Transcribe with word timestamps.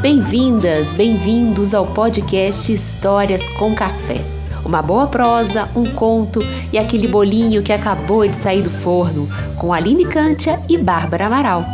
Bem-vindas, 0.00 0.92
bem-vindos 0.92 1.74
ao 1.74 1.86
podcast 1.86 2.72
Histórias 2.72 3.48
com 3.50 3.74
Café. 3.74 4.20
Uma 4.64 4.82
boa 4.82 5.06
prosa, 5.06 5.68
um 5.76 5.84
conto 5.92 6.40
e 6.72 6.78
aquele 6.78 7.06
bolinho 7.06 7.62
que 7.62 7.72
acabou 7.72 8.26
de 8.26 8.36
sair 8.36 8.62
do 8.62 8.70
forno, 8.70 9.28
com 9.58 9.72
Aline 9.72 10.04
Cântia 10.04 10.60
e 10.68 10.76
Bárbara 10.78 11.26
Amaral. 11.26 11.64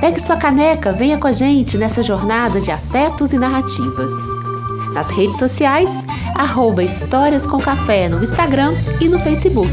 Pegue 0.00 0.20
sua 0.20 0.36
caneca, 0.36 0.92
venha 0.92 1.18
com 1.18 1.26
a 1.26 1.32
gente 1.32 1.76
nessa 1.76 2.02
jornada 2.02 2.60
de 2.60 2.70
afetos 2.70 3.32
e 3.32 3.38
narrativas. 3.38 4.12
Nas 4.92 5.10
redes 5.10 5.38
sociais, 5.38 6.04
arroba 6.34 6.82
Histórias 6.82 7.46
com 7.46 7.58
Café 7.60 8.08
no 8.08 8.22
Instagram 8.22 8.74
e 9.00 9.08
no 9.08 9.20
Facebook. 9.20 9.72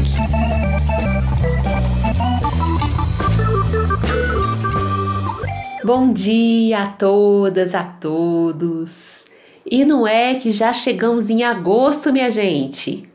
Bom 5.86 6.12
dia 6.12 6.82
a 6.82 6.86
todas, 6.88 7.72
a 7.72 7.84
todos. 7.84 9.24
E 9.64 9.84
não 9.84 10.04
é 10.04 10.34
que 10.34 10.50
já 10.50 10.72
chegamos 10.72 11.30
em 11.30 11.44
agosto, 11.44 12.12
minha 12.12 12.28
gente. 12.28 13.08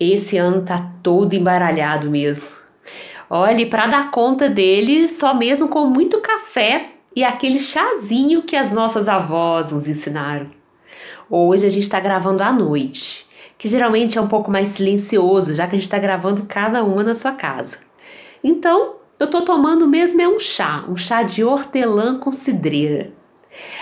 Esse 0.00 0.38
ano 0.38 0.62
tá 0.62 0.90
todo 1.02 1.34
embaralhado 1.34 2.10
mesmo. 2.10 2.48
Olhe, 3.28 3.66
para 3.66 3.88
dar 3.88 4.10
conta 4.10 4.48
dele, 4.48 5.06
só 5.10 5.34
mesmo 5.34 5.68
com 5.68 5.84
muito 5.84 6.18
café 6.22 6.92
e 7.14 7.22
aquele 7.22 7.60
chazinho 7.60 8.40
que 8.40 8.56
as 8.56 8.72
nossas 8.72 9.06
avós 9.06 9.70
nos 9.70 9.86
ensinaram. 9.86 10.46
Hoje 11.28 11.66
a 11.66 11.68
gente 11.68 11.82
está 11.82 12.00
gravando 12.00 12.42
à 12.42 12.50
noite, 12.50 13.26
que 13.58 13.68
geralmente 13.68 14.16
é 14.16 14.20
um 14.22 14.28
pouco 14.28 14.50
mais 14.50 14.68
silencioso, 14.68 15.52
já 15.52 15.66
que 15.66 15.76
a 15.76 15.78
gente 15.78 15.82
está 15.82 15.98
gravando 15.98 16.46
cada 16.48 16.84
uma 16.84 17.02
na 17.02 17.14
sua 17.14 17.32
casa. 17.32 17.80
Então, 18.42 19.03
eu 19.24 19.30
tô 19.30 19.42
tomando 19.42 19.88
mesmo 19.88 20.20
é 20.20 20.28
um 20.28 20.38
chá, 20.38 20.84
um 20.88 20.96
chá 20.96 21.22
de 21.22 21.42
hortelã 21.42 22.18
com 22.18 22.30
cidreira. 22.30 23.12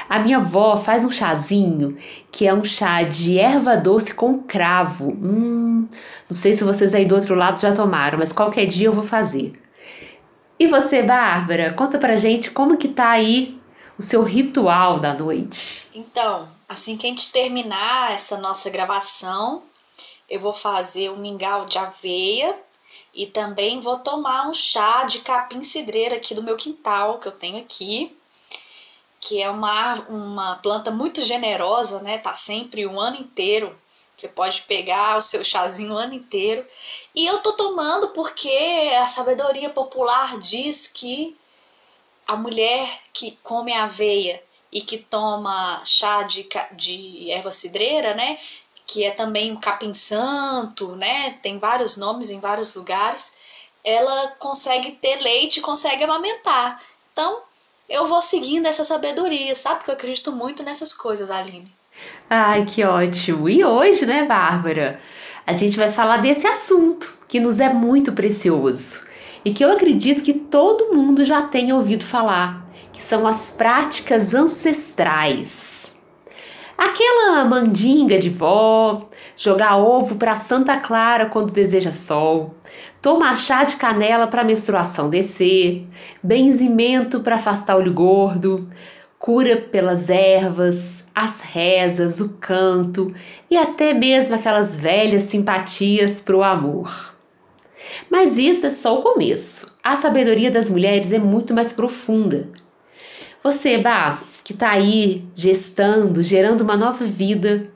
A 0.08 0.18
minha 0.18 0.36
avó 0.36 0.76
faz 0.76 1.04
um 1.04 1.10
chazinho 1.10 1.96
que 2.30 2.46
é 2.46 2.54
um 2.54 2.64
chá 2.64 3.02
de 3.02 3.38
erva 3.38 3.76
doce 3.76 4.14
com 4.14 4.38
cravo. 4.42 5.10
Hum, 5.10 5.88
não 6.28 6.36
sei 6.36 6.52
se 6.52 6.62
vocês 6.62 6.94
aí 6.94 7.04
do 7.04 7.14
outro 7.14 7.34
lado 7.34 7.60
já 7.60 7.72
tomaram, 7.72 8.18
mas 8.18 8.32
qualquer 8.32 8.66
dia 8.66 8.86
eu 8.86 8.92
vou 8.92 9.04
fazer. 9.04 9.60
E 10.58 10.66
você, 10.66 11.02
Bárbara, 11.02 11.72
conta 11.72 11.98
pra 11.98 12.16
gente 12.16 12.50
como 12.50 12.76
que 12.76 12.88
tá 12.88 13.10
aí 13.10 13.58
o 13.98 14.02
seu 14.02 14.22
ritual 14.22 15.00
da 15.00 15.12
noite. 15.12 15.88
Então, 15.94 16.48
assim 16.68 16.96
que 16.96 17.06
a 17.06 17.10
gente 17.10 17.32
terminar 17.32 18.12
essa 18.12 18.36
nossa 18.36 18.70
gravação, 18.70 19.62
eu 20.28 20.38
vou 20.38 20.52
fazer 20.52 21.10
um 21.10 21.16
mingau 21.16 21.64
de 21.66 21.78
aveia 21.78 22.54
e 23.14 23.26
também 23.26 23.80
vou 23.80 23.98
tomar 23.98 24.48
um 24.48 24.54
chá 24.54 25.04
de 25.04 25.20
capim 25.20 25.62
cidreira 25.62 26.16
aqui 26.16 26.34
do 26.34 26.42
meu 26.42 26.56
quintal, 26.56 27.18
que 27.18 27.28
eu 27.28 27.32
tenho 27.32 27.58
aqui, 27.58 28.16
que 29.20 29.40
é 29.40 29.48
uma, 29.50 29.94
uma 30.08 30.56
planta 30.56 30.90
muito 30.90 31.22
generosa, 31.22 32.00
né? 32.02 32.18
Tá 32.18 32.34
sempre 32.34 32.86
o 32.86 32.98
ano 32.98 33.16
inteiro. 33.16 33.78
Você 34.16 34.28
pode 34.28 34.62
pegar 34.62 35.18
o 35.18 35.22
seu 35.22 35.44
chazinho 35.44 35.94
o 35.94 35.98
ano 35.98 36.14
inteiro. 36.14 36.66
E 37.14 37.26
eu 37.26 37.38
tô 37.40 37.52
tomando 37.52 38.08
porque 38.08 38.48
a 39.00 39.06
sabedoria 39.06 39.70
popular 39.70 40.38
diz 40.38 40.86
que 40.86 41.36
a 42.26 42.36
mulher 42.36 43.00
que 43.12 43.38
come 43.42 43.72
aveia 43.72 44.42
e 44.72 44.80
que 44.80 44.98
toma 44.98 45.82
chá 45.84 46.22
de, 46.22 46.48
de 46.72 47.30
erva 47.30 47.52
cidreira, 47.52 48.14
né? 48.14 48.38
Que 48.92 49.04
é 49.04 49.10
também 49.10 49.50
um 49.50 49.56
capim 49.56 49.94
santo, 49.94 50.94
né? 50.96 51.38
Tem 51.42 51.58
vários 51.58 51.96
nomes 51.96 52.28
em 52.28 52.38
vários 52.38 52.74
lugares. 52.74 53.32
Ela 53.82 54.34
consegue 54.38 54.92
ter 54.92 55.16
leite, 55.22 55.62
consegue 55.62 56.04
amamentar. 56.04 56.78
Então, 57.10 57.40
eu 57.88 58.06
vou 58.06 58.20
seguindo 58.20 58.66
essa 58.66 58.84
sabedoria, 58.84 59.54
sabe? 59.54 59.76
Porque 59.78 59.90
eu 59.90 59.94
acredito 59.94 60.30
muito 60.30 60.62
nessas 60.62 60.92
coisas, 60.92 61.30
Aline. 61.30 61.72
Ai, 62.28 62.66
que 62.66 62.84
ótimo! 62.84 63.48
E 63.48 63.64
hoje, 63.64 64.04
né, 64.04 64.24
Bárbara? 64.24 65.00
A 65.46 65.54
gente 65.54 65.76
vai 65.76 65.90
falar 65.90 66.18
desse 66.18 66.46
assunto 66.46 67.12
que 67.26 67.40
nos 67.40 67.60
é 67.60 67.72
muito 67.72 68.12
precioso 68.12 69.04
e 69.42 69.52
que 69.52 69.64
eu 69.64 69.72
acredito 69.72 70.22
que 70.22 70.34
todo 70.34 70.94
mundo 70.94 71.24
já 71.24 71.42
tem 71.42 71.72
ouvido 71.72 72.04
falar, 72.04 72.66
que 72.92 73.02
são 73.02 73.26
as 73.26 73.50
práticas 73.50 74.34
ancestrais. 74.34 75.81
Aquela 76.84 77.44
mandinga 77.44 78.18
de 78.18 78.28
vó, 78.28 79.08
jogar 79.36 79.76
ovo 79.76 80.16
para 80.16 80.34
Santa 80.34 80.76
Clara 80.78 81.26
quando 81.26 81.52
deseja 81.52 81.92
sol, 81.92 82.56
tomar 83.00 83.38
chá 83.38 83.62
de 83.62 83.76
canela 83.76 84.26
para 84.26 84.42
menstruação 84.42 85.08
descer, 85.08 85.86
benzimento 86.20 87.20
para 87.20 87.36
afastar 87.36 87.76
olho 87.76 87.92
gordo, 87.92 88.68
cura 89.16 89.58
pelas 89.58 90.10
ervas, 90.10 91.04
as 91.14 91.40
rezas, 91.40 92.18
o 92.18 92.30
canto 92.40 93.14
e 93.48 93.56
até 93.56 93.94
mesmo 93.94 94.34
aquelas 94.34 94.76
velhas 94.76 95.22
simpatias 95.22 96.20
para 96.20 96.36
o 96.36 96.42
amor. 96.42 97.14
Mas 98.10 98.36
isso 98.36 98.66
é 98.66 98.72
só 98.72 98.98
o 98.98 99.02
começo. 99.02 99.72
A 99.84 99.94
sabedoria 99.94 100.50
das 100.50 100.68
mulheres 100.68 101.12
é 101.12 101.20
muito 101.20 101.54
mais 101.54 101.72
profunda. 101.72 102.48
Você, 103.40 103.78
Bah, 103.78 104.18
que 104.44 104.52
está 104.52 104.70
aí 104.70 105.24
gestando, 105.34 106.22
gerando 106.22 106.62
uma 106.62 106.76
nova 106.76 107.04
vida, 107.04 107.70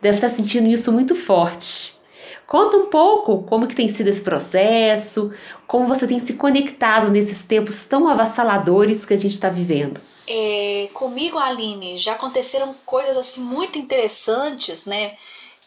deve 0.00 0.16
estar 0.16 0.28
tá 0.28 0.34
sentindo 0.34 0.68
isso 0.68 0.92
muito 0.92 1.14
forte. 1.14 1.98
Conta 2.46 2.76
um 2.76 2.86
pouco 2.86 3.44
como 3.44 3.68
que 3.68 3.76
tem 3.76 3.88
sido 3.88 4.08
esse 4.08 4.22
processo, 4.22 5.32
como 5.68 5.86
você 5.86 6.06
tem 6.06 6.18
se 6.18 6.34
conectado 6.34 7.08
nesses 7.08 7.44
tempos 7.44 7.84
tão 7.84 8.08
avassaladores 8.08 9.04
que 9.04 9.14
a 9.14 9.16
gente 9.16 9.32
está 9.32 9.48
vivendo. 9.48 10.00
É, 10.26 10.88
comigo, 10.92 11.38
Aline, 11.38 11.96
já 11.96 12.12
aconteceram 12.12 12.74
coisas 12.84 13.16
assim 13.16 13.40
muito 13.40 13.78
interessantes, 13.78 14.84
né? 14.84 15.16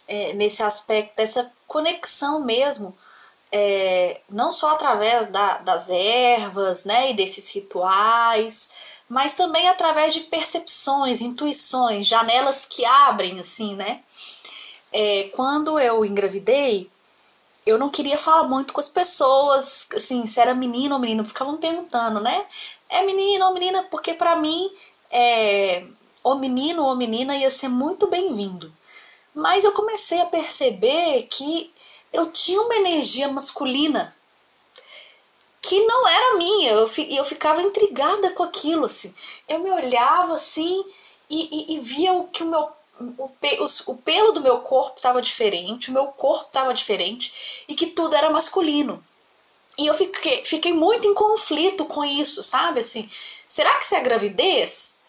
É, 0.06 0.34
nesse 0.34 0.62
aspecto 0.62 1.16
dessa 1.16 1.50
conexão 1.66 2.44
mesmo, 2.44 2.94
é, 3.50 4.20
não 4.30 4.52
só 4.52 4.72
através 4.72 5.28
da, 5.28 5.60
das 5.60 5.90
ervas, 5.90 6.84
né, 6.84 7.12
e 7.12 7.14
desses 7.14 7.54
rituais, 7.54 8.74
mas 9.14 9.36
também 9.36 9.70
através 9.70 10.12
de 10.12 10.22
percepções, 10.22 11.22
intuições, 11.22 12.08
janelas 12.08 12.66
que 12.66 12.84
abrem, 12.84 13.40
assim, 13.40 13.76
né? 13.76 14.02
É, 14.92 15.30
quando 15.36 15.78
eu 15.78 16.04
engravidei, 16.04 16.90
eu 17.64 17.78
não 17.78 17.90
queria 17.90 18.18
falar 18.18 18.46
muito 18.46 18.74
com 18.74 18.80
as 18.80 18.90
pessoas, 18.90 19.88
assim, 19.96 20.26
se 20.26 20.40
era 20.40 20.56
menino 20.56 20.96
ou 20.96 21.00
menino, 21.00 21.24
ficavam 21.24 21.58
perguntando, 21.58 22.20
né? 22.20 22.44
É 22.90 23.04
menino 23.06 23.46
ou 23.46 23.54
menina, 23.54 23.84
porque 23.84 24.16
para 24.16 24.36
mim, 24.36 24.72
é, 25.12 25.86
o 26.24 26.34
menino 26.34 26.84
ou 26.84 26.96
menina 26.96 27.38
ia 27.38 27.52
ser 27.52 27.68
muito 27.68 28.08
bem-vindo. 28.08 28.74
Mas 29.32 29.64
eu 29.64 29.74
comecei 29.74 30.22
a 30.22 30.26
perceber 30.26 31.28
que 31.30 31.72
eu 32.12 32.32
tinha 32.32 32.60
uma 32.60 32.76
energia 32.78 33.28
masculina 33.28 34.16
que 35.64 35.80
não 35.86 36.08
era 36.08 36.38
minha. 36.38 36.72
Eu, 36.72 36.90
eu 37.10 37.24
ficava 37.24 37.62
intrigada 37.62 38.32
com 38.32 38.44
aquilo, 38.44 38.86
assim. 38.86 39.16
Eu 39.48 39.60
me 39.60 39.72
olhava 39.72 40.34
assim 40.34 40.84
e, 41.30 41.74
e, 41.74 41.76
e 41.76 41.80
via 41.80 42.14
o 42.14 42.28
que 42.28 42.44
o 42.44 42.48
meu 42.48 42.70
o, 43.00 43.30
o, 43.88 43.98
pelo 43.98 44.32
do 44.34 44.42
meu 44.42 44.60
corpo 44.60 44.98
estava 44.98 45.20
diferente, 45.22 45.90
o 45.90 45.94
meu 45.94 46.08
corpo 46.08 46.46
estava 46.46 46.74
diferente 46.74 47.66
e 47.68 47.74
que 47.74 47.88
tudo 47.88 48.16
era 48.16 48.30
masculino. 48.30 49.04
E 49.78 49.88
eu 49.88 49.96
fiquei, 49.96 50.46
fiquei 50.46 50.72
muito 50.72 51.08
em 51.08 51.14
conflito 51.16 51.86
com 51.86 52.06
isso, 52.06 52.44
sabe? 52.44 52.82
Assim, 52.82 53.10
será 53.48 53.74
que 53.76 53.86
isso 53.86 53.96
é 53.96 54.02
gravidez? 54.02 55.02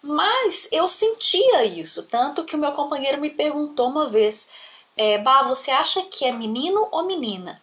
Mas 0.00 0.66
eu 0.72 0.88
sentia 0.88 1.64
isso, 1.64 2.06
tanto 2.06 2.44
que 2.44 2.56
o 2.56 2.58
meu 2.58 2.72
companheiro 2.72 3.20
me 3.20 3.28
perguntou 3.28 3.88
uma 3.88 4.08
vez: 4.08 4.48
é, 4.96 5.18
Bah, 5.18 5.42
você 5.42 5.70
acha 5.70 6.02
que 6.02 6.24
é 6.24 6.32
menino 6.32 6.88
ou 6.90 7.04
menina? 7.04 7.62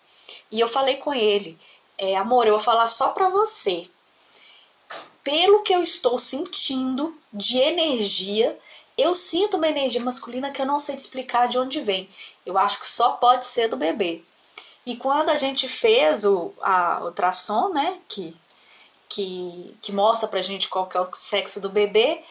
E 0.51 0.59
eu 0.59 0.68
falei 0.68 0.97
com 0.97 1.13
ele: 1.13 1.57
é, 1.98 2.16
amor, 2.16 2.48
eu 2.48 2.54
vou 2.54 2.60
falar 2.60 2.88
só 2.88 3.10
para 3.10 3.30
você. 3.30 3.88
Pelo 5.24 5.62
que 5.62 5.74
eu 5.74 5.81
estou 5.81 6.18
sentindo 6.18 7.16
de 7.31 7.57
energia, 7.57 8.57
eu 8.98 9.16
sinto 9.16 9.57
uma 9.57 9.68
energia 9.68 10.01
masculina 10.01 10.51
que 10.51 10.62
eu 10.62 10.66
não 10.66 10.80
sei 10.80 10.95
te 10.95 11.00
explicar 11.00 11.48
de 11.48 11.57
onde 11.57 11.81
vem. 11.81 12.10
Eu 12.45 12.57
acho 12.57 12.80
que 12.80 12.88
só 12.88 13.13
pode 13.13 13.45
ser 13.45 13.68
do 13.68 13.78
bebê. 13.78 14.24
E 14.86 14.98
quando 14.98 15.30
a 15.30 15.36
gente 15.36 15.69
fez 15.69 16.25
o 16.25 16.54
a 16.62 17.00
ultrassom, 17.06 17.69
né, 17.69 18.00
que, 18.07 18.36
que, 19.07 19.78
que 19.81 19.92
mostra 19.92 20.28
pra 20.28 20.42
gente 20.42 20.68
qual 20.68 20.88
que 20.88 20.98
é 20.98 21.01
o 21.01 21.13
sexo 21.13 21.62
do 21.62 21.69
bebê, 21.69 22.22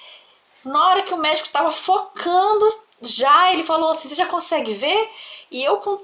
na 0.65 0.89
hora 0.89 1.03
que 1.03 1.15
o 1.15 1.19
médico 1.19 1.47
estava 1.47 1.73
focando, 1.73 2.83
já 3.01 3.53
ele 3.53 3.65
falou 3.65 3.91
assim: 3.91 4.09
Você 4.09 4.15
já 4.15 4.27
consegue 4.27 4.75
ver? 4.75 5.11
E 5.51 5.65
eu, 5.65 5.79
com 5.79 5.99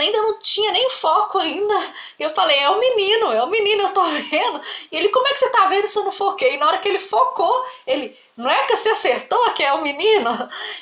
ainda 0.00 0.22
não 0.22 0.38
tinha 0.38 0.70
nem 0.72 0.88
foco 0.90 1.38
ainda. 1.38 1.74
Eu 2.18 2.30
falei, 2.30 2.58
é 2.58 2.70
o 2.70 2.78
menino, 2.78 3.32
é 3.32 3.42
o 3.42 3.48
menino, 3.48 3.82
eu 3.82 3.92
tô 3.92 4.02
vendo. 4.04 4.60
E 4.90 4.96
ele, 4.96 5.08
como 5.08 5.26
é 5.26 5.32
que 5.32 5.38
você 5.38 5.50
tá 5.50 5.66
vendo 5.66 5.86
se 5.86 5.98
eu 5.98 6.04
não 6.04 6.12
foquei? 6.12 6.54
E 6.54 6.56
na 6.56 6.66
hora 6.66 6.78
que 6.78 6.88
ele 6.88 6.98
focou, 6.98 7.66
ele, 7.86 8.16
não 8.36 8.50
é 8.50 8.66
que 8.66 8.76
você 8.76 8.90
acertou 8.90 9.52
que 9.52 9.62
é 9.62 9.72
o 9.72 9.82
menino? 9.82 10.30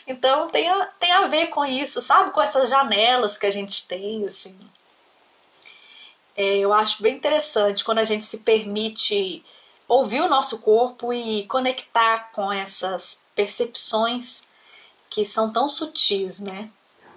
Então 0.07 0.49
tem 0.49 0.69
a, 0.69 0.87
tem 0.99 1.12
a 1.12 1.27
ver 1.27 1.49
com 1.49 1.65
isso, 1.65 2.03
sabe? 2.03 2.31
Com 2.31 2.41
essas 2.41 2.69
janelas 2.69 3.39
que 3.39 3.47
a 3.47 3.51
gente 3.51 3.87
tem, 3.87 4.25
assim. 4.25 4.59
É, 6.37 6.59
eu 6.59 6.73
acho 6.73 7.03
bem 7.03 7.17
interessante 7.17 7.85
quando 7.85 7.99
a 7.99 8.05
gente 8.05 8.25
se 8.25 8.39
permite 8.39 9.45
ouvir 9.87 10.23
o 10.23 10.29
nosso 10.29 10.59
corpo 10.61 11.12
e 11.12 11.45
conectar 11.47 12.31
com 12.33 12.53
essas 12.53 13.27
percepções 13.35 14.49
que 15.09 15.25
são 15.25 15.53
tão 15.53 15.69
sutis, 15.69 16.41
né? 16.41 16.71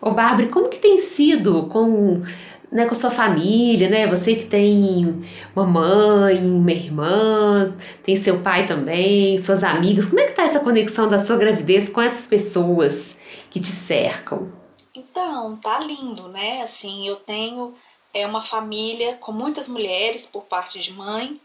Ô 0.06 0.12
Bárbara, 0.12 0.50
como 0.50 0.68
que 0.68 0.80
tem 0.80 1.00
sido 1.00 1.68
com, 1.68 2.22
né, 2.70 2.86
com 2.86 2.94
sua 2.94 3.10
família, 3.10 3.90
né? 3.90 4.06
Você 4.06 4.36
que 4.36 4.44
tem 4.44 5.26
uma 5.56 5.66
mãe, 5.66 6.46
uma 6.46 6.72
irmã, 6.74 7.74
tem 8.04 8.18
seu 8.18 8.42
pai 8.42 8.66
também, 8.66 9.38
suas 9.38 9.64
amigas. 9.64 10.08
Como 10.08 10.20
é 10.20 10.26
que 10.26 10.34
tá 10.34 10.44
essa 10.44 10.60
conexão 10.60 11.08
da 11.08 11.20
sua 11.20 11.38
gravidez 11.38 11.88
com 11.88 12.02
essas 12.02 12.28
pessoas 12.28 13.16
que 13.50 13.62
te 13.62 13.72
cercam? 13.72 14.52
Então, 14.94 15.56
tá 15.56 15.80
lindo, 15.80 16.28
né? 16.28 16.62
Assim, 16.62 17.08
eu 17.08 17.16
tenho 17.16 17.74
é 18.14 18.28
uma 18.28 18.42
família 18.42 19.16
com 19.16 19.32
muitas 19.32 19.70
mulheres 19.70 20.26
por 20.26 20.44
parte 20.44 20.80
de 20.80 20.92
mãe. 20.92 21.40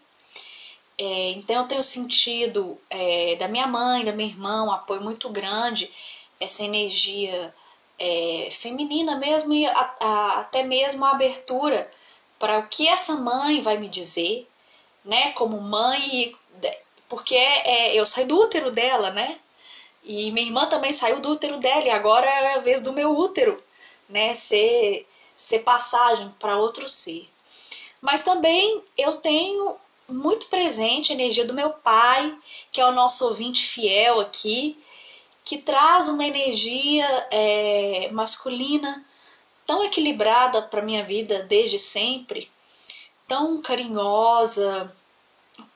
É, 0.99 1.31
então 1.31 1.63
eu 1.63 1.69
tenho 1.69 1.83
sentido 1.85 2.77
é, 2.91 3.37
da 3.37 3.47
minha 3.47 3.69
mãe, 3.69 4.05
da 4.05 4.13
minha 4.13 4.29
irmã, 4.29 4.65
um 4.65 4.73
apoio 4.73 5.01
muito 5.01 5.29
grande, 5.31 5.89
essa 6.41 6.65
energia 6.65 7.55
é, 7.99 8.49
feminina 8.53 9.17
mesmo 9.17 9.53
e 9.53 9.67
a, 9.67 9.95
a, 10.01 10.41
até 10.41 10.63
mesmo 10.63 11.05
a 11.05 11.11
abertura 11.11 11.91
para 12.39 12.59
o 12.59 12.69
que 12.69 12.87
essa 12.89 13.17
mãe 13.17 13.61
vai 13.61 13.77
me 13.79 13.89
dizer, 13.89 14.49
né? 15.05 15.33
Como 15.33 15.61
mãe, 15.61 16.35
porque 17.09 17.35
é, 17.35 17.69
é, 17.69 18.01
eu 18.01 18.07
saí 18.07 18.25
do 18.25 18.39
útero 18.39 18.71
dela, 18.71 19.11
né? 19.11 19.39
E 20.05 20.31
minha 20.31 20.47
irmã 20.47 20.67
também 20.67 20.93
saiu 20.93 21.21
do 21.21 21.31
útero 21.31 21.59
dela 21.59 21.85
e 21.85 21.91
agora 21.91 22.27
é 22.27 22.55
a 22.55 22.61
vez 22.61 22.81
do 22.81 22.93
meu 22.93 23.11
útero, 23.17 23.63
né? 24.09 24.33
Ser, 24.33 25.07
ser 25.37 25.61
passagem 25.61 26.31
para 26.39 26.57
outro 26.57 26.89
ser. 26.89 27.29
Mas 28.01 28.23
também 28.23 28.83
eu 28.97 29.17
tenho 29.17 29.77
muito 30.09 30.47
presente 30.47 31.11
a 31.11 31.15
energia 31.15 31.45
do 31.45 31.53
meu 31.55 31.71
pai, 31.71 32.37
que 32.71 32.81
é 32.81 32.87
o 32.87 32.93
nosso 32.93 33.27
ouvinte 33.27 33.67
fiel 33.67 34.21
aqui, 34.21 34.79
que 35.49 35.57
traz 35.57 36.11
uma 36.11 36.27
energia 36.27 37.07
é, 37.31 38.11
masculina 38.13 39.03
tão 39.67 39.83
equilibrada 39.83 40.61
para 40.61 40.83
minha 40.83 41.03
vida 41.03 41.43
desde 41.43 41.79
sempre, 41.79 42.51
tão 43.27 43.63
carinhosa, 43.63 44.95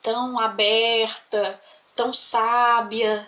tão 0.03 0.39
aberta, 0.39 1.59
tão 1.97 2.13
sábia, 2.13 3.27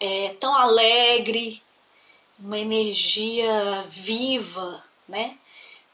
é, 0.00 0.30
tão 0.40 0.52
alegre, 0.52 1.62
uma 2.40 2.58
energia 2.58 3.84
viva, 3.86 4.82
né? 5.08 5.38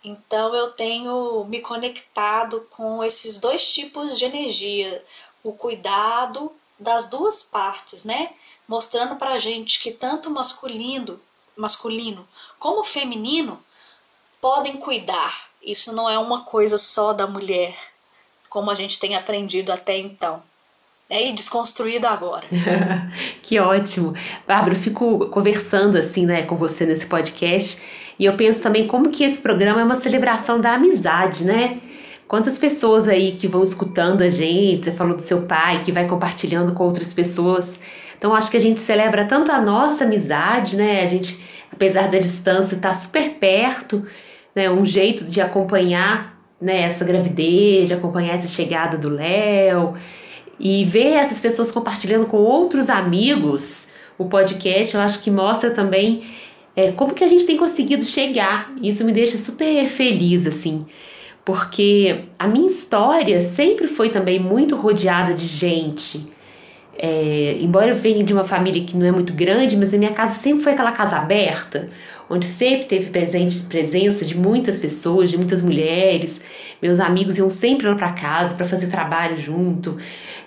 Então 0.03 0.55
eu 0.55 0.73
tenho 0.73 1.45
me 1.45 1.61
conectado 1.61 2.67
com 2.71 3.05
esses 3.05 3.39
dois 3.39 3.75
tipos 3.75 4.19
de 4.19 4.25
energia, 4.25 5.05
o 5.43 5.53
cuidado 5.53 6.51
das 6.79 7.09
duas 7.09 7.43
partes, 7.43 8.05
né? 8.05 8.31
mostrando 8.67 9.17
para 9.17 9.35
a 9.35 9.39
gente 9.39 9.81
que 9.81 9.93
tanto 9.93 10.31
masculino, 10.31 11.21
masculino 11.57 12.27
como 12.59 12.83
feminino 12.83 13.59
podem 14.41 14.77
cuidar. 14.77 15.49
Isso 15.63 15.95
não 15.95 16.09
é 16.09 16.19
uma 16.19 16.43
coisa 16.43 16.77
só 16.77 17.13
da 17.13 17.27
mulher, 17.27 17.75
como 18.49 18.71
a 18.71 18.75
gente 18.75 18.99
tem 18.99 19.15
aprendido 19.15 19.73
até 19.73 19.97
então. 19.99 20.43
É, 21.09 21.29
e 21.29 21.33
desconstruído 21.33 22.07
agora. 22.07 22.47
que 23.43 23.61
ótimo. 23.61 24.15
Bárbara, 24.47 24.75
eu 24.75 24.81
fico 24.81 25.29
conversando 25.29 25.99
assim, 25.99 26.25
né, 26.25 26.45
com 26.45 26.57
você 26.57 26.87
nesse 26.87 27.07
podcast, 27.07 27.81
e 28.19 28.25
eu 28.25 28.37
penso 28.37 28.63
também 28.63 28.87
como 28.87 29.11
que 29.11 29.23
esse 29.23 29.41
programa 29.41 29.81
é 29.83 29.85
uma 29.85 29.95
celebração 29.95 30.61
da 30.61 30.75
amizade, 30.75 31.45
né? 31.45 31.81
Quantas 32.27 32.59
pessoas 32.59 33.07
aí 33.07 33.33
que 33.33 33.47
vão 33.47 33.63
escutando 33.63 34.23
a 34.23 34.29
gente, 34.29 34.85
você 34.85 34.93
falou 34.93 35.15
do 35.15 35.23
seu 35.23 35.43
pai, 35.43 35.83
que 35.85 35.93
vai 35.93 36.07
compartilhando 36.07 36.73
com 36.73 36.85
outras 36.85 37.13
pessoas 37.13 37.79
então 38.25 38.35
acho 38.35 38.51
que 38.51 38.57
a 38.57 38.61
gente 38.61 38.81
celebra 38.81 39.27
tanto 39.27 39.53
a 39.53 39.61
nossa 39.61 40.05
amizade, 40.05 40.77
né? 40.77 41.03
A 41.03 41.07
gente, 41.07 41.39
apesar 41.71 42.11
da 42.11 42.19
distância, 42.19 42.75
está 42.75 42.91
super 42.91 43.35
perto, 43.35 44.03
né? 44.55 44.71
Um 44.71 44.83
jeito 44.83 45.27
de 45.27 45.43
acompanhar 45.43 46.35
né, 46.59 46.85
essa 46.85 47.05
gravidez, 47.05 47.89
de 47.89 47.93
acompanhar 47.93 48.37
essa 48.37 48.49
chegada 48.49 48.97
do 48.97 49.11
Léo 49.11 49.95
e 50.59 50.87
ver 50.87 51.17
essas 51.17 51.39
pessoas 51.39 51.71
compartilhando 51.71 52.25
com 52.25 52.39
outros 52.39 52.89
amigos 52.89 53.89
o 54.17 54.25
podcast, 54.25 54.95
eu 54.95 55.03
acho 55.03 55.21
que 55.21 55.31
mostra 55.31 55.71
também 55.73 56.23
é, 56.75 56.93
como 56.93 57.13
que 57.13 57.25
a 57.25 57.29
gente 57.29 57.45
tem 57.45 57.59
conseguido 57.59 58.07
chegar. 58.07 58.73
Isso 58.81 59.05
me 59.05 59.13
deixa 59.13 59.37
super 59.37 59.85
feliz, 59.85 60.47
assim, 60.47 60.87
porque 61.45 62.25
a 62.39 62.47
minha 62.47 62.67
história 62.67 63.41
sempre 63.41 63.87
foi 63.87 64.09
também 64.09 64.39
muito 64.39 64.77
rodeada 64.77 65.35
de 65.35 65.47
gente, 65.47 66.33
é, 66.97 67.59
embora 67.61 67.89
eu 67.89 67.95
venha 67.95 68.23
de 68.23 68.33
uma 68.33 68.45
família 68.45 68.83
que 68.85 68.97
não 68.97 69.05
é 69.05 69.11
muito 69.11 69.33
grande, 69.33 69.77
mas 69.77 69.93
a 69.93 69.99
minha 69.99 70.13
casa 70.13 70.35
sempre 70.35 70.63
foi 70.63 70.73
aquela 70.73 70.93
casa 70.93 71.17
aberta, 71.17 71.91
onde 72.31 72.47
sempre 72.47 72.87
teve 72.87 73.11
presente, 73.11 73.63
presença 73.67 74.25
de 74.25 74.37
muitas 74.37 74.79
pessoas, 74.79 75.31
de 75.31 75.37
muitas 75.37 75.61
mulheres. 75.61 76.43
Meus 76.81 77.01
amigos 77.01 77.37
iam 77.37 77.51
sempre 77.51 77.87
lá 77.87 77.95
para 77.95 78.13
casa 78.13 78.55
para 78.55 78.65
fazer 78.65 78.87
trabalho 78.87 79.37
junto. 79.37 79.99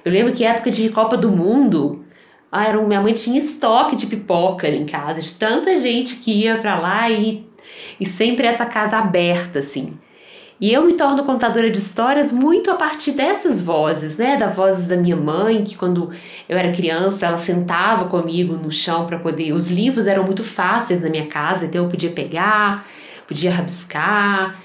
Eu 0.03 0.11
lembro 0.11 0.33
que 0.33 0.43
época 0.43 0.71
de 0.71 0.89
Copa 0.89 1.17
do 1.17 1.29
Mundo, 1.29 2.05
ah, 2.51 2.65
era, 2.65 2.81
minha 2.81 3.01
mãe 3.01 3.13
tinha 3.13 3.37
estoque 3.37 3.95
de 3.95 4.07
pipoca 4.07 4.67
ali 4.67 4.77
em 4.77 4.85
casa, 4.85 5.21
de 5.21 5.33
tanta 5.33 5.77
gente 5.77 6.15
que 6.15 6.31
ia 6.31 6.57
para 6.57 6.79
lá 6.79 7.09
e, 7.09 7.45
e 7.99 8.05
sempre 8.05 8.47
essa 8.47 8.65
casa 8.65 8.97
aberta, 8.97 9.59
assim. 9.59 9.93
E 10.59 10.73
eu 10.73 10.83
me 10.83 10.93
torno 10.93 11.23
contadora 11.23 11.69
de 11.69 11.77
histórias 11.77 12.31
muito 12.31 12.71
a 12.71 12.75
partir 12.75 13.11
dessas 13.11 13.61
vozes, 13.61 14.17
né? 14.17 14.37
Da 14.37 14.47
vozes 14.47 14.87
da 14.87 14.97
minha 14.97 15.15
mãe, 15.15 15.63
que 15.63 15.75
quando 15.75 16.09
eu 16.49 16.57
era 16.57 16.71
criança, 16.71 17.27
ela 17.27 17.37
sentava 17.37 18.05
comigo 18.05 18.55
no 18.55 18.71
chão 18.71 19.05
para 19.05 19.19
poder. 19.19 19.53
Os 19.53 19.69
livros 19.69 20.07
eram 20.07 20.23
muito 20.23 20.43
fáceis 20.43 21.01
na 21.03 21.09
minha 21.09 21.27
casa, 21.27 21.65
então 21.65 21.83
eu 21.83 21.89
podia 21.91 22.09
pegar, 22.09 22.87
podia 23.27 23.51
rabiscar. 23.51 24.59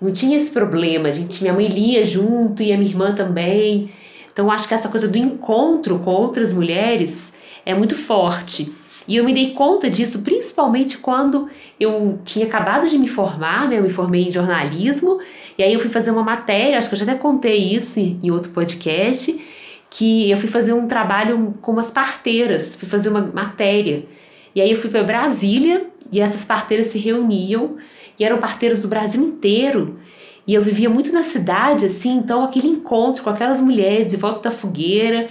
Não 0.00 0.10
tinha 0.10 0.36
esse 0.36 0.50
problema. 0.50 1.08
A 1.08 1.12
gente, 1.12 1.40
minha 1.40 1.54
mãe 1.54 1.68
lia 1.68 2.04
junto 2.04 2.60
e 2.60 2.72
a 2.72 2.76
minha 2.76 2.90
irmã 2.90 3.14
também. 3.14 3.90
Então 4.32 4.50
acho 4.50 4.66
que 4.66 4.74
essa 4.74 4.88
coisa 4.88 5.06
do 5.06 5.18
encontro 5.18 6.00
com 6.00 6.10
outras 6.10 6.52
mulheres 6.52 7.32
é 7.64 7.74
muito 7.74 7.94
forte. 7.94 8.72
E 9.08 9.16
eu 9.16 9.24
me 9.24 9.32
dei 9.32 9.52
conta 9.52 9.88
disso 9.88 10.20
principalmente 10.20 10.98
quando 10.98 11.48
eu 11.80 12.18
tinha 12.26 12.44
acabado 12.44 12.86
de 12.86 12.98
me 12.98 13.08
formar, 13.08 13.66
né? 13.66 13.78
Eu 13.78 13.82
me 13.82 13.88
formei 13.88 14.24
em 14.24 14.30
jornalismo, 14.30 15.18
e 15.56 15.62
aí 15.62 15.72
eu 15.72 15.80
fui 15.80 15.88
fazer 15.88 16.10
uma 16.10 16.22
matéria, 16.22 16.76
acho 16.76 16.90
que 16.90 16.94
eu 16.94 16.98
já 16.98 17.04
até 17.06 17.14
contei 17.14 17.56
isso 17.56 17.98
em 17.98 18.30
outro 18.30 18.52
podcast, 18.52 19.42
que 19.88 20.30
eu 20.30 20.36
fui 20.36 20.50
fazer 20.50 20.74
um 20.74 20.86
trabalho 20.86 21.54
com 21.62 21.72
umas 21.72 21.90
parteiras, 21.90 22.74
fui 22.74 22.86
fazer 22.86 23.08
uma 23.08 23.22
matéria. 23.22 24.04
E 24.54 24.60
aí 24.60 24.70
eu 24.70 24.76
fui 24.76 24.90
para 24.90 25.02
Brasília 25.02 25.86
e 26.12 26.20
essas 26.20 26.44
parteiras 26.44 26.88
se 26.88 26.98
reuniam 26.98 27.76
e 28.18 28.24
eram 28.24 28.36
parteiras 28.36 28.82
do 28.82 28.88
Brasil 28.88 29.22
inteiro. 29.22 29.98
E 30.46 30.52
eu 30.52 30.60
vivia 30.60 30.90
muito 30.90 31.12
na 31.12 31.22
cidade, 31.22 31.86
assim, 31.86 32.16
então 32.16 32.44
aquele 32.44 32.68
encontro 32.68 33.22
com 33.22 33.30
aquelas 33.30 33.60
mulheres 33.60 34.12
em 34.12 34.16
volta 34.18 34.50
da 34.50 34.54
fogueira 34.54 35.30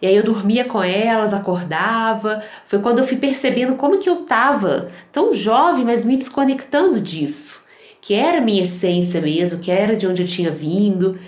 e 0.00 0.06
aí 0.06 0.16
eu 0.16 0.24
dormia 0.24 0.64
com 0.64 0.82
elas, 0.82 1.34
acordava. 1.34 2.42
Foi 2.66 2.78
quando 2.78 3.00
eu 3.00 3.06
fui 3.06 3.16
percebendo 3.16 3.74
como 3.74 3.98
que 3.98 4.08
eu 4.08 4.22
estava 4.22 4.88
tão 5.12 5.32
jovem, 5.32 5.84
mas 5.84 6.04
me 6.04 6.16
desconectando 6.16 7.00
disso, 7.00 7.60
que 8.00 8.14
era 8.14 8.38
a 8.38 8.40
minha 8.40 8.64
essência 8.64 9.20
mesmo, 9.20 9.60
que 9.60 9.70
era 9.70 9.94
de 9.94 10.06
onde 10.06 10.22
eu 10.22 10.28
tinha 10.28 10.50
vindo. 10.50 11.18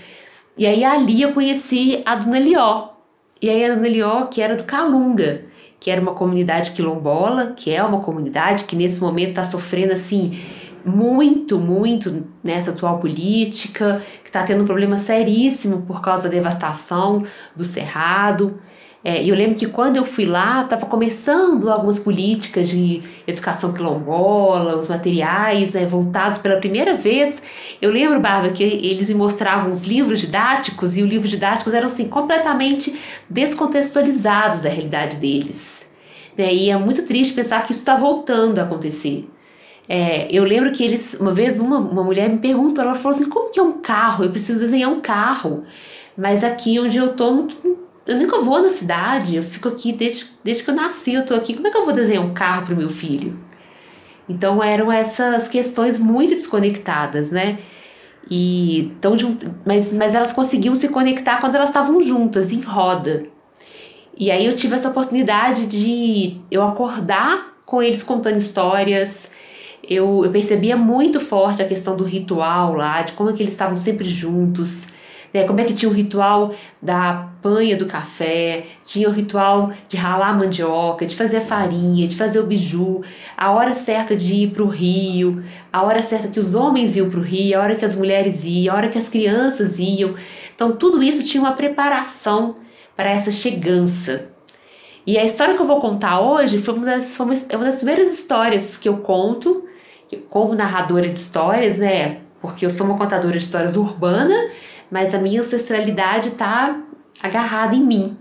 E 0.56 0.66
aí 0.66 0.84
ali 0.84 1.22
eu 1.22 1.32
conheci 1.32 2.02
a 2.06 2.14
Dona 2.14 2.38
Lió. 2.38 2.88
E 3.40 3.50
aí 3.50 3.64
a 3.64 3.74
Dona 3.74 3.88
Lió, 3.88 4.26
que 4.26 4.40
era 4.40 4.56
do 4.56 4.64
Calunga, 4.64 5.44
que 5.78 5.90
era 5.90 6.00
uma 6.00 6.14
comunidade 6.14 6.70
quilombola, 6.70 7.52
que 7.56 7.70
é 7.70 7.82
uma 7.82 8.00
comunidade 8.00 8.64
que 8.64 8.76
nesse 8.76 9.00
momento 9.00 9.30
está 9.30 9.44
sofrendo 9.44 9.92
assim 9.92 10.40
muito, 10.84 11.58
muito 11.58 12.24
nessa 12.42 12.70
atual 12.70 12.98
política, 12.98 14.02
que 14.22 14.28
está 14.28 14.42
tendo 14.42 14.62
um 14.62 14.66
problema 14.66 14.98
seríssimo 14.98 15.82
por 15.82 16.00
causa 16.00 16.28
da 16.28 16.34
devastação 16.34 17.24
do 17.54 17.64
Cerrado. 17.64 18.60
É, 19.04 19.20
e 19.20 19.28
eu 19.28 19.34
lembro 19.34 19.56
que 19.56 19.66
quando 19.66 19.96
eu 19.96 20.04
fui 20.04 20.24
lá, 20.24 20.62
estava 20.62 20.86
começando 20.86 21.68
algumas 21.68 21.98
políticas 21.98 22.68
de 22.68 23.02
educação 23.26 23.72
quilombola, 23.72 24.76
os 24.76 24.86
materiais 24.86 25.72
né, 25.72 25.84
voltados 25.84 26.38
pela 26.38 26.58
primeira 26.58 26.94
vez. 26.94 27.42
Eu 27.80 27.90
lembro, 27.90 28.20
Bárbara, 28.20 28.52
que 28.52 28.62
eles 28.62 29.08
me 29.08 29.16
mostravam 29.16 29.72
os 29.72 29.82
livros 29.82 30.20
didáticos 30.20 30.96
e 30.96 31.02
os 31.02 31.08
livros 31.08 31.30
didáticos 31.30 31.74
eram 31.74 31.86
assim, 31.86 32.08
completamente 32.08 32.96
descontextualizados 33.28 34.62
da 34.62 34.68
realidade 34.68 35.16
deles. 35.16 35.84
Né? 36.38 36.54
E 36.54 36.70
é 36.70 36.76
muito 36.76 37.04
triste 37.04 37.34
pensar 37.34 37.64
que 37.66 37.72
isso 37.72 37.80
está 37.80 37.96
voltando 37.96 38.60
a 38.60 38.62
acontecer. 38.62 39.28
É, 39.94 40.26
eu 40.30 40.42
lembro 40.42 40.72
que 40.72 40.82
eles, 40.82 41.20
uma 41.20 41.34
vez, 41.34 41.58
uma, 41.58 41.76
uma 41.76 42.02
mulher 42.02 42.26
me 42.26 42.38
perguntou, 42.38 42.82
ela 42.82 42.94
falou 42.94 43.10
assim: 43.10 43.28
como 43.28 43.50
que 43.50 43.60
é 43.60 43.62
um 43.62 43.72
carro? 43.72 44.24
Eu 44.24 44.30
preciso 44.30 44.60
desenhar 44.60 44.90
um 44.90 45.02
carro. 45.02 45.64
Mas 46.16 46.42
aqui 46.42 46.80
onde 46.80 46.96
eu 46.96 47.14
tô, 47.14 47.46
eu 48.06 48.16
nunca 48.16 48.40
vou 48.40 48.62
na 48.62 48.70
cidade, 48.70 49.36
eu 49.36 49.42
fico 49.42 49.68
aqui 49.68 49.92
desde, 49.92 50.30
desde 50.42 50.64
que 50.64 50.70
eu 50.70 50.74
nasci, 50.74 51.12
eu 51.12 51.26
tô 51.26 51.34
aqui. 51.34 51.52
Como 51.52 51.66
é 51.66 51.70
que 51.70 51.76
eu 51.76 51.84
vou 51.84 51.92
desenhar 51.92 52.24
um 52.24 52.32
carro 52.32 52.64
para 52.64 52.74
o 52.74 52.78
meu 52.78 52.88
filho? 52.88 53.38
Então 54.26 54.64
eram 54.64 54.90
essas 54.90 55.46
questões 55.46 55.98
muito 55.98 56.30
desconectadas, 56.30 57.30
né? 57.30 57.58
E 58.30 58.94
tão 58.98 59.14
mas, 59.62 59.92
mas 59.92 60.14
elas 60.14 60.32
conseguiam 60.32 60.74
se 60.74 60.88
conectar 60.88 61.38
quando 61.38 61.56
elas 61.56 61.68
estavam 61.68 62.00
juntas, 62.00 62.50
em 62.50 62.62
roda. 62.62 63.26
E 64.16 64.30
aí 64.30 64.46
eu 64.46 64.54
tive 64.54 64.74
essa 64.74 64.88
oportunidade 64.88 65.66
de 65.66 66.40
eu 66.50 66.62
acordar 66.62 67.58
com 67.66 67.82
eles 67.82 68.02
contando 68.02 68.38
histórias. 68.38 69.30
Eu, 69.82 70.24
eu 70.24 70.30
percebia 70.30 70.76
muito 70.76 71.20
forte 71.20 71.62
a 71.62 71.66
questão 71.66 71.96
do 71.96 72.04
ritual 72.04 72.74
lá, 72.74 73.02
de 73.02 73.12
como 73.12 73.30
é 73.30 73.32
que 73.32 73.42
eles 73.42 73.54
estavam 73.54 73.76
sempre 73.76 74.08
juntos 74.08 74.86
né? 75.32 75.44
Como 75.44 75.60
é 75.60 75.64
que 75.64 75.72
tinha 75.72 75.90
o 75.90 75.94
ritual 75.94 76.54
da 76.80 77.30
panha 77.40 77.76
do 77.76 77.86
café, 77.86 78.66
tinha 78.84 79.08
o 79.08 79.12
ritual 79.12 79.72
de 79.88 79.96
ralar 79.96 80.28
a 80.28 80.32
mandioca, 80.32 81.06
de 81.06 81.16
fazer 81.16 81.38
a 81.38 81.40
farinha, 81.40 82.06
de 82.06 82.16
fazer 82.16 82.38
o 82.38 82.46
biju, 82.46 83.02
a 83.36 83.50
hora 83.50 83.72
certa 83.72 84.14
de 84.14 84.34
ir 84.34 84.50
para 84.50 84.62
o 84.62 84.68
rio, 84.68 85.42
a 85.72 85.82
hora 85.82 86.02
certa 86.02 86.28
que 86.28 86.38
os 86.38 86.54
homens 86.54 86.96
iam 86.96 87.08
para 87.08 87.20
o 87.20 87.22
rio, 87.22 87.58
a 87.58 87.62
hora 87.62 87.74
que 87.74 87.84
as 87.84 87.96
mulheres 87.96 88.44
iam, 88.44 88.74
a 88.74 88.76
hora 88.76 88.88
que 88.88 88.98
as 88.98 89.08
crianças 89.08 89.78
iam. 89.78 90.14
Então 90.54 90.72
tudo 90.72 91.02
isso 91.02 91.24
tinha 91.24 91.42
uma 91.42 91.52
preparação 91.52 92.56
para 92.96 93.10
essa 93.10 93.32
chegança. 93.32 94.28
E 95.04 95.18
a 95.18 95.24
história 95.24 95.54
que 95.54 95.62
eu 95.62 95.66
vou 95.66 95.80
contar 95.80 96.20
hoje 96.20 96.58
foi 96.58 96.74
uma 96.74 96.86
das, 96.86 97.16
foi 97.16 97.26
uma, 97.26 97.34
é 97.48 97.56
uma 97.56 97.64
das 97.64 97.76
primeiras 97.76 98.12
histórias 98.12 98.76
que 98.76 98.88
eu 98.88 98.98
conto, 98.98 99.64
como 100.30 100.54
narradora 100.54 101.08
de 101.08 101.18
histórias, 101.18 101.78
né? 101.78 102.18
Porque 102.40 102.66
eu 102.66 102.70
sou 102.70 102.86
uma 102.86 102.98
contadora 102.98 103.38
de 103.38 103.44
histórias 103.44 103.76
urbana 103.76 104.34
mas 104.92 105.14
a 105.14 105.18
minha 105.18 105.40
ancestralidade 105.40 106.28
está 106.28 106.78
agarrada 107.22 107.74
em 107.74 107.82
mim. 107.82 108.14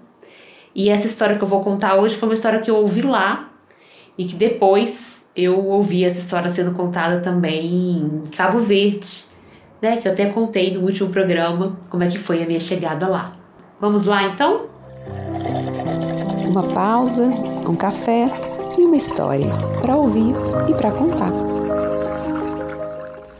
E 0.73 0.87
essa 0.87 1.05
história 1.05 1.35
que 1.35 1.43
eu 1.43 1.47
vou 1.47 1.61
contar 1.61 1.95
hoje 1.95 2.15
foi 2.15 2.29
uma 2.29 2.33
história 2.33 2.61
que 2.61 2.71
eu 2.71 2.77
ouvi 2.77 3.01
lá 3.01 3.49
e 4.17 4.23
que 4.23 4.35
depois 4.35 5.27
eu 5.35 5.67
ouvi 5.67 6.05
essa 6.05 6.19
história 6.19 6.49
sendo 6.49 6.71
contada 6.71 7.19
também 7.19 7.67
em 7.97 8.23
Cabo 8.37 8.59
Verde, 8.59 9.25
né? 9.81 9.97
Que 9.97 10.07
eu 10.07 10.13
até 10.13 10.27
contei 10.27 10.73
no 10.73 10.85
último 10.85 11.09
programa 11.09 11.77
como 11.89 12.03
é 12.03 12.07
que 12.07 12.17
foi 12.17 12.41
a 12.41 12.45
minha 12.45 12.59
chegada 12.61 13.05
lá. 13.05 13.35
Vamos 13.77 14.05
lá 14.05 14.23
então? 14.23 14.67
Uma 16.47 16.63
pausa, 16.63 17.25
um 17.67 17.75
café 17.75 18.29
e 18.77 18.81
uma 18.81 18.95
história 18.95 19.47
para 19.81 19.97
ouvir 19.97 20.33
e 20.69 20.73
para 20.73 20.89
contar. 20.91 21.50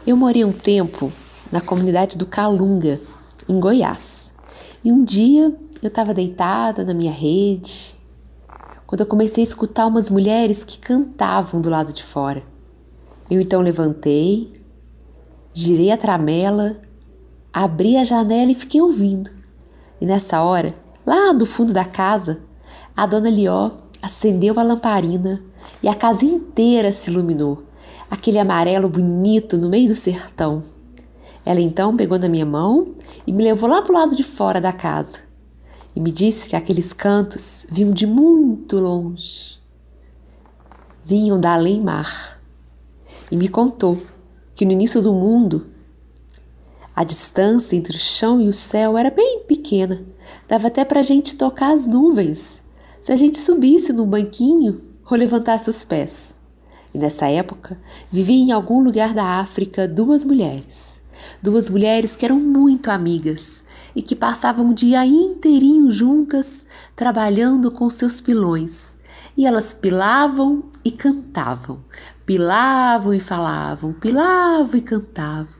Eu 0.04 0.16
morei 0.16 0.44
um 0.44 0.50
tempo 0.50 1.12
na 1.52 1.60
comunidade 1.60 2.18
do 2.18 2.26
Calunga, 2.26 3.00
em 3.48 3.60
Goiás. 3.60 4.32
E 4.82 4.90
um 4.90 5.04
dia 5.04 5.56
eu 5.80 5.86
estava 5.86 6.12
deitada 6.12 6.84
na 6.84 6.92
minha 6.92 7.12
rede, 7.12 7.96
quando 8.84 9.02
eu 9.02 9.06
comecei 9.06 9.42
a 9.42 9.46
escutar 9.46 9.86
umas 9.86 10.10
mulheres 10.10 10.64
que 10.64 10.76
cantavam 10.76 11.60
do 11.60 11.70
lado 11.70 11.92
de 11.92 12.02
fora. 12.02 12.42
Eu 13.30 13.40
então 13.40 13.60
levantei, 13.60 14.52
girei 15.54 15.92
a 15.92 15.96
tramela, 15.96 16.80
abri 17.52 17.96
a 17.96 18.02
janela 18.02 18.50
e 18.50 18.56
fiquei 18.56 18.80
ouvindo. 18.80 19.30
E 20.00 20.04
nessa 20.04 20.42
hora, 20.42 20.74
lá 21.06 21.32
do 21.32 21.46
fundo 21.46 21.72
da 21.72 21.84
casa, 21.84 22.42
a 22.96 23.06
dona 23.06 23.30
Lió 23.30 23.70
acendeu 24.02 24.58
a 24.58 24.64
lamparina 24.64 25.40
e 25.80 25.86
a 25.86 25.94
casa 25.94 26.24
inteira 26.24 26.90
se 26.90 27.08
iluminou, 27.08 27.62
aquele 28.12 28.38
amarelo 28.38 28.90
bonito 28.90 29.56
no 29.56 29.70
meio 29.70 29.88
do 29.88 29.94
sertão. 29.94 30.62
Ela 31.46 31.62
então 31.62 31.96
pegou 31.96 32.18
na 32.18 32.28
minha 32.28 32.44
mão 32.44 32.94
e 33.26 33.32
me 33.32 33.42
levou 33.42 33.70
lá 33.70 33.80
para 33.80 33.90
o 33.90 33.94
lado 33.94 34.14
de 34.14 34.22
fora 34.22 34.60
da 34.60 34.70
casa 34.70 35.20
e 35.96 36.00
me 36.00 36.12
disse 36.12 36.46
que 36.46 36.54
aqueles 36.54 36.92
cantos 36.92 37.66
vinham 37.70 37.90
de 37.90 38.06
muito 38.06 38.76
longe. 38.76 39.58
Vinham 41.02 41.40
da 41.40 41.54
além-mar. 41.54 42.38
E 43.30 43.36
me 43.36 43.48
contou 43.48 43.98
que 44.54 44.66
no 44.66 44.72
início 44.72 45.00
do 45.00 45.14
mundo 45.14 45.68
a 46.94 47.04
distância 47.04 47.74
entre 47.74 47.96
o 47.96 48.00
chão 48.00 48.42
e 48.42 48.46
o 48.46 48.52
céu 48.52 48.98
era 48.98 49.10
bem 49.10 49.44
pequena, 49.48 50.04
dava 50.46 50.66
até 50.66 50.84
para 50.84 51.00
a 51.00 51.02
gente 51.02 51.34
tocar 51.34 51.72
as 51.72 51.86
nuvens 51.86 52.62
se 53.00 53.10
a 53.10 53.16
gente 53.16 53.38
subisse 53.38 53.90
num 53.90 54.06
banquinho 54.06 54.82
ou 55.10 55.16
levantasse 55.16 55.70
os 55.70 55.82
pés. 55.82 56.41
E 56.94 56.98
nessa 56.98 57.26
época 57.28 57.80
vivia 58.10 58.36
em 58.36 58.52
algum 58.52 58.82
lugar 58.82 59.14
da 59.14 59.40
África 59.40 59.88
duas 59.88 60.24
mulheres 60.24 61.02
duas 61.40 61.68
mulheres 61.68 62.16
que 62.16 62.24
eram 62.24 62.38
muito 62.38 62.90
amigas 62.90 63.62
e 63.94 64.02
que 64.02 64.16
passavam 64.16 64.70
o 64.70 64.74
dia 64.74 65.04
inteirinho 65.04 65.90
juntas 65.90 66.66
trabalhando 66.96 67.70
com 67.70 67.88
seus 67.90 68.20
pilões. 68.20 68.96
E 69.36 69.46
elas 69.46 69.72
pilavam 69.72 70.64
e 70.84 70.90
cantavam, 70.90 71.82
pilavam 72.26 73.14
e 73.14 73.20
falavam, 73.20 73.92
pilavam 73.92 74.76
e 74.76 74.82
cantavam, 74.82 75.54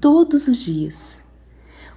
todos 0.00 0.48
os 0.48 0.58
dias. 0.58 1.22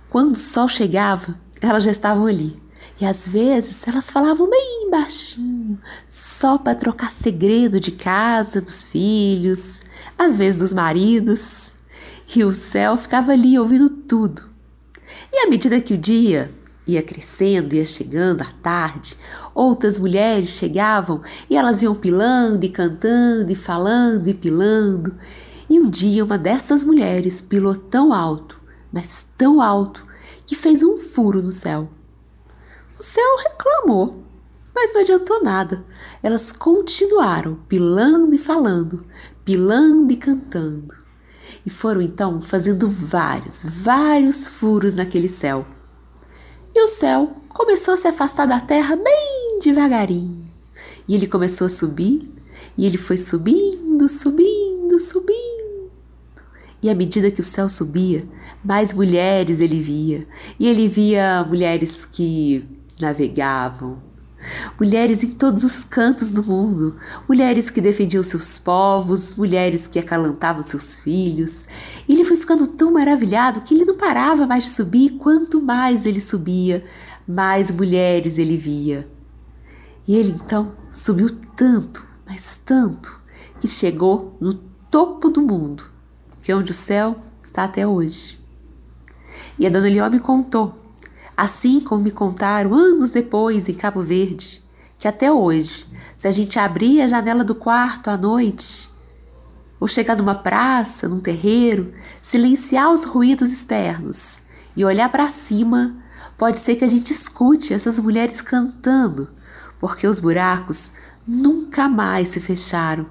Quando 0.10 0.34
o 0.34 0.40
sol 0.40 0.68
chegava, 0.68 1.40
elas 1.62 1.84
já 1.84 1.92
estavam 1.92 2.26
ali. 2.26 2.62
E 3.00 3.06
às 3.06 3.30
vezes 3.30 3.88
elas 3.88 4.10
falavam 4.10 4.50
bem 4.50 4.90
baixinho, 4.90 5.80
só 6.08 6.58
para 6.58 6.76
trocar 6.76 7.12
segredo 7.12 7.80
de 7.80 7.92
casa, 7.92 8.60
dos 8.60 8.86
filhos, 8.86 9.84
às 10.18 10.36
vezes 10.36 10.60
dos 10.60 10.74
maridos 10.74 11.76
e 12.36 12.44
o 12.44 12.52
céu 12.52 12.98
ficava 12.98 13.32
ali 13.32 13.58
ouvindo 13.58 13.90
tudo. 13.90 14.44
E 15.32 15.46
à 15.46 15.50
medida 15.50 15.80
que 15.80 15.94
o 15.94 15.98
dia 15.98 16.52
ia 16.86 17.02
crescendo, 17.02 17.74
ia 17.74 17.86
chegando 17.86 18.42
à 18.42 18.52
tarde, 18.62 19.18
outras 19.54 19.98
mulheres 19.98 20.50
chegavam 20.50 21.22
e 21.50 21.56
elas 21.56 21.82
iam 21.82 21.96
pilando 21.96 22.66
e 22.66 22.70
cantando 22.70 23.52
e 23.52 23.56
falando 23.56 24.28
e 24.28 24.34
pilando. 24.34 25.16
E 25.70 25.80
um 25.80 25.90
dia 25.90 26.24
uma 26.24 26.38
dessas 26.38 26.84
mulheres 26.84 27.42
pilou 27.42 27.76
tão 27.76 28.14
alto, 28.14 28.60
mas 28.92 29.30
tão 29.38 29.62
alto, 29.62 30.06
que 30.46 30.56
fez 30.56 30.84
um 30.84 31.00
furo 31.00 31.42
no 31.42 31.52
céu. 31.52 31.90
O 33.00 33.04
céu 33.04 33.38
reclamou, 33.38 34.24
mas 34.74 34.94
não 34.94 35.02
adiantou 35.02 35.44
nada. 35.44 35.86
Elas 36.22 36.52
continuaram 36.52 37.56
pilando 37.68 38.34
e 38.34 38.38
falando, 38.38 39.06
pilando 39.44 40.12
e 40.12 40.18
cantando 40.18 41.08
e 41.68 41.70
foram 41.70 42.02
então 42.02 42.40
fazendo 42.40 42.88
vários, 42.88 43.66
vários 43.66 44.48
furos 44.48 44.96
naquele 44.96 45.28
céu. 45.28 45.66
E 46.74 46.82
o 46.82 46.88
céu 46.88 47.36
começou 47.50 47.94
a 47.94 47.98
se 47.98 48.08
afastar 48.08 48.46
da 48.46 48.60
terra 48.60 48.96
bem 48.96 49.60
devagarinho. 49.62 50.48
E 51.06 51.14
ele 51.14 51.28
começou 51.28 51.68
a 51.68 51.70
subir, 51.70 52.32
e 52.78 52.86
ele 52.86 52.98
foi 52.98 53.18
subindo, 53.18 54.08
subindo, 54.08 54.98
subindo. 54.98 55.92
E 56.82 56.90
à 56.90 56.96
medida 56.96 57.32
que 57.32 57.42
o 57.42 57.44
céu 57.44 57.68
subia, 57.68 58.24
mais 58.64 58.94
mulheres 58.94 59.60
ele 59.60 59.82
via. 59.82 60.26
E 60.60 60.68
ele 60.68 60.88
via 60.88 61.44
mulheres 61.44 62.06
que 62.06 62.64
navegavam, 63.00 64.02
mulheres 64.80 65.24
em 65.24 65.32
todos 65.32 65.64
os 65.64 65.84
cantos 65.84 66.32
do 66.32 66.44
mundo, 66.44 66.98
mulheres 67.28 67.70
que 67.70 67.82
defendiam 67.82 68.24
seus 68.24 68.60
povos, 68.60 69.36
mulheres 69.36 69.88
que 69.88 70.00
acalantavam 70.00 70.62
seus 70.62 71.00
filhos. 71.00 71.66
E 72.08 72.14
ele 72.14 72.26
foi 72.26 72.38
ficando 72.38 72.68
tão 72.68 72.92
maravilhado 72.92 73.62
que 73.62 73.74
ele 73.74 73.86
não 73.86 73.96
parava 73.96 74.46
mais 74.46 74.66
de 74.66 74.70
subir, 74.70 75.18
quanto 75.18 75.62
mais 75.62 76.06
ele 76.06 76.20
subia, 76.20 76.84
mais 77.28 77.72
mulheres 77.72 78.38
ele 78.38 78.58
via. 78.58 79.08
E 80.08 80.16
ele 80.16 80.32
então 80.32 80.74
subiu 80.92 81.30
tanto, 81.56 82.06
mas 82.26 82.58
tanto, 82.64 83.20
que 83.60 83.68
chegou 83.68 84.38
no 84.40 84.54
topo 84.54 85.30
do 85.30 85.42
mundo, 85.42 85.84
que 86.42 86.52
é 86.52 86.56
onde 86.56 86.72
o 86.72 86.76
céu 86.76 87.18
está 87.42 87.64
até 87.64 87.86
hoje. 87.86 88.40
E 89.60 89.66
a 89.66 89.70
dona 89.70 89.90
Lió 89.90 90.10
me 90.10 90.20
contou 90.20 90.87
Assim 91.38 91.80
como 91.80 92.04
me 92.04 92.10
contaram 92.10 92.74
anos 92.74 93.12
depois 93.12 93.70
em 93.70 93.76
Cabo 93.76 94.02
Verde, 94.02 94.64
que 94.98 95.08
até 95.08 95.32
hoje, 95.32 95.86
se 96.18 96.28
a 96.28 96.32
gente 96.32 96.58
abrir 96.58 97.00
a 97.00 97.08
janela 97.08 97.44
do 97.44 97.54
quarto 97.54 98.10
à 98.10 98.18
noite, 98.18 98.90
ou 99.80 99.88
chegar 99.88 100.18
numa 100.18 100.34
praça, 100.34 101.08
num 101.08 101.20
terreiro, 101.20 101.94
silenciar 102.20 102.92
os 102.92 103.04
ruídos 103.04 103.52
externos 103.52 104.42
e 104.76 104.84
olhar 104.84 105.10
para 105.12 105.30
cima, 105.30 105.96
pode 106.40 106.60
ser 106.60 106.76
que 106.76 106.84
a 106.84 106.88
gente 106.88 107.12
escute 107.12 107.72
essas 107.72 108.00
mulheres 108.00 108.42
cantando, 108.42 109.30
porque 109.80 110.08
os 110.08 110.20
buracos 110.20 110.94
nunca 111.28 111.88
mais 111.88 112.30
se 112.30 112.40
fecharam. 112.40 113.06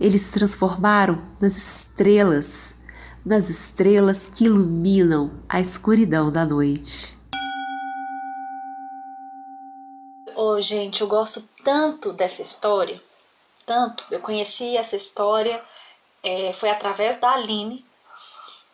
Eles 0.00 0.22
se 0.22 0.32
transformaram 0.32 1.18
nas 1.40 1.56
estrelas, 1.56 2.74
nas 3.24 3.48
estrelas 3.48 4.28
que 4.28 4.46
iluminam 4.46 5.30
a 5.48 5.60
escuridão 5.60 6.32
da 6.32 6.44
noite. 6.44 7.17
Gente, 10.60 11.02
eu 11.02 11.06
gosto 11.06 11.48
tanto 11.62 12.12
dessa 12.12 12.42
história, 12.42 13.00
tanto. 13.64 14.04
Eu 14.10 14.20
conheci 14.20 14.76
essa 14.76 14.96
história, 14.96 15.64
é, 16.22 16.52
foi 16.52 16.68
através 16.70 17.16
da 17.18 17.30
Aline, 17.30 17.84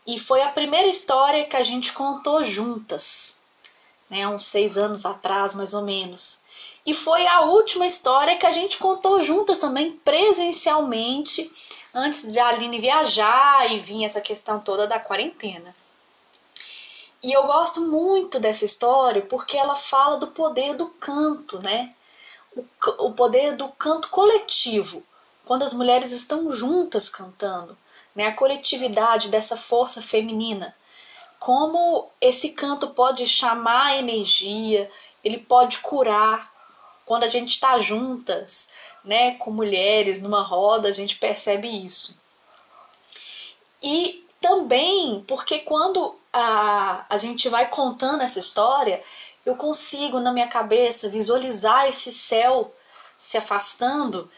e 0.06 0.18
foi 0.18 0.42
a 0.42 0.48
primeira 0.48 0.86
história 0.86 1.44
que 1.46 1.56
a 1.56 1.62
gente 1.62 1.92
contou 1.92 2.42
juntas, 2.44 3.42
né, 4.08 4.26
uns 4.26 4.44
seis 4.44 4.78
anos 4.78 5.04
atrás, 5.04 5.54
mais 5.54 5.74
ou 5.74 5.82
menos. 5.82 6.42
E 6.86 6.94
foi 6.94 7.26
a 7.26 7.42
última 7.42 7.86
história 7.86 8.36
que 8.36 8.46
a 8.46 8.52
gente 8.52 8.78
contou 8.78 9.20
juntas 9.20 9.58
também, 9.58 9.92
presencialmente, 9.92 11.50
antes 11.94 12.30
de 12.30 12.38
a 12.38 12.48
Aline 12.48 12.78
viajar 12.78 13.70
e 13.72 13.78
vir 13.78 14.04
essa 14.04 14.20
questão 14.20 14.60
toda 14.60 14.86
da 14.86 15.00
quarentena. 15.00 15.74
E 17.24 17.32
eu 17.32 17.46
gosto 17.46 17.80
muito 17.80 18.38
dessa 18.38 18.66
história 18.66 19.22
porque 19.22 19.56
ela 19.56 19.76
fala 19.76 20.18
do 20.18 20.26
poder 20.26 20.74
do 20.74 20.90
canto, 20.90 21.58
né? 21.62 21.94
O, 22.54 23.06
o 23.06 23.12
poder 23.14 23.56
do 23.56 23.66
canto 23.70 24.10
coletivo, 24.10 25.02
quando 25.46 25.62
as 25.62 25.72
mulheres 25.72 26.12
estão 26.12 26.50
juntas 26.50 27.08
cantando, 27.08 27.78
né? 28.14 28.26
A 28.26 28.34
coletividade 28.34 29.30
dessa 29.30 29.56
força 29.56 30.02
feminina. 30.02 30.76
Como 31.40 32.10
esse 32.20 32.50
canto 32.50 32.88
pode 32.88 33.26
chamar 33.26 33.86
a 33.86 33.96
energia, 33.96 34.90
ele 35.24 35.38
pode 35.38 35.78
curar. 35.78 36.52
Quando 37.06 37.24
a 37.24 37.28
gente 37.28 37.52
está 37.52 37.78
juntas, 37.78 38.68
né, 39.02 39.36
com 39.36 39.50
mulheres 39.50 40.20
numa 40.20 40.42
roda, 40.42 40.88
a 40.88 40.92
gente 40.92 41.16
percebe 41.16 41.68
isso. 41.68 42.22
E 43.82 44.26
também 44.42 45.24
porque 45.26 45.60
quando 45.60 46.18
a, 46.34 47.06
a 47.08 47.16
gente 47.16 47.48
vai 47.48 47.68
contando 47.68 48.22
essa 48.22 48.40
história, 48.40 49.00
eu 49.46 49.54
consigo 49.54 50.18
na 50.18 50.32
minha 50.32 50.48
cabeça 50.48 51.08
visualizar 51.08 51.88
esse 51.88 52.12
céu 52.12 52.74
se 53.16 53.38
afastando 53.38 54.28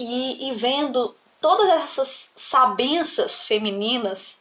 e, 0.00 0.48
e 0.48 0.52
vendo 0.52 1.14
todas 1.40 1.68
essas 1.68 2.32
sabenças 2.34 3.44
femininas 3.44 4.38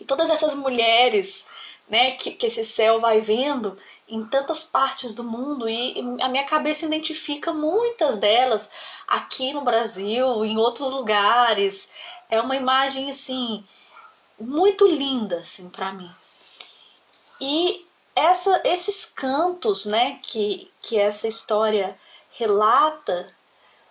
e 0.00 0.04
todas 0.04 0.28
essas 0.28 0.56
mulheres 0.56 1.46
né, 1.88 2.12
que, 2.12 2.32
que 2.32 2.46
esse 2.46 2.64
céu 2.64 3.00
vai 3.00 3.20
vendo 3.20 3.78
em 4.08 4.24
tantas 4.24 4.64
partes 4.64 5.14
do 5.14 5.22
mundo 5.22 5.68
e 5.68 5.94
a 6.20 6.28
minha 6.28 6.44
cabeça 6.44 6.84
identifica 6.84 7.52
muitas 7.52 8.18
delas 8.18 8.70
aqui 9.06 9.52
no 9.52 9.62
Brasil, 9.62 10.44
em 10.44 10.58
outros 10.58 10.90
lugares. 10.90 11.92
É 12.28 12.40
uma 12.40 12.56
imagem 12.56 13.08
assim 13.08 13.64
muito 14.40 14.86
linda 14.86 15.36
assim 15.36 15.68
para 15.68 15.92
mim. 15.92 16.10
E 17.40 17.86
essa, 18.14 18.60
esses 18.64 19.04
cantos, 19.04 19.86
né, 19.86 20.18
que, 20.22 20.70
que 20.80 20.98
essa 20.98 21.26
história 21.26 21.98
relata, 22.30 23.34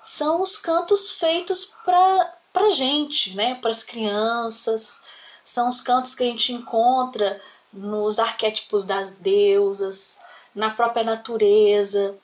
são 0.03 0.41
os 0.41 0.57
cantos 0.57 1.13
feitos 1.13 1.73
para 1.83 2.37
para 2.53 2.69
gente, 2.71 3.33
né, 3.35 3.55
para 3.55 3.71
as 3.71 3.83
crianças. 3.83 5.05
São 5.43 5.69
os 5.69 5.81
cantos 5.81 6.15
que 6.15 6.23
a 6.23 6.27
gente 6.27 6.53
encontra 6.53 7.41
nos 7.71 8.19
arquétipos 8.19 8.83
das 8.83 9.13
deusas, 9.13 10.19
na 10.53 10.69
própria 10.69 11.03
natureza. 11.03 12.17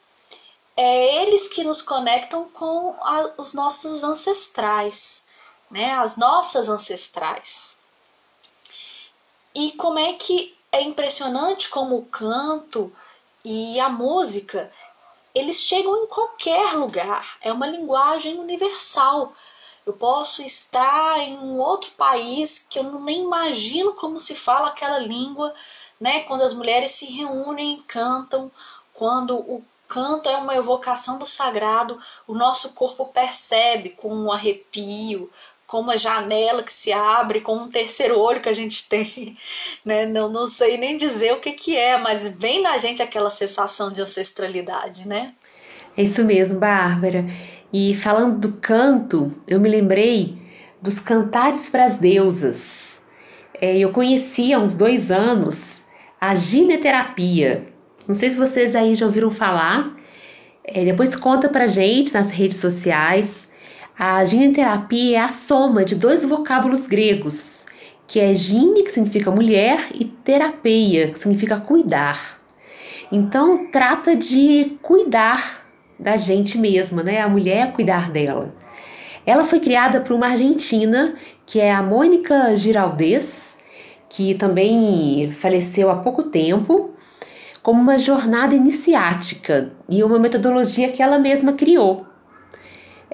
É 0.75 1.24
eles 1.24 1.47
que 1.47 1.63
nos 1.63 1.81
conectam 1.81 2.47
com 2.50 2.95
a, 3.01 3.31
os 3.38 3.53
nossos 3.53 4.03
ancestrais, 4.03 5.25
né? 5.71 5.93
As 5.93 6.17
nossas 6.17 6.69
ancestrais. 6.69 7.76
E 9.60 9.72
como 9.72 9.98
é 9.98 10.14
que 10.14 10.56
é 10.72 10.84
impressionante 10.84 11.68
como 11.68 11.98
o 11.98 12.06
canto 12.06 12.94
e 13.44 13.80
a 13.80 13.90
música 13.90 14.72
eles 15.34 15.56
chegam 15.56 15.98
em 15.98 16.06
qualquer 16.06 16.74
lugar. 16.74 17.40
É 17.42 17.52
uma 17.52 17.66
linguagem 17.66 18.38
universal. 18.38 19.34
Eu 19.84 19.94
posso 19.94 20.44
estar 20.44 21.18
em 21.22 21.40
um 21.40 21.60
outro 21.60 21.90
país 21.94 22.60
que 22.70 22.78
eu 22.78 23.00
nem 23.00 23.24
imagino 23.24 23.94
como 23.94 24.20
se 24.20 24.36
fala 24.36 24.68
aquela 24.68 25.00
língua, 25.00 25.52
né? 26.00 26.20
Quando 26.26 26.44
as 26.44 26.54
mulheres 26.54 26.92
se 26.92 27.08
reúnem 27.08 27.78
e 27.78 27.82
cantam, 27.82 28.52
quando 28.94 29.38
o 29.38 29.66
canto 29.88 30.30
é 30.30 30.38
uma 30.38 30.56
evocação 30.56 31.18
do 31.18 31.26
sagrado, 31.26 32.00
o 32.28 32.36
nosso 32.36 32.74
corpo 32.74 33.06
percebe 33.08 33.90
com 33.90 34.14
um 34.14 34.32
arrepio, 34.32 35.32
com 35.67 35.81
uma 35.81 35.97
janela 35.97 36.63
que 36.63 36.71
se 36.71 36.93
abre, 36.93 37.41
com 37.41 37.53
um 37.53 37.69
terceiro 37.69 38.17
olho 38.17 38.41
que 38.41 38.47
a 38.47 38.53
gente 38.53 38.88
tem, 38.88 39.36
né? 39.83 40.05
Não, 40.05 40.29
não 40.29 40.47
sei 40.47 40.77
nem 40.77 40.97
dizer 40.97 41.33
o 41.33 41.41
que, 41.41 41.51
que 41.51 41.75
é, 41.75 41.97
mas 41.97 42.27
vem 42.27 42.63
na 42.63 42.77
gente 42.77 43.03
aquela 43.03 43.30
sensação 43.30 43.91
de 43.91 44.01
ancestralidade, 44.01 45.06
né? 45.06 45.34
É 45.95 46.03
isso 46.03 46.23
mesmo, 46.23 46.60
Bárbara. 46.60 47.25
E 47.71 47.93
falando 47.95 48.39
do 48.39 48.53
canto, 48.53 49.36
eu 49.45 49.60
me 49.60 49.67
lembrei 49.67 50.38
dos 50.82 50.99
cantares 50.99 51.69
para 51.69 51.86
as 51.86 51.97
deusas. 51.97 53.03
É, 53.60 53.77
eu 53.77 53.91
conheci 53.91 54.53
há 54.53 54.60
uns 54.60 54.73
dois 54.73 55.12
anos 55.12 55.84
a 56.21 56.34
gineterapia. 56.34 57.67
Não 58.08 58.15
sei 58.15 58.30
se 58.30 58.38
vocês 58.38 58.73
aí 58.73 58.95
já 58.95 59.06
ouviram 59.06 59.32
falar. 59.32 59.95
É, 60.63 60.86
depois 60.86 61.15
conta 61.15 61.49
pra 61.49 61.67
gente 61.67 62.13
nas 62.13 62.30
redes 62.30 62.58
sociais. 62.58 63.49
A 63.99 64.23
gineterapia 64.23 65.17
é 65.17 65.19
a 65.19 65.27
soma 65.27 65.83
de 65.83 65.95
dois 65.95 66.23
vocábulos 66.23 66.86
gregos, 66.86 67.65
que 68.05 68.19
é 68.19 68.36
gine, 68.36 68.83
que 68.83 68.91
significa 68.91 69.31
mulher, 69.31 69.88
e 69.91 70.05
terapeia, 70.05 71.10
que 71.10 71.17
significa 71.17 71.60
cuidar. 71.60 72.39
Então, 73.12 73.71
trata 73.71 74.15
de 74.15 74.77
cuidar 74.83 75.63
da 75.99 76.15
gente 76.15 76.60
mesma, 76.60 77.01
né? 77.01 77.21
A 77.21 77.27
mulher 77.27 77.73
cuidar 77.73 78.12
dela. 78.12 78.53
Ela 79.25 79.43
foi 79.43 79.60
criada 79.60 79.99
por 79.99 80.13
uma 80.13 80.27
argentina, 80.27 81.15
que 81.43 81.60
é 81.60 81.73
a 81.73 81.81
Mônica 81.81 82.55
Giraldez, 82.55 83.57
que 84.07 84.36
também 84.36 85.31
faleceu 85.31 85.89
há 85.89 85.95
pouco 85.95 86.21
tempo, 86.21 86.91
como 87.63 87.81
uma 87.81 87.97
jornada 87.97 88.53
iniciática 88.53 89.71
e 89.89 90.03
uma 90.03 90.19
metodologia 90.19 90.91
que 90.91 91.01
ela 91.01 91.17
mesma 91.17 91.53
criou. 91.53 92.05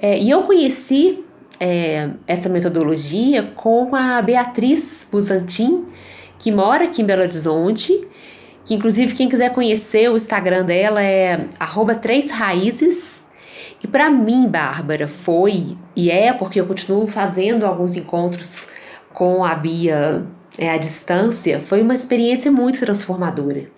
É, 0.03 0.19
e 0.19 0.29
eu 0.29 0.43
conheci 0.43 1.23
é, 1.59 2.09
essa 2.27 2.49
metodologia 2.49 3.41
com 3.55 3.95
a 3.95 4.21
Beatriz 4.21 5.07
Busantin, 5.09 5.85
que 6.37 6.51
mora 6.51 6.83
aqui 6.83 7.01
em 7.01 7.05
Belo 7.05 7.21
Horizonte 7.21 8.05
que 8.65 8.73
inclusive 8.73 9.13
quem 9.13 9.27
quiser 9.27 9.53
conhecer 9.53 10.09
o 10.09 10.15
Instagram 10.15 10.65
dela 10.65 11.01
é 11.01 11.47
três 12.01 12.31
raízes. 12.31 13.27
E 13.83 13.87
para 13.87 14.09
mim, 14.09 14.47
Bárbara, 14.47 15.07
foi 15.07 15.77
e 15.95 16.09
é 16.09 16.31
porque 16.31 16.59
eu 16.59 16.65
continuo 16.65 17.07
fazendo 17.07 17.65
alguns 17.65 17.95
encontros 17.95 18.67
com 19.13 19.43
a 19.43 19.53
Bia 19.53 20.25
é, 20.57 20.69
à 20.69 20.77
distância, 20.77 21.59
foi 21.59 21.81
uma 21.81 21.93
experiência 21.93 22.51
muito 22.51 22.79
transformadora. 22.79 23.69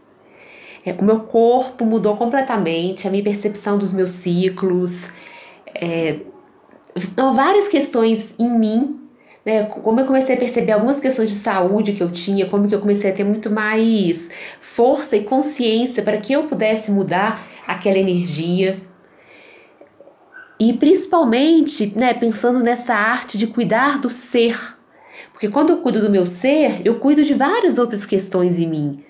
É, 0.85 0.93
o 0.93 1.03
meu 1.03 1.21
corpo 1.21 1.83
mudou 1.83 2.15
completamente, 2.15 3.07
a 3.07 3.11
minha 3.11 3.23
percepção 3.23 3.77
dos 3.77 3.91
meus 3.91 4.11
ciclos, 4.11 5.07
é, 5.75 6.19
várias 7.33 7.67
questões 7.67 8.35
em 8.39 8.49
mim 8.57 9.05
né, 9.45 9.63
como 9.65 9.99
eu 9.99 10.05
comecei 10.05 10.35
a 10.35 10.39
perceber 10.39 10.71
algumas 10.71 10.99
questões 10.99 11.29
de 11.29 11.35
saúde 11.35 11.93
que 11.93 12.01
eu 12.01 12.11
tinha, 12.11 12.47
como 12.47 12.67
que 12.67 12.73
eu 12.73 12.79
comecei 12.79 13.11
a 13.11 13.13
ter 13.13 13.23
muito 13.23 13.51
mais 13.51 14.31
força 14.59 15.15
e 15.15 15.23
consciência 15.23 16.01
para 16.01 16.17
que 16.17 16.33
eu 16.33 16.47
pudesse 16.47 16.91
mudar 16.91 17.45
aquela 17.67 17.99
energia. 17.99 18.81
E 20.59 20.73
principalmente, 20.73 21.93
né, 21.95 22.13
pensando 22.13 22.59
nessa 22.61 22.95
arte 22.95 23.37
de 23.37 23.45
cuidar 23.45 23.99
do 23.99 24.09
ser. 24.09 24.57
Porque 25.31 25.49
quando 25.49 25.71
eu 25.71 25.77
cuido 25.77 25.99
do 25.99 26.09
meu 26.09 26.25
ser, 26.25 26.81
eu 26.83 26.95
cuido 26.99 27.21
de 27.21 27.33
várias 27.35 27.77
outras 27.77 28.05
questões 28.05 28.57
em 28.57 28.67
mim. 28.67 29.04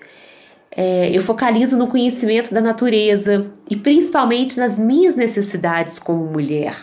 É, 0.78 1.10
eu 1.12 1.22
focalizo 1.22 1.78
no 1.78 1.88
conhecimento 1.88 2.54
da 2.54 2.60
natureza 2.60 3.50
e 3.70 3.76
principalmente 3.76 4.60
nas 4.60 4.78
minhas 4.78 5.16
necessidades 5.16 5.98
como 5.98 6.26
mulher. 6.26 6.76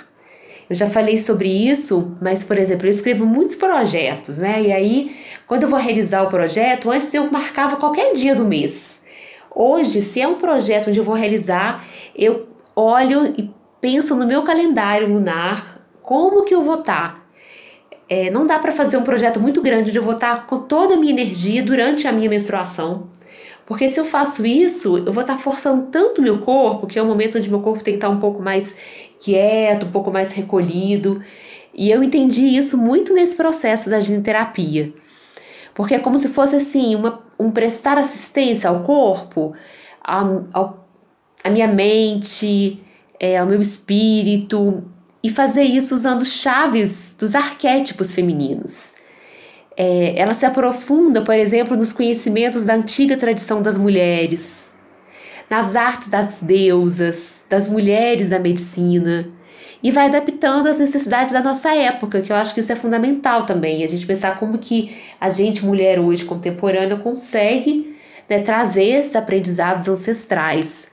Eu 0.70 0.74
já 0.74 0.86
falei 0.86 1.18
sobre 1.18 1.48
isso, 1.48 2.16
mas, 2.20 2.42
por 2.42 2.56
exemplo, 2.56 2.86
eu 2.86 2.90
escrevo 2.90 3.26
muitos 3.26 3.54
projetos, 3.56 4.38
né? 4.38 4.62
E 4.62 4.72
aí, 4.72 5.14
quando 5.46 5.64
eu 5.64 5.68
vou 5.68 5.78
realizar 5.78 6.22
o 6.22 6.28
projeto, 6.28 6.90
antes 6.90 7.12
eu 7.12 7.30
marcava 7.30 7.76
qualquer 7.76 8.14
dia 8.14 8.34
do 8.34 8.44
mês. 8.44 9.04
Hoje, 9.54 10.00
se 10.00 10.22
é 10.22 10.26
um 10.26 10.36
projeto 10.36 10.88
onde 10.88 10.98
eu 10.98 11.04
vou 11.04 11.14
realizar, 11.14 11.84
eu 12.16 12.48
olho 12.74 13.34
e 13.36 13.50
penso 13.82 14.16
no 14.16 14.26
meu 14.26 14.42
calendário 14.42 15.12
lunar, 15.12 15.82
como 16.02 16.44
que 16.44 16.54
eu 16.54 16.62
vou 16.62 16.80
estar. 16.80 17.16
Tá. 17.16 17.22
É, 18.08 18.30
não 18.30 18.46
dá 18.46 18.58
para 18.58 18.72
fazer 18.72 18.96
um 18.96 19.02
projeto 19.02 19.38
muito 19.38 19.60
grande 19.60 19.90
onde 19.90 19.98
eu 19.98 20.02
vou 20.02 20.14
estar 20.14 20.36
tá 20.36 20.42
com 20.42 20.60
toda 20.60 20.94
a 20.94 20.96
minha 20.96 21.12
energia 21.12 21.62
durante 21.62 22.08
a 22.08 22.12
minha 22.12 22.30
menstruação. 22.30 23.08
Porque 23.66 23.88
se 23.88 23.98
eu 23.98 24.04
faço 24.04 24.44
isso, 24.44 24.98
eu 24.98 25.12
vou 25.12 25.22
estar 25.22 25.38
forçando 25.38 25.86
tanto 25.86 26.20
meu 26.20 26.38
corpo, 26.38 26.86
que 26.86 26.98
é 26.98 27.02
o 27.02 27.06
momento 27.06 27.38
onde 27.38 27.48
meu 27.48 27.60
corpo 27.60 27.82
tem 27.82 27.94
que 27.94 27.98
estar 27.98 28.08
um 28.08 28.18
pouco 28.20 28.42
mais 28.42 28.76
quieto, 29.20 29.86
um 29.86 29.90
pouco 29.90 30.10
mais 30.10 30.32
recolhido. 30.32 31.22
E 31.74 31.90
eu 31.90 32.02
entendi 32.02 32.42
isso 32.42 32.76
muito 32.76 33.14
nesse 33.14 33.36
processo 33.36 33.88
da 33.88 34.00
ginterapia. 34.00 34.92
Porque 35.74 35.94
é 35.94 35.98
como 35.98 36.18
se 36.18 36.28
fosse 36.28 36.56
assim, 36.56 36.94
uma, 36.94 37.22
um 37.38 37.50
prestar 37.50 37.96
assistência 37.96 38.68
ao 38.68 38.82
corpo, 38.82 39.54
à 40.02 41.50
minha 41.50 41.68
mente, 41.68 42.82
é, 43.18 43.38
ao 43.38 43.46
meu 43.46 43.62
espírito, 43.62 44.84
e 45.22 45.30
fazer 45.30 45.62
isso 45.62 45.94
usando 45.94 46.24
chaves 46.24 47.14
dos 47.18 47.34
arquétipos 47.34 48.12
femininos. 48.12 48.96
É, 49.76 50.14
ela 50.18 50.34
se 50.34 50.44
aprofunda, 50.44 51.22
por 51.22 51.34
exemplo, 51.34 51.76
nos 51.76 51.92
conhecimentos 51.92 52.64
da 52.64 52.74
antiga 52.74 53.16
tradição 53.16 53.62
das 53.62 53.78
mulheres, 53.78 54.72
nas 55.48 55.76
artes 55.76 56.08
das 56.08 56.40
deusas, 56.40 57.44
das 57.48 57.68
mulheres 57.68 58.30
da 58.30 58.38
medicina. 58.38 59.28
e 59.82 59.90
vai 59.90 60.06
adaptando 60.06 60.68
às 60.68 60.78
necessidades 60.78 61.32
da 61.32 61.42
nossa 61.42 61.74
época, 61.74 62.20
que 62.20 62.30
eu 62.30 62.36
acho 62.36 62.54
que 62.54 62.60
isso 62.60 62.70
é 62.70 62.76
fundamental 62.76 63.46
também. 63.46 63.82
A 63.82 63.88
gente 63.88 64.06
pensar 64.06 64.38
como 64.38 64.56
que 64.58 64.96
a 65.20 65.28
gente, 65.28 65.64
mulher 65.64 65.98
hoje 65.98 66.24
contemporânea, 66.24 66.96
consegue 66.96 67.96
né, 68.28 68.38
trazer 68.40 68.84
esses 68.84 69.16
aprendizados 69.16 69.88
ancestrais, 69.88 70.86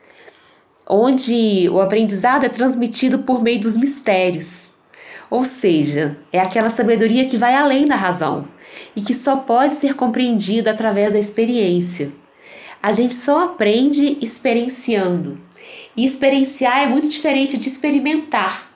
onde 0.89 1.69
o 1.69 1.79
aprendizado 1.79 2.45
é 2.45 2.49
transmitido 2.49 3.19
por 3.19 3.43
meio 3.43 3.59
dos 3.59 3.77
mistérios. 3.77 4.78
Ou 5.29 5.45
seja, 5.45 6.17
é 6.33 6.39
aquela 6.39 6.69
sabedoria 6.69 7.25
que 7.25 7.37
vai 7.37 7.53
além 7.53 7.85
da 7.85 7.95
razão 7.95 8.47
e 8.95 9.01
que 9.01 9.13
só 9.13 9.37
pode 9.37 9.75
ser 9.75 9.93
compreendida 9.95 10.71
através 10.71 11.13
da 11.13 11.19
experiência. 11.19 12.11
A 12.81 12.91
gente 12.91 13.13
só 13.13 13.43
aprende 13.43 14.17
experienciando. 14.21 15.37
E 15.95 16.05
experienciar 16.05 16.81
é 16.81 16.85
muito 16.87 17.09
diferente 17.09 17.57
de 17.57 17.67
experimentar. 17.67 18.69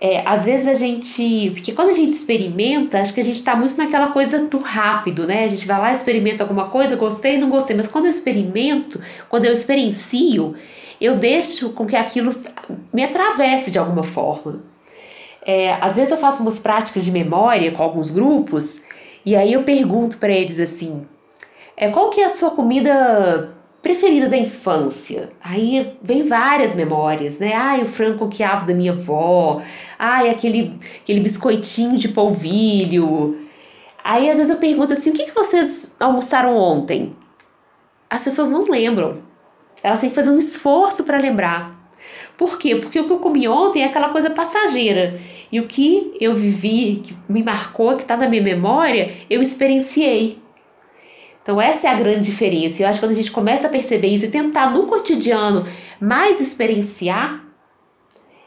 É, 0.00 0.22
às 0.26 0.44
vezes 0.44 0.66
a 0.66 0.74
gente. 0.74 1.50
Porque 1.54 1.72
quando 1.72 1.88
a 1.88 1.94
gente 1.94 2.12
experimenta, 2.12 3.00
acho 3.00 3.14
que 3.14 3.20
a 3.20 3.24
gente 3.24 3.36
está 3.36 3.56
muito 3.56 3.76
naquela 3.78 4.08
coisa 4.08 4.46
do 4.46 4.58
rápido, 4.58 5.26
né? 5.26 5.44
A 5.44 5.48
gente 5.48 5.66
vai 5.66 5.80
lá, 5.80 5.92
experimenta 5.92 6.44
alguma 6.44 6.68
coisa, 6.68 6.94
gostei, 6.94 7.38
não 7.38 7.48
gostei. 7.48 7.74
Mas 7.74 7.86
quando 7.86 8.04
eu 8.04 8.10
experimento, 8.10 9.00
quando 9.30 9.46
eu 9.46 9.52
experiencio, 9.52 10.54
eu 11.00 11.16
deixo 11.16 11.70
com 11.70 11.86
que 11.86 11.96
aquilo 11.96 12.30
me 12.92 13.02
atravesse 13.02 13.70
de 13.70 13.78
alguma 13.78 14.02
forma. 14.02 14.73
É, 15.46 15.74
às 15.74 15.96
vezes 15.96 16.10
eu 16.10 16.16
faço 16.16 16.42
umas 16.42 16.58
práticas 16.58 17.04
de 17.04 17.10
memória 17.10 17.70
com 17.72 17.82
alguns 17.82 18.10
grupos, 18.10 18.80
e 19.24 19.36
aí 19.36 19.52
eu 19.52 19.62
pergunto 19.62 20.18
para 20.18 20.32
eles 20.32 20.58
assim: 20.58 21.06
é, 21.76 21.90
qual 21.90 22.10
que 22.10 22.20
é 22.20 22.24
a 22.24 22.28
sua 22.28 22.50
comida 22.50 23.54
preferida 23.82 24.28
da 24.28 24.36
infância? 24.36 25.30
Aí 25.42 25.96
vem 26.00 26.22
várias 26.26 26.74
memórias, 26.74 27.38
né? 27.38 27.52
Ai, 27.52 27.82
o 27.82 27.86
frango 27.86 28.28
quiabo 28.28 28.66
da 28.66 28.74
minha 28.74 28.92
avó. 28.92 29.60
Ai, 29.98 30.30
aquele, 30.30 30.78
aquele 31.02 31.20
biscoitinho 31.20 31.96
de 31.96 32.08
polvilho. 32.08 33.38
Aí 34.02 34.30
às 34.30 34.38
vezes 34.38 34.52
eu 34.52 34.58
pergunto 34.58 34.92
assim, 34.92 35.10
o 35.10 35.12
que, 35.14 35.24
que 35.24 35.34
vocês 35.34 35.94
almoçaram 35.98 36.56
ontem? 36.56 37.16
As 38.08 38.22
pessoas 38.22 38.50
não 38.50 38.64
lembram. 38.64 39.22
Elas 39.82 40.00
têm 40.00 40.08
que 40.08 40.14
fazer 40.14 40.30
um 40.30 40.38
esforço 40.38 41.04
para 41.04 41.18
lembrar. 41.18 41.83
Por 42.36 42.58
quê? 42.58 42.76
Porque 42.76 42.98
o 42.98 43.06
que 43.06 43.12
eu 43.12 43.18
comi 43.18 43.46
ontem 43.46 43.82
é 43.82 43.86
aquela 43.86 44.08
coisa 44.08 44.28
passageira. 44.28 45.20
E 45.52 45.60
o 45.60 45.68
que 45.68 46.16
eu 46.20 46.34
vivi, 46.34 47.00
que 47.04 47.16
me 47.28 47.42
marcou, 47.42 47.96
que 47.96 48.02
está 48.02 48.16
na 48.16 48.28
minha 48.28 48.42
memória, 48.42 49.12
eu 49.30 49.40
experienciei. 49.40 50.38
Então, 51.42 51.60
essa 51.60 51.86
é 51.86 51.90
a 51.90 51.94
grande 51.94 52.24
diferença. 52.24 52.82
Eu 52.82 52.88
acho 52.88 52.98
que 52.98 53.06
quando 53.06 53.12
a 53.12 53.16
gente 53.16 53.30
começa 53.30 53.66
a 53.66 53.70
perceber 53.70 54.08
isso 54.08 54.24
e 54.24 54.30
tentar 54.30 54.70
no 54.70 54.86
cotidiano 54.86 55.66
mais 56.00 56.40
experienciar, 56.40 57.44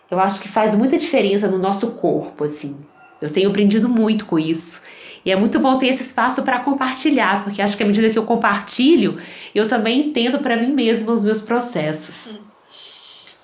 eu 0.09 0.19
acho 0.19 0.39
que 0.39 0.47
faz 0.47 0.73
muita 0.75 0.97
diferença 0.97 1.47
no 1.47 1.57
nosso 1.57 1.91
corpo, 1.91 2.43
assim. 2.43 2.75
Eu 3.21 3.29
tenho 3.29 3.49
aprendido 3.49 3.87
muito 3.87 4.25
com 4.25 4.37
isso. 4.39 4.83
E 5.23 5.31
é 5.31 5.35
muito 5.35 5.59
bom 5.59 5.77
ter 5.77 5.87
esse 5.87 6.01
espaço 6.01 6.43
para 6.43 6.59
compartilhar, 6.59 7.43
porque 7.43 7.61
acho 7.61 7.75
que 7.77 7.83
à 7.83 7.85
medida 7.85 8.09
que 8.09 8.17
eu 8.17 8.25
compartilho, 8.25 9.17
eu 9.53 9.67
também 9.67 10.07
entendo 10.07 10.39
para 10.39 10.57
mim 10.57 10.71
mesma 10.71 11.11
os 11.11 11.23
meus 11.23 11.41
processos. 11.41 12.39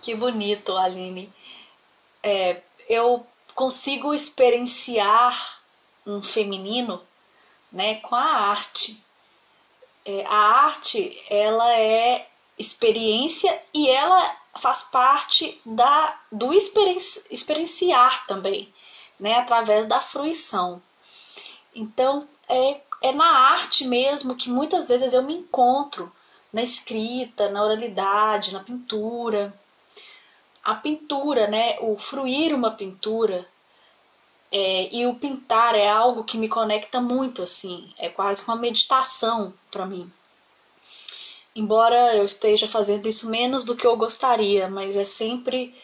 Que 0.03 0.13
bonito, 0.13 0.77
Aline. 0.77 1.33
É, 2.21 2.61
eu 2.87 3.25
consigo 3.55 4.13
experienciar 4.13 5.61
um 6.05 6.21
feminino 6.21 7.01
né, 7.71 7.95
com 7.95 8.13
a 8.13 8.21
arte 8.21 9.03
é, 10.05 10.25
a 10.25 10.35
arte 10.65 11.17
ela 11.29 11.73
é 11.73 12.27
experiência 12.59 13.61
e 13.73 13.87
ela 13.87 14.35
faz 14.55 14.83
parte 14.83 15.59
da 15.65 16.19
do 16.31 16.53
experienci, 16.53 17.23
experienciar 17.31 18.27
também, 18.27 18.71
né, 19.19 19.35
através 19.35 19.85
da 19.85 19.99
fruição. 19.99 20.81
Então 21.73 22.27
é, 22.49 22.81
é 23.01 23.11
na 23.13 23.25
arte 23.25 23.87
mesmo 23.87 24.35
que 24.35 24.49
muitas 24.49 24.89
vezes 24.89 25.13
eu 25.13 25.23
me 25.23 25.35
encontro 25.35 26.11
na 26.51 26.61
escrita, 26.61 27.49
na 27.49 27.63
oralidade, 27.63 28.53
na 28.53 28.59
pintura. 28.59 29.53
A 30.63 30.76
pintura, 30.76 31.47
né, 31.47 31.78
o 31.82 31.97
fruir 31.97 32.56
uma 32.56 32.71
pintura 32.71 33.47
é, 34.52 34.95
e 34.95 35.06
o 35.08 35.15
pintar 35.15 35.76
é 35.76 35.88
algo 35.88 36.23
que 36.23 36.38
me 36.38 36.47
conecta 36.47 37.02
muito, 37.02 37.41
assim, 37.41 37.91
é 37.97 38.08
quase 38.08 38.43
uma 38.43 38.56
meditação 38.56 39.54
para 39.71 39.86
mim. 39.86 40.12
Embora 41.56 42.15
eu 42.15 42.23
esteja 42.23 42.67
fazendo 42.67 43.08
isso 43.08 43.30
menos 43.30 43.63
do 43.63 43.76
que 43.76 43.86
eu 43.86 43.97
gostaria, 43.97 44.67
mas 44.69 44.95
é 44.95 45.04
sempre 45.04 45.76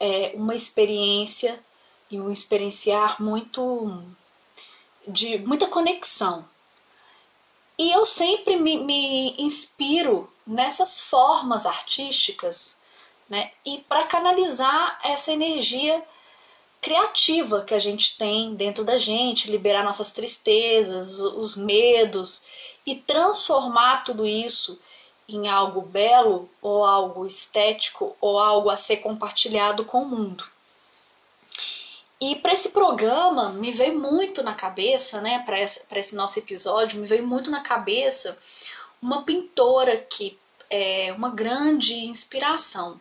é, 0.00 0.32
uma 0.34 0.54
experiência 0.54 1.62
e 2.10 2.20
um 2.20 2.30
experienciar 2.30 3.22
muito 3.22 4.02
de 5.06 5.38
muita 5.38 5.66
conexão. 5.66 6.46
E 7.78 7.90
eu 7.90 8.06
sempre 8.06 8.56
me, 8.56 8.78
me 8.78 9.34
inspiro 9.38 10.30
nessas 10.46 11.00
formas 11.00 11.66
artísticas, 11.66 12.83
né? 13.28 13.50
E 13.64 13.78
para 13.88 14.04
canalizar 14.04 15.00
essa 15.02 15.32
energia 15.32 16.02
criativa 16.80 17.62
que 17.62 17.74
a 17.74 17.78
gente 17.78 18.18
tem 18.18 18.54
dentro 18.54 18.84
da 18.84 18.98
gente, 18.98 19.50
liberar 19.50 19.82
nossas 19.82 20.12
tristezas, 20.12 21.18
os 21.18 21.56
medos 21.56 22.46
e 22.84 22.94
transformar 22.94 24.04
tudo 24.04 24.26
isso 24.26 24.78
em 25.26 25.48
algo 25.48 25.80
belo 25.80 26.50
ou 26.60 26.84
algo 26.84 27.24
estético 27.24 28.14
ou 28.20 28.38
algo 28.38 28.68
a 28.68 28.76
ser 28.76 28.98
compartilhado 28.98 29.84
com 29.86 30.02
o 30.02 30.06
mundo. 30.08 30.44
E 32.20 32.36
para 32.36 32.52
esse 32.52 32.70
programa 32.70 33.50
me 33.50 33.70
veio 33.72 33.98
muito 33.98 34.42
na 34.42 34.54
cabeça, 34.54 35.20
né, 35.20 35.42
para 35.44 35.60
esse, 35.60 35.84
esse 35.90 36.14
nosso 36.14 36.38
episódio, 36.38 37.00
me 37.00 37.06
veio 37.06 37.26
muito 37.26 37.50
na 37.50 37.62
cabeça 37.62 38.38
uma 39.00 39.22
pintora 39.22 39.96
que 39.96 40.38
é 40.70 41.12
uma 41.16 41.30
grande 41.30 41.94
inspiração. 41.94 43.00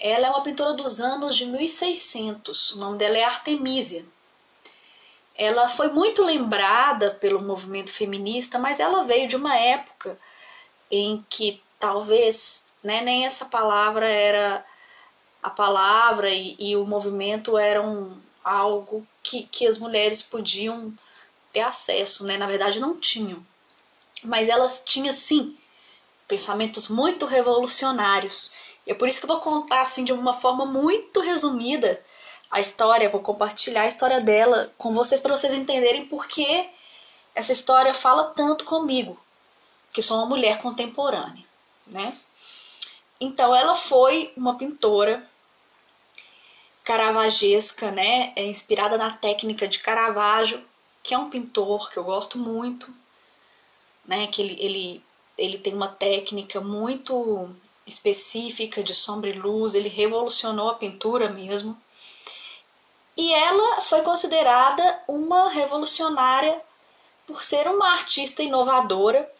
Ela 0.00 0.28
é 0.28 0.30
uma 0.30 0.42
pintora 0.42 0.74
dos 0.74 1.00
anos 1.00 1.36
de 1.36 1.44
1600. 1.46 2.72
O 2.72 2.78
nome 2.78 2.98
dela 2.98 3.16
é 3.16 3.24
Artemisia. 3.24 4.04
Ela 5.34 5.68
foi 5.68 5.92
muito 5.92 6.24
lembrada 6.24 7.12
pelo 7.12 7.42
movimento 7.42 7.92
feminista, 7.92 8.58
mas 8.58 8.80
ela 8.80 9.04
veio 9.04 9.28
de 9.28 9.36
uma 9.36 9.54
época 9.56 10.18
em 10.90 11.24
que 11.28 11.62
talvez 11.78 12.72
né, 12.82 13.00
nem 13.02 13.24
essa 13.24 13.44
palavra 13.44 14.08
era 14.08 14.64
a 15.42 15.50
palavra 15.50 16.30
e, 16.30 16.56
e 16.58 16.76
o 16.76 16.84
movimento 16.84 17.56
eram 17.56 18.20
algo 18.42 19.06
que, 19.22 19.44
que 19.44 19.66
as 19.66 19.78
mulheres 19.78 20.22
podiam 20.22 20.92
ter 21.52 21.60
acesso, 21.60 22.24
né? 22.24 22.36
Na 22.36 22.46
verdade, 22.46 22.80
não 22.80 22.96
tinham. 22.98 23.44
Mas 24.22 24.48
elas 24.48 24.82
tinham, 24.84 25.12
sim, 25.12 25.56
pensamentos 26.26 26.88
muito 26.88 27.26
revolucionários 27.26 28.52
é 28.88 28.94
por 28.94 29.06
isso 29.06 29.20
que 29.20 29.26
eu 29.26 29.34
vou 29.34 29.40
contar 29.40 29.82
assim 29.82 30.02
de 30.02 30.12
uma 30.12 30.32
forma 30.32 30.64
muito 30.64 31.20
resumida 31.20 32.02
a 32.50 32.58
história, 32.58 33.10
vou 33.10 33.20
compartilhar 33.20 33.82
a 33.82 33.88
história 33.88 34.20
dela 34.20 34.72
com 34.78 34.94
vocês 34.94 35.20
para 35.20 35.36
vocês 35.36 35.52
entenderem 35.52 36.06
por 36.06 36.26
que 36.26 36.70
essa 37.34 37.52
história 37.52 37.92
fala 37.92 38.32
tanto 38.34 38.64
comigo, 38.64 39.20
que 39.92 40.00
sou 40.00 40.16
uma 40.16 40.26
mulher 40.26 40.56
contemporânea, 40.58 41.44
né? 41.86 42.16
Então 43.20 43.54
ela 43.54 43.74
foi 43.74 44.32
uma 44.34 44.56
pintora 44.56 45.22
caravagesca, 46.82 47.90
né? 47.90 48.32
É 48.34 48.46
inspirada 48.46 48.96
na 48.96 49.10
técnica 49.10 49.68
de 49.68 49.80
Caravaggio, 49.80 50.64
que 51.02 51.12
é 51.12 51.18
um 51.18 51.28
pintor 51.28 51.90
que 51.90 51.98
eu 51.98 52.04
gosto 52.04 52.38
muito, 52.38 52.94
né? 54.06 54.26
Que 54.28 54.40
ele, 54.40 54.56
ele, 54.58 55.04
ele 55.36 55.58
tem 55.58 55.74
uma 55.74 55.88
técnica 55.88 56.60
muito 56.62 57.54
específica 57.88 58.82
de 58.82 58.94
sombra 58.94 59.30
e 59.30 59.32
luz, 59.32 59.74
ele 59.74 59.88
revolucionou 59.88 60.68
a 60.68 60.74
pintura 60.74 61.30
mesmo. 61.30 61.80
E 63.16 63.32
ela 63.32 63.80
foi 63.80 64.02
considerada 64.02 65.02
uma 65.08 65.48
revolucionária 65.48 66.60
por 67.26 67.42
ser 67.42 67.66
uma 67.66 67.92
artista 67.92 68.42
inovadora 68.42 69.30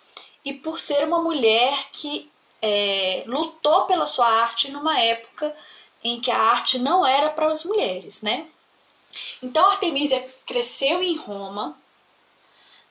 e 0.44 0.52
por 0.52 0.78
ser 0.78 1.04
uma 1.04 1.20
mulher 1.22 1.88
que 1.92 2.30
é, 2.60 3.22
lutou 3.26 3.86
pela 3.86 4.06
sua 4.06 4.26
arte 4.26 4.70
numa 4.70 4.98
época 4.98 5.54
em 6.02 6.20
que 6.20 6.30
a 6.30 6.38
arte 6.38 6.78
não 6.78 7.06
era 7.06 7.30
para 7.30 7.50
as 7.50 7.64
mulheres, 7.64 8.22
né? 8.22 8.46
Então 9.42 9.70
Artemisia 9.70 10.20
cresceu 10.46 11.02
em 11.02 11.16
Roma, 11.16 11.78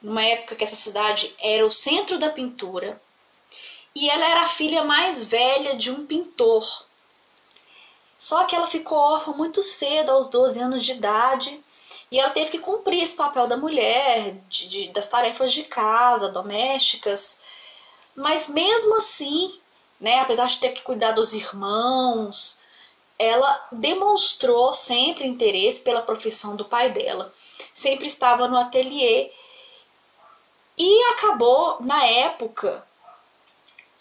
numa 0.02 0.24
época 0.24 0.56
que 0.56 0.63
essa 0.63 0.76
cidade 0.76 1.34
era 1.39 1.65
o 1.65 1.72
centro 1.72 2.17
da 2.17 2.30
pintura, 2.30 3.02
e 4.00 4.08
ela 4.12 4.28
era 4.28 4.44
a 4.44 4.48
filha 4.48 4.84
mais 4.84 5.26
velha 5.26 5.76
de 5.76 5.90
um 5.90 6.06
pintor. 6.06 6.86
Só 8.16 8.44
que 8.44 8.56
ela 8.56 8.68
ficou 8.68 8.96
órfã 8.96 9.32
muito 9.32 9.64
cedo, 9.64 10.12
aos 10.12 10.30
12 10.30 10.60
anos 10.60 10.86
de 10.86 10.92
idade, 10.92 11.60
e 12.12 12.20
ela 12.20 12.30
teve 12.30 12.52
que 12.52 12.60
cumprir 12.60 13.02
esse 13.02 13.16
papel 13.16 13.48
da 13.48 13.58
mulher, 13.58 14.36
de, 14.48 14.68
de, 14.68 14.88
das 14.90 15.08
tarefas 15.08 15.52
de 15.52 15.64
casa, 15.64 16.32
domésticas. 16.32 17.42
Mas 18.16 18.48
mesmo 18.48 18.98
assim, 18.98 19.60
né, 20.00 20.20
apesar 20.20 20.46
de 20.46 20.60
ter 20.60 20.74
que 20.74 20.84
cuidar 20.84 21.14
dos 21.14 21.34
irmãos, 21.34 22.60
ela 23.18 23.68
demonstrou 23.72 24.76
sempre 24.76 25.26
interesse 25.26 25.82
pela 25.82 26.04
profissão 26.04 26.56
do 26.56 26.66
pai 26.66 26.92
dela. 26.92 27.34
Sempre 27.74 28.06
estava 28.06 28.48
no 28.48 28.58
ateliê 28.58 29.32
e 30.78 31.04
acabou, 31.14 31.78
na 31.82 32.06
época, 32.06 32.86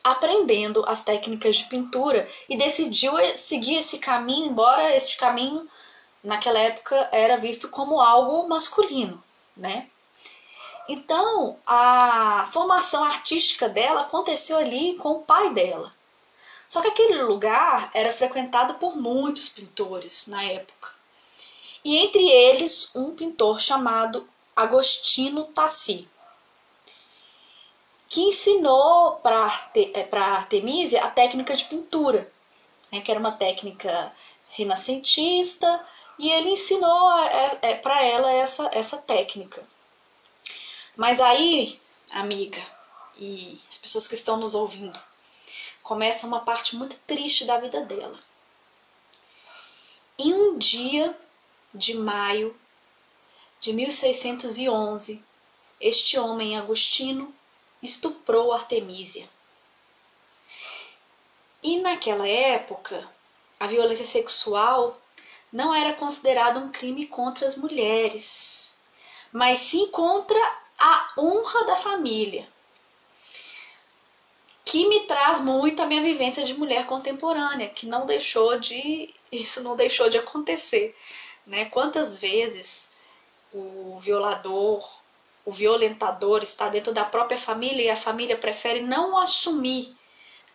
aprendendo 0.06 0.84
as 0.86 1.02
técnicas 1.02 1.56
de 1.56 1.64
pintura 1.64 2.28
e 2.48 2.56
decidiu 2.56 3.12
seguir 3.34 3.78
esse 3.78 3.98
caminho, 3.98 4.46
embora 4.46 4.96
este 4.96 5.16
caminho 5.16 5.68
naquela 6.22 6.60
época 6.60 7.08
era 7.10 7.36
visto 7.36 7.68
como 7.70 8.00
algo 8.00 8.48
masculino, 8.48 9.20
né? 9.56 9.88
Então, 10.88 11.58
a 11.66 12.48
formação 12.52 13.02
artística 13.02 13.68
dela 13.68 14.02
aconteceu 14.02 14.56
ali 14.56 14.96
com 14.96 15.10
o 15.10 15.22
pai 15.22 15.52
dela. 15.52 15.92
Só 16.68 16.80
que 16.80 16.88
aquele 16.88 17.22
lugar 17.22 17.90
era 17.92 18.12
frequentado 18.12 18.74
por 18.74 18.96
muitos 18.96 19.48
pintores 19.48 20.28
na 20.28 20.44
época. 20.44 20.90
E 21.84 21.96
entre 21.96 22.28
eles, 22.28 22.94
um 22.94 23.12
pintor 23.12 23.60
chamado 23.60 24.28
Agostino 24.54 25.46
Tassi, 25.46 26.08
que 28.08 28.20
ensinou 28.22 29.16
para 29.16 29.70
é, 29.74 30.08
Artemisia 30.18 31.04
a 31.04 31.10
técnica 31.10 31.56
de 31.56 31.64
pintura, 31.64 32.30
né, 32.92 33.00
que 33.00 33.10
era 33.10 33.20
uma 33.20 33.32
técnica 33.32 34.12
renascentista, 34.50 35.84
e 36.18 36.30
ele 36.30 36.50
ensinou 36.50 37.12
é, 37.62 37.74
para 37.76 38.02
ela 38.02 38.32
essa, 38.32 38.70
essa 38.72 38.98
técnica. 38.98 39.62
Mas 40.96 41.20
aí, 41.20 41.78
amiga, 42.10 42.62
e 43.18 43.60
as 43.68 43.76
pessoas 43.76 44.06
que 44.06 44.14
estão 44.14 44.36
nos 44.36 44.54
ouvindo, 44.54 44.98
começa 45.82 46.26
uma 46.26 46.40
parte 46.40 46.74
muito 46.74 46.98
triste 47.00 47.44
da 47.44 47.58
vida 47.58 47.84
dela. 47.84 48.18
Em 50.18 50.32
um 50.32 50.58
dia 50.58 51.16
de 51.74 51.94
maio 51.94 52.58
de 53.60 53.72
1611, 53.72 55.22
este 55.78 56.18
homem 56.18 56.56
Agostino 56.56 57.34
estuprou 57.82 58.52
Artemísia. 58.52 59.28
E 61.62 61.78
naquela 61.78 62.26
época, 62.28 63.08
a 63.58 63.66
violência 63.66 64.06
sexual 64.06 65.00
não 65.52 65.74
era 65.74 65.94
considerada 65.94 66.58
um 66.60 66.70
crime 66.70 67.06
contra 67.06 67.46
as 67.46 67.56
mulheres, 67.56 68.76
mas 69.32 69.58
sim 69.58 69.90
contra 69.90 70.38
a 70.78 71.12
honra 71.18 71.64
da 71.64 71.76
família 71.76 72.46
que 74.66 74.88
me 74.88 75.06
traz 75.06 75.40
muito 75.40 75.80
a 75.80 75.86
minha 75.86 76.02
vivência 76.02 76.44
de 76.44 76.52
mulher 76.52 76.86
contemporânea, 76.86 77.68
que 77.68 77.86
não 77.86 78.04
deixou 78.04 78.58
de 78.58 79.14
isso 79.30 79.62
não 79.62 79.76
deixou 79.76 80.10
de 80.10 80.18
acontecer, 80.18 80.94
né? 81.46 81.66
Quantas 81.66 82.18
vezes 82.18 82.90
o 83.54 83.98
violador, 84.00 84.88
o 85.46 85.52
violentador 85.52 86.42
está 86.42 86.68
dentro 86.68 86.92
da 86.92 87.04
própria 87.04 87.38
família 87.38 87.84
e 87.84 87.88
a 87.88 87.96
família 87.96 88.36
prefere 88.36 88.80
não 88.80 89.16
assumir 89.16 89.96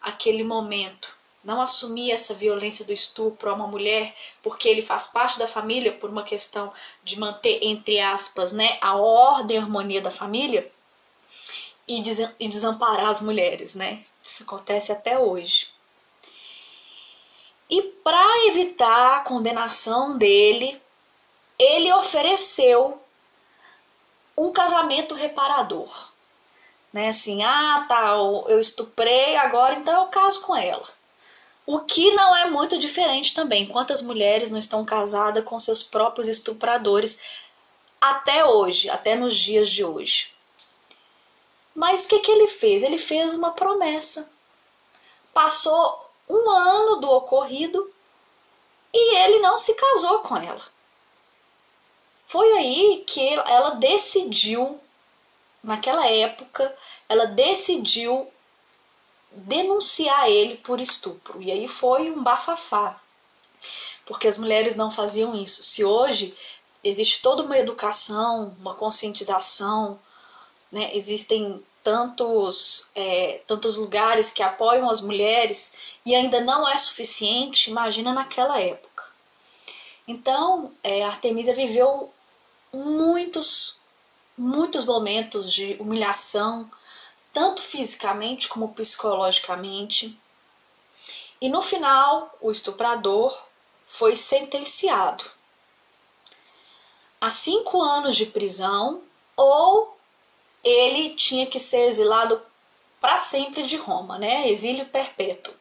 aquele 0.01 0.43
momento, 0.43 1.17
não 1.41 1.61
assumir 1.61 2.11
essa 2.11 2.33
violência 2.33 2.83
do 2.83 2.91
estupro 2.91 3.49
a 3.49 3.53
uma 3.53 3.67
mulher, 3.67 4.13
porque 4.43 4.67
ele 4.67 4.81
faz 4.81 5.07
parte 5.07 5.39
da 5.39 5.47
família 5.47 5.93
por 5.93 6.09
uma 6.09 6.23
questão 6.23 6.73
de 7.03 7.17
manter 7.17 7.59
entre 7.63 7.99
aspas, 8.01 8.51
né, 8.51 8.77
a 8.81 8.97
ordem 8.97 9.55
e 9.55 9.59
a 9.59 9.63
harmonia 9.63 10.01
da 10.01 10.11
família 10.11 10.69
e, 11.87 12.03
e 12.37 12.47
desamparar 12.49 13.07
as 13.07 13.21
mulheres, 13.21 13.73
né? 13.73 14.03
Isso 14.25 14.43
acontece 14.43 14.91
até 14.91 15.17
hoje. 15.17 15.69
E 17.69 17.81
para 17.81 18.47
evitar 18.47 19.15
a 19.15 19.19
condenação 19.21 20.17
dele, 20.17 20.79
ele 21.57 21.93
ofereceu 21.93 23.00
um 24.45 24.51
casamento 24.51 25.13
reparador. 25.13 26.09
Né? 26.91 27.09
Assim, 27.09 27.43
ah, 27.43 27.85
tá, 27.87 28.07
eu 28.47 28.59
estuprei, 28.59 29.35
agora 29.37 29.75
então 29.75 30.01
eu 30.01 30.07
caso 30.09 30.41
com 30.41 30.55
ela. 30.55 30.87
O 31.65 31.79
que 31.81 32.11
não 32.11 32.35
é 32.35 32.49
muito 32.49 32.77
diferente 32.77 33.33
também. 33.33 33.67
Quantas 33.67 34.01
mulheres 34.01 34.49
não 34.49 34.57
estão 34.57 34.83
casadas 34.83 35.43
com 35.45 35.59
seus 35.59 35.83
próprios 35.83 36.27
estupradores 36.27 37.21
até 37.99 38.43
hoje, 38.43 38.89
até 38.89 39.15
nos 39.15 39.35
dias 39.35 39.69
de 39.69 39.85
hoje? 39.85 40.33
Mas 41.73 42.05
o 42.05 42.09
que, 42.09 42.19
que 42.19 42.31
ele 42.31 42.47
fez? 42.47 42.83
Ele 42.83 42.97
fez 42.97 43.35
uma 43.35 43.51
promessa. 43.51 44.27
Passou 45.33 46.09
um 46.27 46.49
ano 46.49 46.99
do 46.99 47.09
ocorrido 47.11 47.89
e 48.93 49.15
ele 49.17 49.39
não 49.39 49.57
se 49.57 49.73
casou 49.75 50.19
com 50.19 50.35
ela. 50.35 50.61
Foi 52.31 52.49
aí 52.53 53.03
que 53.05 53.19
ela 53.19 53.71
decidiu, 53.71 54.79
naquela 55.61 56.07
época, 56.07 56.73
ela 57.09 57.25
decidiu 57.25 58.31
denunciar 59.33 60.29
ele 60.29 60.55
por 60.55 60.79
estupro. 60.79 61.41
E 61.41 61.51
aí 61.51 61.67
foi 61.67 62.09
um 62.09 62.23
bafafá. 62.23 63.01
Porque 64.05 64.29
as 64.29 64.37
mulheres 64.37 64.77
não 64.77 64.89
faziam 64.89 65.35
isso. 65.35 65.61
Se 65.61 65.83
hoje 65.83 66.33
existe 66.81 67.21
toda 67.21 67.43
uma 67.43 67.57
educação, 67.57 68.55
uma 68.57 68.75
conscientização, 68.75 69.99
né? 70.71 70.95
Existem 70.95 71.61
tantos, 71.83 72.91
é, 72.95 73.41
tantos 73.45 73.75
lugares 73.75 74.31
que 74.31 74.41
apoiam 74.41 74.89
as 74.89 75.01
mulheres 75.01 75.73
e 76.05 76.15
ainda 76.15 76.39
não 76.39 76.65
é 76.65 76.77
suficiente, 76.77 77.69
imagina 77.69 78.13
naquela 78.13 78.57
época. 78.57 79.03
Então, 80.07 80.73
é, 80.81 81.05
viveu 81.53 82.09
muitos, 82.73 83.81
muitos 84.37 84.85
momentos 84.85 85.51
de 85.51 85.75
humilhação, 85.79 86.69
tanto 87.33 87.61
fisicamente 87.61 88.47
como 88.47 88.73
psicologicamente. 88.73 90.17
E 91.39 91.49
no 91.49 91.61
final, 91.61 92.35
o 92.39 92.51
estuprador 92.51 93.37
foi 93.87 94.15
sentenciado 94.15 95.25
a 97.21 97.29
cinco 97.29 97.81
anos 97.83 98.15
de 98.15 98.25
prisão 98.25 99.03
ou 99.37 99.95
ele 100.63 101.15
tinha 101.15 101.45
que 101.45 101.59
ser 101.59 101.87
exilado 101.87 102.41
para 102.99 103.19
sempre 103.19 103.63
de 103.63 103.77
Roma, 103.77 104.17
né? 104.17 104.49
Exílio 104.49 104.87
perpétuo. 104.87 105.53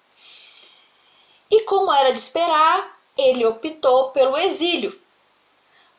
E 1.50 1.62
como 1.64 1.92
era 1.92 2.12
de 2.12 2.18
esperar, 2.18 2.98
ele 3.16 3.44
optou 3.44 4.10
pelo 4.10 4.36
exílio. 4.38 4.98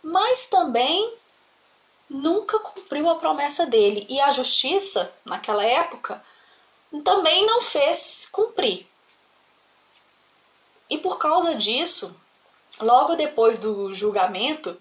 Mas 0.03 0.47
também 0.47 1.13
nunca 2.09 2.59
cumpriu 2.59 3.09
a 3.09 3.15
promessa 3.15 3.65
dele 3.65 4.05
e 4.09 4.19
a 4.19 4.31
justiça, 4.31 5.13
naquela 5.25 5.63
época, 5.63 6.23
também 7.03 7.45
não 7.45 7.61
fez 7.61 8.27
cumprir. 8.31 8.87
E 10.89 10.97
por 10.97 11.17
causa 11.17 11.55
disso, 11.55 12.19
logo 12.79 13.15
depois 13.15 13.57
do 13.57 13.93
julgamento, 13.93 14.79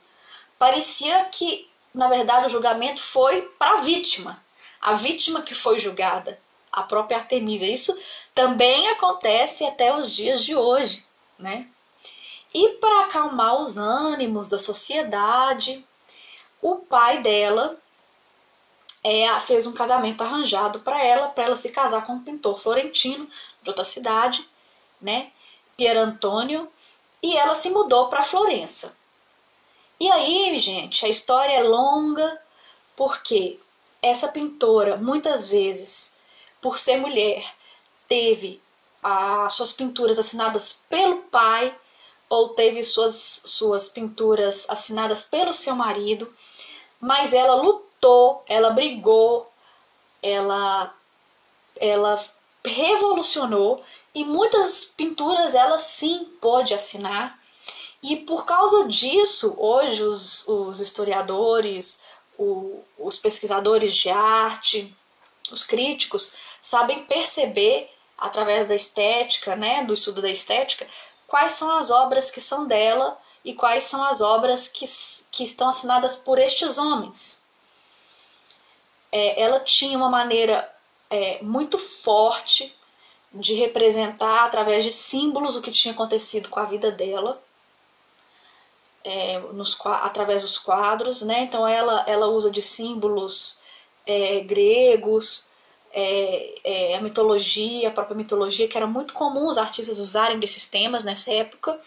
parecia 0.59 1.25
que 1.27 1.71
na 1.93 2.09
verdade, 2.09 2.47
o 2.47 2.51
julgamento 2.51 3.03
foi 3.03 3.43
para 3.59 3.79
a 3.79 3.81
vítima, 3.81 4.43
a 4.81 4.95
vítima 4.95 5.43
que 5.43 5.55
foi 5.55 5.79
julgada, 5.79 6.41
a 6.71 6.83
própria 6.83 7.19
Artemisia. 7.19 7.73
Isso 7.73 7.97
também 8.35 8.89
acontece 8.91 9.65
até 9.65 9.95
os 9.95 10.15
dias 10.15 10.45
de 10.45 10.55
hoje, 10.55 11.05
né? 11.39 11.69
E 12.53 12.71
para 12.81 13.05
acalmar 13.05 13.61
os 13.61 13.77
ânimos 13.77 14.49
da 14.49 14.59
sociedade, 14.59 15.85
o 16.61 16.77
pai 16.77 17.23
dela 17.23 17.79
é, 19.05 19.39
fez 19.41 19.67
um 19.67 19.73
casamento 19.73 20.23
arranjado 20.23 20.81
para 20.81 21.03
ela, 21.03 21.29
para 21.29 21.45
ela 21.45 21.57
se 21.57 21.71
casar 21.71 22.05
com 22.05 22.15
um 22.15 22.25
pintor 22.25 22.59
florentino 22.59 23.29
de 23.63 23.71
outra 23.71 23.85
cidade, 23.85 24.47
né? 25.01 25.31
Pier 25.77 25.97
Antônio, 25.97 26.71
e 27.23 27.37
ela 27.37 27.55
se 27.55 27.71
mudou 27.71 28.09
para 28.09 28.23
Florença. 28.23 28.99
E 29.99 30.11
aí, 30.11 30.59
gente, 30.59 31.05
a 31.05 31.09
história 31.09 31.53
é 31.53 31.63
longa 31.63 32.41
porque 32.97 33.59
essa 34.03 34.29
pintora, 34.29 34.97
muitas 34.97 35.49
vezes, 35.49 36.19
por 36.61 36.79
ser 36.79 36.97
mulher, 36.97 37.45
teve 38.09 38.61
as 39.03 39.53
suas 39.53 39.73
pinturas 39.73 40.19
assinadas 40.19 40.85
pelo 40.89 41.23
pai 41.25 41.75
ou 42.31 42.51
teve 42.51 42.85
suas, 42.85 43.43
suas 43.45 43.89
pinturas 43.89 44.71
assinadas 44.71 45.25
pelo 45.25 45.53
seu 45.53 45.75
marido, 45.75 46.33
mas 47.01 47.35
ela 47.35 47.57
lutou, 47.57 48.43
ela 48.47 48.71
brigou, 48.71 49.51
ela, 50.23 50.95
ela 51.77 52.25
revolucionou 52.65 53.83
e 54.15 54.25
muitas 54.25 54.85
pinturas 54.85 55.55
ela 55.55 55.79
sim 55.79 56.25
pôde 56.41 56.73
assinar. 56.73 57.37
E 58.01 58.17
por 58.17 58.45
causa 58.45 58.87
disso, 58.87 59.55
hoje 59.59 60.03
os, 60.05 60.47
os 60.47 60.79
historiadores, 60.79 62.05
o, 62.39 62.81
os 62.97 63.19
pesquisadores 63.19 63.93
de 63.93 64.09
arte, 64.09 64.97
os 65.51 65.65
críticos 65.65 66.37
sabem 66.63 67.05
perceber 67.07 67.91
através 68.17 68.67
da 68.67 68.75
estética, 68.75 69.57
né, 69.57 69.83
do 69.85 69.95
estudo 69.95 70.23
da 70.23 70.31
estética, 70.31 70.87
quais 71.31 71.53
são 71.53 71.71
as 71.79 71.93
obras 71.93 72.29
que 72.29 72.41
são 72.41 72.67
dela 72.67 73.17
e 73.45 73.55
quais 73.55 73.85
são 73.85 74.03
as 74.03 74.21
obras 74.21 74.67
que, 74.67 74.85
que 75.31 75.45
estão 75.45 75.69
assinadas 75.69 76.17
por 76.17 76.41
estes 76.41 76.77
homens. 76.77 77.49
É, 79.13 79.41
ela 79.41 79.61
tinha 79.61 79.97
uma 79.97 80.09
maneira 80.09 80.69
é, 81.09 81.41
muito 81.41 81.79
forte 81.79 82.77
de 83.33 83.55
representar 83.55 84.45
através 84.45 84.83
de 84.83 84.91
símbolos 84.91 85.55
o 85.55 85.63
que 85.63 85.71
tinha 85.71 85.95
acontecido 85.95 86.49
com 86.49 86.59
a 86.59 86.65
vida 86.65 86.91
dela. 86.91 87.41
É, 89.05 89.39
nos, 89.39 89.79
através 89.87 90.43
dos 90.43 90.59
quadros, 90.59 91.23
né? 91.23 91.43
Então 91.43 91.67
ela, 91.67 92.05
ela 92.09 92.27
usa 92.27 92.51
de 92.51 92.61
símbolos 92.61 93.61
é, 94.05 94.41
gregos, 94.41 95.49
é, 95.93 96.55
é, 96.63 96.97
a 96.97 97.01
mitologia, 97.01 97.89
a 97.89 97.93
própria 97.93 98.17
mitologia, 98.17 98.69
que 98.69 98.77
era 98.77 98.87
muito 98.87 99.13
comum 99.15 99.47
os 99.47 99.59
artistas 99.59 99.99
usarem 99.99 100.39
desses 100.39 100.67
temas 100.67 101.05
nessa 101.05 101.33
época, 101.33 101.79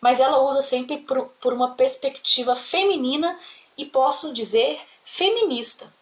mas 0.00 0.20
ela 0.20 0.42
usa 0.42 0.60
sempre 0.60 0.98
por, 0.98 1.28
por 1.40 1.52
uma 1.52 1.74
perspectiva 1.74 2.56
feminina 2.56 3.38
e 3.76 3.84
posso 3.84 4.32
dizer 4.32 4.80
feminista. 5.04 5.92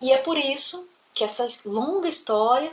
E 0.00 0.12
é 0.12 0.18
por 0.18 0.36
isso 0.38 0.88
que 1.14 1.24
essa 1.24 1.46
longa 1.64 2.08
história 2.08 2.72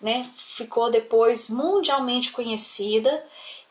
né, 0.00 0.24
ficou 0.34 0.90
depois 0.90 1.50
mundialmente 1.50 2.30
conhecida 2.30 3.26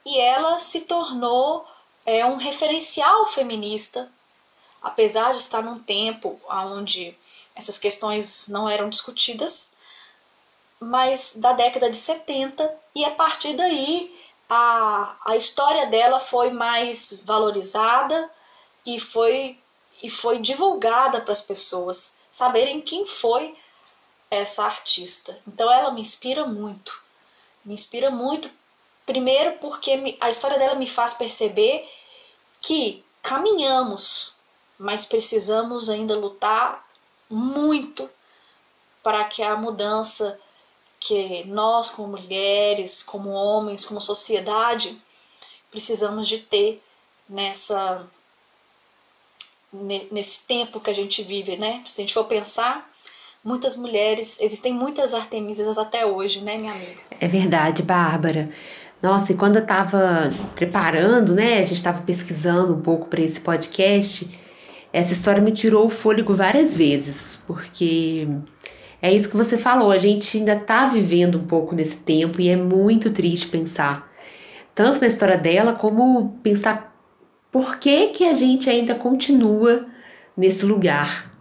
e 0.06 0.20
ela 0.20 0.60
se 0.60 0.82
tornou 0.82 1.66
é, 2.06 2.26
um 2.26 2.38
referencial 2.38 3.26
feminista, 3.26 4.12
apesar 4.82 5.32
de 5.34 5.40
estar 5.40 5.62
num 5.62 5.80
tempo 5.80 6.40
onde 6.50 7.18
essas 7.56 7.78
questões 7.78 8.48
não 8.48 8.68
eram 8.68 8.90
discutidas, 8.90 9.76
mas 10.80 11.36
da 11.36 11.54
década 11.54 11.90
de 11.90 11.98
70 11.98 12.74
e 12.96 13.06
a 13.06 13.12
partir 13.12 13.56
daí 13.56 14.20
a, 14.50 15.16
a 15.26 15.36
história 15.38 15.86
dela 15.86 16.20
foi 16.20 16.52
mais 16.52 17.22
valorizada 17.24 18.30
e 18.86 19.00
foi, 19.00 19.60
e 20.02 20.10
foi 20.10 20.40
divulgada 20.40 21.22
para 21.22 21.32
as 21.32 21.42
pessoas 21.42 22.18
saberem 22.32 22.82
quem 22.82 23.06
foi 23.06 23.56
essa 24.30 24.64
artista. 24.64 25.38
Então 25.48 25.72
ela 25.72 25.92
me 25.92 26.02
inspira 26.02 26.46
muito. 26.46 27.02
Me 27.64 27.74
inspira 27.74 28.10
muito, 28.10 28.50
primeiro 29.06 29.58
porque 29.60 30.18
a 30.20 30.30
história 30.30 30.58
dela 30.58 30.76
me 30.76 30.88
faz 30.88 31.14
perceber 31.14 31.88
que 32.60 33.06
caminhamos, 33.22 34.38
mas 34.80 35.06
precisamos 35.06 35.90
ainda 35.90 36.18
lutar 36.18 36.84
muito 37.32 38.10
para 39.02 39.24
que 39.24 39.42
a 39.42 39.56
mudança 39.56 40.40
que 41.00 41.44
nós, 41.46 41.90
como 41.90 42.10
mulheres, 42.10 43.02
como 43.02 43.32
homens, 43.32 43.86
como 43.86 44.00
sociedade, 44.00 45.02
precisamos 45.72 46.28
de 46.28 46.40
ter 46.40 46.82
nessa 47.28 48.08
nesse 50.12 50.46
tempo 50.46 50.82
que 50.82 50.90
a 50.90 50.94
gente 50.94 51.24
vive, 51.24 51.56
né? 51.56 51.82
Se 51.86 52.02
a 52.02 52.04
gente 52.04 52.14
for 52.14 52.26
pensar, 52.26 52.92
muitas 53.44 53.78
mulheres, 53.78 54.40
existem 54.42 54.74
muitas 54.74 55.14
Artemisas 55.14 55.78
até 55.78 56.06
hoje, 56.06 56.42
né, 56.42 56.58
minha 56.58 56.74
amiga? 56.74 57.02
É 57.20 57.28
verdade, 57.28 57.82
Bárbara. 57.82 58.52
Nossa, 59.02 59.32
e 59.32 59.36
quando 59.36 59.56
eu 59.56 59.62
estava 59.62 60.32
preparando, 60.56 61.34
né, 61.34 61.60
a 61.60 61.62
gente 61.62 61.76
estava 61.76 62.02
pesquisando 62.02 62.76
um 62.76 62.82
pouco 62.82 63.08
para 63.08 63.22
esse 63.22 63.40
podcast, 63.40 64.30
essa 64.94 65.14
história 65.14 65.42
me 65.42 65.52
tirou 65.52 65.88
o 65.88 65.90
fôlego 65.90 66.36
várias 66.36 66.76
vezes, 66.76 67.42
porque 67.48 68.28
é 69.02 69.12
isso 69.12 69.30
que 69.30 69.38
você 69.38 69.58
falou, 69.58 69.92
a 69.92 69.98
gente 69.98 70.38
ainda 70.38 70.54
está 70.54 70.88
vivendo 70.88 71.38
um 71.38 71.46
pouco 71.46 71.76
nesse 71.76 71.98
tempo 71.98 72.42
e 72.42 72.50
é 72.50 72.56
muito 72.56 73.10
triste 73.10 73.48
pensar 73.48 74.12
tanto 74.74 75.02
na 75.02 75.08
história 75.08 75.38
dela 75.38 75.74
como 75.74 76.40
pensar 76.42 76.96
por 77.52 77.78
que 77.78 78.08
que 78.08 78.26
a 78.26 78.34
gente 78.34 78.70
ainda 78.70 78.96
continua 78.96 79.86
nesse 80.38 80.66
lugar, 80.66 81.32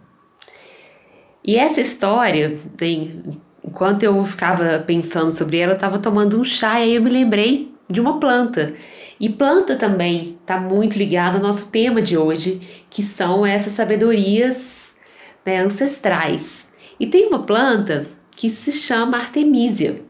e 1.43 1.55
essa 1.55 1.81
história, 1.81 2.55
bem, 2.77 3.23
enquanto 3.63 4.03
eu 4.03 4.23
ficava 4.25 4.79
pensando 4.85 5.31
sobre 5.31 5.57
ela, 5.57 5.71
eu 5.71 5.75
estava 5.75 5.97
tomando 5.97 6.39
um 6.39 6.43
chá 6.43 6.79
e 6.79 6.83
aí 6.83 6.95
eu 6.95 7.01
me 7.01 7.09
lembrei 7.09 7.73
de 7.89 7.99
uma 7.99 8.19
planta. 8.19 8.73
E 9.21 9.29
planta 9.29 9.75
também 9.75 10.39
está 10.41 10.59
muito 10.59 10.97
ligada 10.97 11.37
ao 11.37 11.43
nosso 11.43 11.69
tema 11.69 12.01
de 12.01 12.17
hoje, 12.17 12.59
que 12.89 13.03
são 13.03 13.45
essas 13.45 13.73
sabedorias 13.73 14.95
né, 15.45 15.59
ancestrais. 15.59 16.67
E 16.99 17.05
tem 17.05 17.27
uma 17.27 17.43
planta 17.43 18.07
que 18.35 18.49
se 18.49 18.71
chama 18.71 19.17
Artemisia 19.17 20.03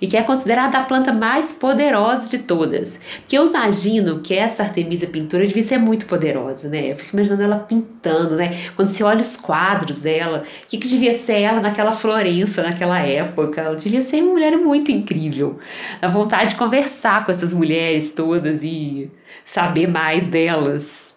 e 0.00 0.06
que 0.06 0.16
é 0.16 0.22
considerada 0.22 0.78
a 0.78 0.82
planta 0.82 1.12
mais 1.12 1.52
poderosa 1.52 2.28
de 2.28 2.38
todas. 2.38 3.00
Porque 3.20 3.36
eu 3.36 3.48
imagino 3.48 4.20
que 4.20 4.34
essa 4.34 4.62
Artemisia 4.62 5.08
pintura 5.08 5.46
devia 5.46 5.62
ser 5.62 5.78
muito 5.78 6.06
poderosa, 6.06 6.68
né? 6.68 6.92
Eu 6.92 6.96
fico 6.96 7.16
imaginando 7.16 7.42
ela 7.42 7.58
pintando, 7.58 8.36
né? 8.36 8.56
Quando 8.74 8.88
se 8.88 9.02
olha 9.02 9.22
os 9.22 9.36
quadros 9.36 10.00
dela, 10.00 10.42
o 10.64 10.66
que, 10.66 10.78
que 10.78 10.88
devia 10.88 11.12
ser 11.12 11.40
ela 11.40 11.60
naquela 11.60 11.92
Florença, 11.92 12.62
naquela 12.62 12.98
época? 13.00 13.60
Ela 13.60 13.76
devia 13.76 14.02
ser 14.02 14.22
uma 14.22 14.32
mulher 14.32 14.56
muito 14.56 14.90
incrível. 14.90 15.58
A 16.00 16.08
vontade 16.08 16.50
de 16.50 16.56
conversar 16.56 17.24
com 17.24 17.30
essas 17.30 17.52
mulheres 17.52 18.12
todas 18.12 18.62
e 18.62 19.10
saber 19.44 19.86
mais 19.86 20.26
delas. 20.26 21.16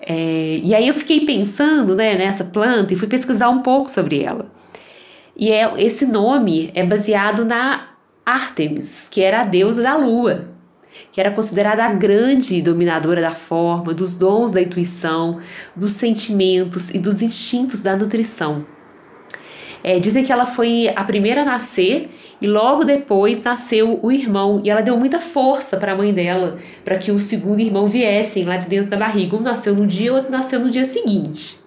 É, 0.00 0.60
e 0.62 0.74
aí 0.74 0.86
eu 0.86 0.94
fiquei 0.94 1.26
pensando 1.26 1.96
né, 1.96 2.14
nessa 2.14 2.44
planta 2.44 2.92
e 2.92 2.96
fui 2.96 3.08
pesquisar 3.08 3.48
um 3.48 3.60
pouco 3.60 3.90
sobre 3.90 4.22
ela. 4.22 4.54
E 5.36 5.52
é, 5.52 5.70
esse 5.82 6.06
nome 6.06 6.70
é 6.74 6.84
baseado 6.84 7.44
na 7.44 7.88
Artemis, 8.24 9.06
que 9.10 9.20
era 9.20 9.42
a 9.42 9.44
deusa 9.44 9.82
da 9.82 9.94
lua, 9.94 10.46
que 11.12 11.20
era 11.20 11.30
considerada 11.30 11.84
a 11.84 11.92
grande 11.92 12.62
dominadora 12.62 13.20
da 13.20 13.32
forma, 13.32 13.92
dos 13.92 14.16
dons 14.16 14.52
da 14.52 14.62
intuição, 14.62 15.38
dos 15.76 15.92
sentimentos 15.92 16.88
e 16.90 16.98
dos 16.98 17.20
instintos 17.20 17.82
da 17.82 17.94
nutrição. 17.94 18.64
É, 19.84 20.00
dizem 20.00 20.24
que 20.24 20.32
ela 20.32 20.46
foi 20.46 20.92
a 20.96 21.04
primeira 21.04 21.42
a 21.42 21.44
nascer 21.44 22.10
e 22.40 22.46
logo 22.48 22.82
depois 22.82 23.42
nasceu 23.44 24.00
o 24.02 24.10
irmão 24.10 24.60
e 24.64 24.70
ela 24.70 24.80
deu 24.80 24.96
muita 24.96 25.20
força 25.20 25.76
para 25.76 25.92
a 25.92 25.94
mãe 25.94 26.12
dela 26.12 26.58
para 26.84 26.98
que 26.98 27.12
o 27.12 27.20
segundo 27.20 27.60
irmão 27.60 27.86
viessem 27.86 28.44
lá 28.44 28.56
de 28.56 28.66
dentro 28.66 28.90
da 28.90 28.96
barriga. 28.96 29.36
Um 29.36 29.40
nasceu 29.40 29.76
no 29.76 29.86
dia, 29.86 30.12
o 30.12 30.16
outro 30.16 30.32
nasceu 30.32 30.58
no 30.58 30.70
dia 30.70 30.86
seguinte. 30.86 31.60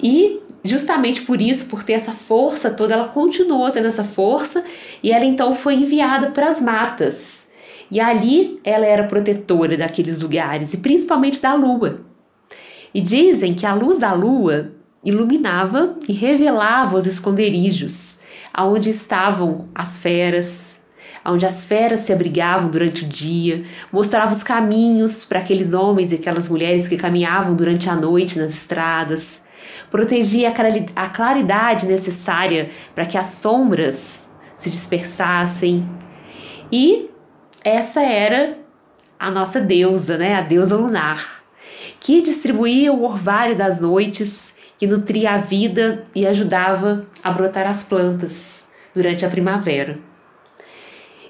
E 0.00 0.41
justamente 0.64 1.22
por 1.22 1.40
isso, 1.40 1.66
por 1.66 1.82
ter 1.82 1.94
essa 1.94 2.12
força 2.12 2.70
toda, 2.70 2.94
ela 2.94 3.08
continuou 3.08 3.70
tendo 3.70 3.88
essa 3.88 4.04
força 4.04 4.64
e 5.02 5.10
ela 5.10 5.24
então 5.24 5.54
foi 5.54 5.74
enviada 5.74 6.30
para 6.30 6.48
as 6.48 6.60
matas. 6.60 7.46
E 7.90 8.00
ali 8.00 8.58
ela 8.64 8.86
era 8.86 9.04
protetora 9.04 9.76
daqueles 9.76 10.20
lugares 10.20 10.72
e 10.72 10.78
principalmente 10.78 11.42
da 11.42 11.54
lua. 11.54 12.00
E 12.94 13.00
dizem 13.00 13.54
que 13.54 13.66
a 13.66 13.74
luz 13.74 13.98
da 13.98 14.12
lua 14.12 14.72
iluminava 15.04 15.96
e 16.08 16.12
revelava 16.12 16.96
os 16.96 17.06
esconderijos, 17.06 18.20
aonde 18.52 18.90
estavam 18.90 19.68
as 19.74 19.98
feras, 19.98 20.78
onde 21.24 21.44
as 21.44 21.64
feras 21.64 22.00
se 22.00 22.12
abrigavam 22.12 22.70
durante 22.70 23.04
o 23.04 23.08
dia, 23.08 23.64
mostrava 23.92 24.32
os 24.32 24.42
caminhos 24.42 25.24
para 25.24 25.40
aqueles 25.40 25.72
homens 25.74 26.12
e 26.12 26.16
aquelas 26.16 26.48
mulheres 26.48 26.86
que 26.86 26.96
caminhavam 26.96 27.54
durante 27.54 27.88
a 27.88 27.94
noite 27.94 28.38
nas 28.38 28.52
estradas, 28.52 29.42
protegia 29.92 30.52
a 30.96 31.08
claridade 31.08 31.86
necessária 31.86 32.70
para 32.94 33.04
que 33.04 33.18
as 33.18 33.26
sombras 33.26 34.26
se 34.56 34.70
dispersassem. 34.70 35.86
E 36.72 37.10
essa 37.62 38.00
era 38.00 38.58
a 39.20 39.30
nossa 39.30 39.60
deusa, 39.60 40.16
né? 40.16 40.34
A 40.34 40.40
deusa 40.40 40.76
lunar, 40.76 41.44
que 42.00 42.22
distribuía 42.22 42.90
o 42.90 43.04
orvalho 43.04 43.54
das 43.54 43.80
noites, 43.80 44.56
que 44.78 44.86
nutria 44.86 45.32
a 45.32 45.36
vida 45.36 46.06
e 46.14 46.26
ajudava 46.26 47.06
a 47.22 47.30
brotar 47.30 47.66
as 47.66 47.82
plantas 47.82 48.66
durante 48.94 49.26
a 49.26 49.28
primavera. 49.28 49.98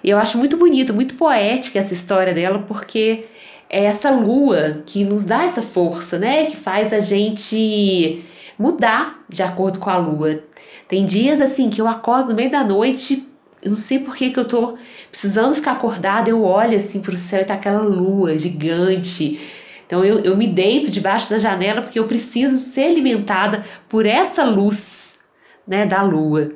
E 0.05 0.09
eu 0.09 0.18
acho 0.18 0.38
muito 0.38 0.57
bonito, 0.57 0.94
muito 0.94 1.14
poética 1.14 1.81
essa 1.81 1.93
história 1.93 2.32
dela, 2.32 2.61
porque 2.61 3.24
é 3.68 3.84
essa 3.84 4.11
lua 4.11 4.82
que 4.86 5.05
nos 5.05 5.24
dá 5.24 5.45
essa 5.45 5.62
força, 5.62 6.18
né? 6.18 6.47
Que 6.47 6.57
faz 6.57 6.93
a 6.93 7.01
gente 7.01 8.24
mudar 8.62 9.24
de 9.28 9.42
acordo 9.42 9.78
com 9.78 9.90
a 9.90 9.96
lua. 9.96 10.42
Tem 10.86 11.04
dias 11.04 11.40
assim 11.40 11.68
que 11.68 11.80
eu 11.80 11.88
acordo 11.88 12.30
no 12.30 12.36
meio 12.36 12.50
da 12.50 12.62
noite, 12.62 13.28
eu 13.60 13.70
não 13.70 13.78
sei 13.78 13.98
por 13.98 14.14
que, 14.14 14.30
que 14.30 14.38
eu 14.38 14.44
tô 14.44 14.78
precisando 15.10 15.54
ficar 15.54 15.72
acordada, 15.72 16.30
eu 16.30 16.42
olho 16.42 16.76
assim 16.76 17.00
pro 17.00 17.16
céu 17.16 17.42
e 17.42 17.44
tá 17.44 17.54
aquela 17.54 17.82
lua 17.82 18.38
gigante. 18.38 19.40
Então 19.86 20.04
eu, 20.04 20.20
eu 20.20 20.36
me 20.36 20.46
deito 20.46 20.90
debaixo 20.90 21.28
da 21.28 21.38
janela 21.38 21.82
porque 21.82 21.98
eu 21.98 22.06
preciso 22.06 22.60
ser 22.60 22.84
alimentada 22.84 23.64
por 23.88 24.06
essa 24.06 24.44
luz 24.44 25.18
né, 25.66 25.84
da 25.84 26.02
lua. 26.02 26.52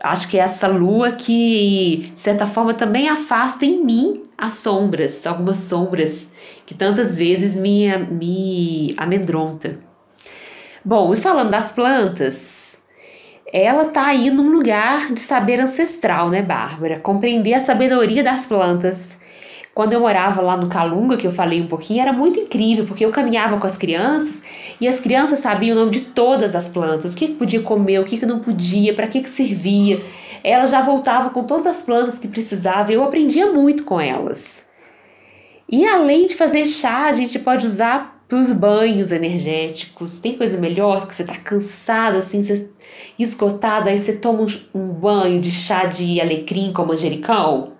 Acho 0.00 0.28
que 0.28 0.38
é 0.38 0.42
essa 0.42 0.68
lua 0.68 1.12
que, 1.12 2.10
de 2.12 2.20
certa 2.20 2.46
forma, 2.46 2.74
também 2.74 3.08
afasta 3.08 3.64
em 3.64 3.82
mim 3.82 4.22
as 4.36 4.54
sombras, 4.54 5.26
algumas 5.26 5.56
sombras 5.56 6.30
que 6.66 6.74
tantas 6.74 7.16
vezes 7.16 7.56
me, 7.56 7.96
me 7.96 8.94
amedronta. 8.98 9.80
Bom, 10.86 11.12
e 11.12 11.16
falando 11.16 11.50
das 11.50 11.72
plantas, 11.72 12.80
ela 13.52 13.86
tá 13.86 14.06
aí 14.06 14.30
num 14.30 14.52
lugar 14.52 15.12
de 15.12 15.18
saber 15.18 15.58
ancestral, 15.58 16.30
né, 16.30 16.42
Bárbara? 16.42 17.00
Compreender 17.00 17.54
a 17.54 17.58
sabedoria 17.58 18.22
das 18.22 18.46
plantas. 18.46 19.10
Quando 19.74 19.94
eu 19.94 19.98
morava 19.98 20.40
lá 20.40 20.56
no 20.56 20.68
Calunga, 20.68 21.16
que 21.16 21.26
eu 21.26 21.32
falei 21.32 21.60
um 21.60 21.66
pouquinho, 21.66 22.02
era 22.02 22.12
muito 22.12 22.38
incrível, 22.38 22.86
porque 22.86 23.04
eu 23.04 23.10
caminhava 23.10 23.58
com 23.58 23.66
as 23.66 23.76
crianças 23.76 24.44
e 24.80 24.86
as 24.86 25.00
crianças 25.00 25.40
sabiam 25.40 25.76
o 25.76 25.80
nome 25.80 25.90
de 25.90 26.02
todas 26.02 26.54
as 26.54 26.68
plantas, 26.68 27.14
o 27.14 27.16
que, 27.16 27.32
podia 27.32 27.62
comer, 27.62 27.98
o 27.98 28.04
que, 28.04 28.16
que 28.16 28.24
não 28.24 28.38
podia, 28.38 28.94
para 28.94 29.08
que, 29.08 29.22
que 29.22 29.28
servia. 29.28 30.00
Ela 30.44 30.66
já 30.66 30.82
voltava 30.82 31.30
com 31.30 31.42
todas 31.42 31.66
as 31.66 31.82
plantas 31.82 32.16
que 32.16 32.28
precisava, 32.28 32.92
eu 32.92 33.02
aprendia 33.02 33.50
muito 33.50 33.82
com 33.82 34.00
elas. 34.00 34.64
E 35.68 35.84
além 35.84 36.28
de 36.28 36.36
fazer 36.36 36.64
chá, 36.64 37.06
a 37.06 37.12
gente 37.12 37.40
pode 37.40 37.66
usar 37.66 38.15
para 38.28 38.38
os 38.38 38.50
banhos 38.50 39.12
energéticos. 39.12 40.18
Tem 40.18 40.36
coisa 40.36 40.58
melhor 40.58 41.06
que 41.06 41.14
você 41.14 41.22
está 41.22 41.36
cansado, 41.36 42.18
assim, 42.18 42.42
você, 42.42 42.68
esgotado, 43.18 43.88
aí 43.88 43.98
você 43.98 44.14
toma 44.14 44.46
um, 44.74 44.92
banho 44.92 45.40
de 45.40 45.50
chá 45.50 45.84
de 45.84 46.20
alecrim 46.20 46.72
com 46.72 46.84
manjericão. 46.84 47.72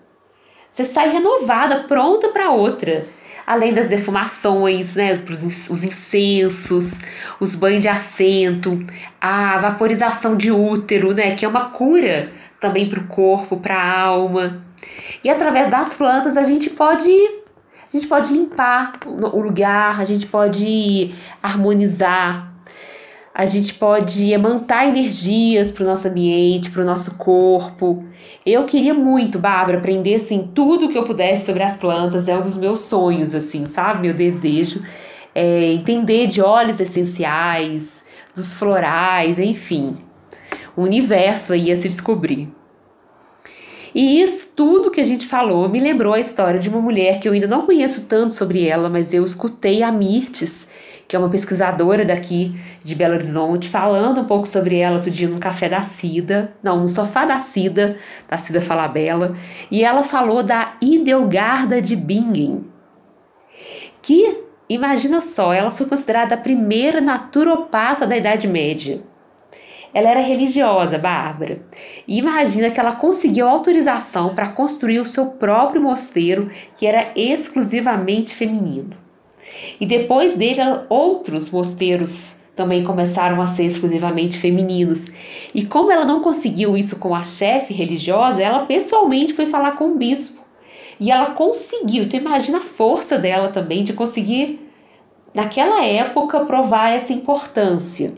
Você 0.69 0.83
sai 0.83 1.09
renovada, 1.09 1.83
pronta 1.83 2.29
para 2.29 2.51
outra. 2.51 3.05
Além 3.45 3.73
das 3.73 3.87
defumações, 3.87 4.95
né, 4.95 5.23
os 5.69 5.83
incensos, 5.83 6.99
os 7.39 7.55
banhos 7.55 7.81
de 7.81 7.87
assento, 7.87 8.85
a 9.21 9.57
vaporização 9.59 10.35
de 10.35 10.51
útero, 10.51 11.13
né, 11.13 11.33
que 11.33 11.45
é 11.45 11.47
uma 11.47 11.69
cura 11.69 12.29
também 12.59 12.89
para 12.89 12.99
o 12.99 13.07
corpo, 13.07 13.55
para 13.57 13.75
a 13.75 14.01
alma. 14.01 14.65
E 15.23 15.29
através 15.29 15.69
das 15.69 15.93
plantas 15.93 16.35
a 16.35 16.43
gente 16.43 16.69
pode 16.69 17.09
a 17.87 17.89
gente 17.89 18.07
pode 18.07 18.33
limpar 18.33 18.99
o 19.05 19.41
lugar, 19.41 20.01
a 20.01 20.03
gente 20.03 20.25
pode 20.25 21.15
harmonizar, 21.41 22.53
a 23.33 23.45
gente 23.45 23.73
pode 23.75 24.33
emantar 24.33 24.87
energias 24.87 25.71
para 25.71 25.83
o 25.83 25.87
nosso 25.87 26.07
ambiente, 26.07 26.69
para 26.69 26.81
o 26.81 26.85
nosso 26.85 27.17
corpo. 27.17 28.03
Eu 28.45 28.65
queria 28.65 28.93
muito, 28.93 29.39
Bárbara, 29.39 29.77
aprender 29.77 30.15
assim 30.15 30.49
tudo 30.53 30.89
que 30.89 30.97
eu 30.97 31.03
pudesse 31.03 31.45
sobre 31.45 31.63
as 31.63 31.77
plantas, 31.77 32.27
é 32.27 32.35
um 32.37 32.41
dos 32.41 32.57
meus 32.57 32.81
sonhos, 32.81 33.33
assim, 33.33 33.65
sabe? 33.65 34.01
Meu 34.01 34.13
desejo 34.13 34.83
é 35.33 35.71
entender 35.71 36.27
de 36.27 36.41
óleos 36.41 36.79
essenciais, 36.79 38.03
dos 38.35 38.51
florais, 38.51 39.39
enfim. 39.39 39.97
O 40.75 40.81
universo 40.81 41.53
aí 41.53 41.71
a 41.71 41.75
se 41.75 41.87
descobrir. 41.87 42.56
E 43.97 44.21
isso 44.21 44.51
tudo 44.55 44.91
que 44.91 45.01
a 45.01 45.03
gente 45.03 45.25
falou 45.25 45.67
me 45.67 45.79
lembrou 45.79 46.13
a 46.13 46.19
história 46.19 46.59
de 46.59 46.69
uma 46.69 46.79
mulher 46.79 47.19
que 47.19 47.27
eu 47.27 47.33
ainda 47.33 47.47
não 47.47 47.65
conheço 47.65 48.05
tanto 48.05 48.31
sobre 48.31 48.69
ela, 48.69 48.91
mas 48.91 49.11
eu 49.11 49.23
escutei 49.23 49.81
a 49.81 49.91
Mirtes, 49.91 50.69
que 51.07 51.15
é 51.15 51.19
uma 51.19 51.31
pesquisadora 51.31 52.05
daqui 52.05 52.55
de 52.83 52.93
Belo 52.93 53.15
Horizonte, 53.15 53.67
falando 53.67 54.21
um 54.21 54.25
pouco 54.25 54.47
sobre 54.47 54.77
ela 54.77 54.97
outro 54.97 55.09
dia 55.09 55.27
no 55.27 55.39
café 55.39 55.67
da 55.67 55.81
Cida, 55.81 56.53
não, 56.61 56.79
no 56.79 56.87
sofá 56.87 57.25
da 57.25 57.39
Cida, 57.39 57.97
da 58.29 58.37
Cida 58.37 58.61
Falabella, 58.61 59.35
e 59.71 59.83
ela 59.83 60.03
falou 60.03 60.43
da 60.43 60.75
Idelgarda 60.79 61.81
de 61.81 61.95
Bingen, 61.95 62.65
que, 63.99 64.43
imagina 64.69 65.19
só, 65.21 65.51
ela 65.51 65.71
foi 65.71 65.87
considerada 65.87 66.35
a 66.35 66.37
primeira 66.37 67.01
naturopata 67.01 68.05
da 68.05 68.15
Idade 68.15 68.47
Média. 68.47 69.01
Ela 69.93 70.09
era 70.09 70.19
religiosa, 70.19 70.97
Bárbara. 70.97 71.61
E 72.07 72.17
imagina 72.17 72.69
que 72.69 72.79
ela 72.79 72.95
conseguiu 72.95 73.47
autorização 73.47 74.35
para 74.35 74.49
construir 74.49 74.99
o 74.99 75.05
seu 75.05 75.27
próprio 75.27 75.81
mosteiro, 75.81 76.51
que 76.75 76.85
era 76.85 77.11
exclusivamente 77.15 78.35
feminino. 78.35 78.89
E 79.79 79.85
depois 79.85 80.35
dele, 80.35 80.61
outros 80.89 81.49
mosteiros 81.49 82.35
também 82.55 82.83
começaram 82.83 83.39
a 83.39 83.47
ser 83.47 83.65
exclusivamente 83.65 84.37
femininos. 84.37 85.11
E 85.53 85.63
como 85.63 85.91
ela 85.91 86.03
não 86.03 86.21
conseguiu 86.21 86.75
isso 86.75 86.97
com 86.97 87.13
a 87.15 87.23
chefe 87.23 87.73
religiosa, 87.73 88.41
ela 88.41 88.65
pessoalmente 88.65 89.33
foi 89.33 89.45
falar 89.45 89.73
com 89.73 89.91
o 89.91 89.97
bispo. 89.97 90.41
E 90.99 91.11
ela 91.11 91.27
conseguiu. 91.27 92.03
Então 92.03 92.19
imagina 92.19 92.57
a 92.57 92.61
força 92.61 93.17
dela 93.17 93.49
também 93.49 93.83
de 93.83 93.93
conseguir, 93.93 94.59
naquela 95.33 95.85
época, 95.85 96.39
provar 96.41 96.89
essa 96.89 97.13
importância. 97.13 98.13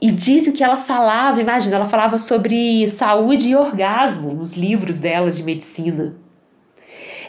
E 0.00 0.10
dizem 0.10 0.52
que 0.52 0.64
ela 0.64 0.76
falava, 0.76 1.42
imagina, 1.42 1.76
ela 1.76 1.88
falava 1.88 2.16
sobre 2.16 2.88
saúde 2.88 3.50
e 3.50 3.56
orgasmo 3.56 4.32
nos 4.32 4.54
livros 4.54 4.98
dela 4.98 5.30
de 5.30 5.42
medicina. 5.42 6.16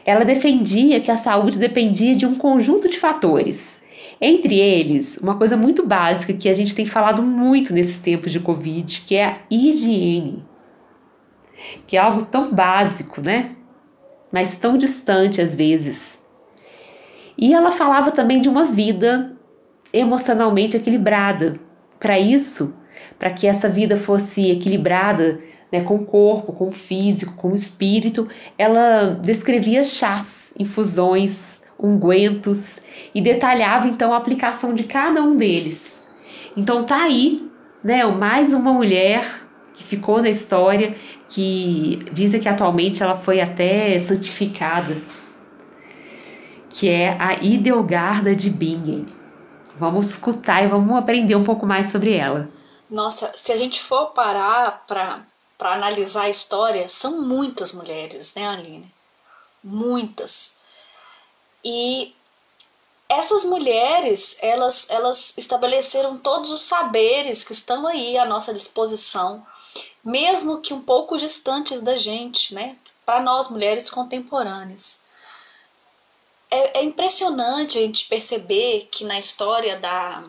Ela 0.05 0.23
defendia 0.23 1.01
que 1.01 1.11
a 1.11 1.17
saúde 1.17 1.59
dependia 1.59 2.15
de 2.15 2.25
um 2.25 2.35
conjunto 2.35 2.87
de 2.87 2.97
fatores. 2.97 3.83
Entre 4.21 4.57
eles, 4.57 5.17
uma 5.17 5.35
coisa 5.35 5.57
muito 5.57 5.85
básica 5.85 6.33
que 6.33 6.47
a 6.47 6.53
gente 6.53 6.73
tem 6.73 6.85
falado 6.85 7.21
muito 7.21 7.73
nesses 7.73 8.01
tempos 8.01 8.31
de 8.31 8.39
Covid, 8.39 9.01
que 9.01 9.15
é 9.17 9.25
a 9.25 9.37
higiene. 9.49 10.45
Que 11.85 11.97
é 11.97 11.99
algo 11.99 12.23
tão 12.23 12.53
básico, 12.53 13.19
né? 13.19 13.55
Mas 14.31 14.57
tão 14.57 14.77
distante 14.77 15.41
às 15.41 15.53
vezes. 15.53 16.21
E 17.37 17.53
ela 17.53 17.71
falava 17.71 18.11
também 18.11 18.39
de 18.39 18.47
uma 18.47 18.63
vida 18.63 19.35
emocionalmente 19.91 20.77
equilibrada 20.77 21.59
para 22.01 22.19
isso, 22.19 22.73
para 23.19 23.29
que 23.29 23.45
essa 23.45 23.69
vida 23.69 23.95
fosse 23.95 24.49
equilibrada 24.49 25.39
né, 25.71 25.81
com 25.81 25.97
o 25.97 26.05
corpo, 26.05 26.51
com 26.51 26.67
o 26.67 26.71
físico, 26.71 27.35
com 27.35 27.51
o 27.51 27.55
espírito, 27.55 28.27
ela 28.57 29.19
descrevia 29.21 29.83
chás, 29.83 30.51
infusões, 30.57 31.61
ungüentos 31.79 32.79
e 33.13 33.21
detalhava 33.21 33.87
então 33.87 34.13
a 34.13 34.17
aplicação 34.17 34.73
de 34.73 34.83
cada 34.83 35.21
um 35.21 35.37
deles. 35.37 36.09
Então 36.57 36.83
tá 36.83 37.03
aí, 37.03 37.47
né, 37.83 38.03
mais 38.05 38.51
uma 38.51 38.73
mulher 38.73 39.23
que 39.73 39.83
ficou 39.83 40.21
na 40.21 40.29
história, 40.29 40.95
que 41.29 41.99
dizem 42.11 42.39
que 42.39 42.49
atualmente 42.49 43.01
ela 43.03 43.15
foi 43.15 43.39
até 43.39 43.97
santificada, 43.99 44.97
que 46.69 46.89
é 46.89 47.15
a 47.19 47.35
Idelgarda 47.35 48.35
de 48.35 48.49
Bingen. 48.49 49.20
Vamos 49.81 50.09
escutar 50.09 50.63
e 50.63 50.67
vamos 50.67 50.95
aprender 50.95 51.35
um 51.35 51.43
pouco 51.43 51.65
mais 51.65 51.91
sobre 51.91 52.13
ela. 52.15 52.47
Nossa, 52.87 53.31
se 53.35 53.51
a 53.51 53.57
gente 53.57 53.81
for 53.81 54.11
parar 54.11 54.85
para 54.85 55.25
analisar 55.59 56.25
a 56.25 56.29
história, 56.29 56.87
são 56.87 57.23
muitas 57.23 57.73
mulheres, 57.73 58.35
né, 58.35 58.47
Aline? 58.47 58.93
Muitas. 59.63 60.57
E 61.65 62.13
essas 63.09 63.43
mulheres, 63.43 64.37
elas, 64.43 64.87
elas 64.87 65.35
estabeleceram 65.35 66.15
todos 66.15 66.51
os 66.51 66.61
saberes 66.61 67.43
que 67.43 67.53
estão 67.53 67.87
aí 67.87 68.19
à 68.19 68.25
nossa 68.25 68.53
disposição, 68.53 69.43
mesmo 70.05 70.61
que 70.61 70.75
um 70.75 70.81
pouco 70.83 71.17
distantes 71.17 71.81
da 71.81 71.97
gente, 71.97 72.53
né? 72.53 72.75
Para 73.03 73.19
nós 73.19 73.49
mulheres 73.49 73.89
contemporâneas 73.89 75.00
é, 76.51 76.79
é 76.79 76.83
impressionante 76.83 77.77
a 77.77 77.81
gente 77.81 78.07
perceber 78.07 78.89
que 78.91 79.05
na 79.05 79.17
história 79.17 79.79
da, 79.79 80.23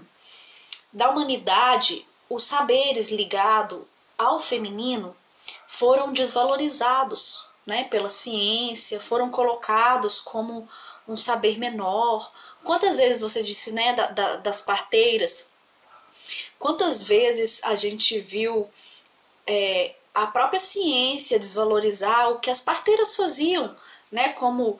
da 0.92 1.10
humanidade 1.10 2.06
os 2.30 2.44
saberes 2.44 3.10
ligados 3.10 3.82
ao 4.16 4.40
feminino 4.40 5.14
foram 5.66 6.12
desvalorizados 6.12 7.44
né, 7.66 7.84
pela 7.84 8.08
ciência, 8.08 9.00
foram 9.00 9.30
colocados 9.30 10.20
como 10.20 10.68
um 11.06 11.16
saber 11.16 11.58
menor. 11.58 12.32
Quantas 12.62 12.98
vezes 12.98 13.20
você 13.20 13.42
disse 13.42 13.72
né, 13.72 13.94
da, 13.94 14.06
da, 14.06 14.36
das 14.36 14.60
parteiras? 14.60 15.50
Quantas 16.58 17.02
vezes 17.02 17.62
a 17.64 17.74
gente 17.74 18.20
viu 18.20 18.70
é, 19.44 19.96
a 20.14 20.26
própria 20.28 20.60
ciência 20.60 21.38
desvalorizar 21.38 22.30
o 22.30 22.38
que 22.38 22.50
as 22.50 22.60
parteiras 22.60 23.16
faziam, 23.16 23.74
né, 24.10 24.30
como 24.34 24.78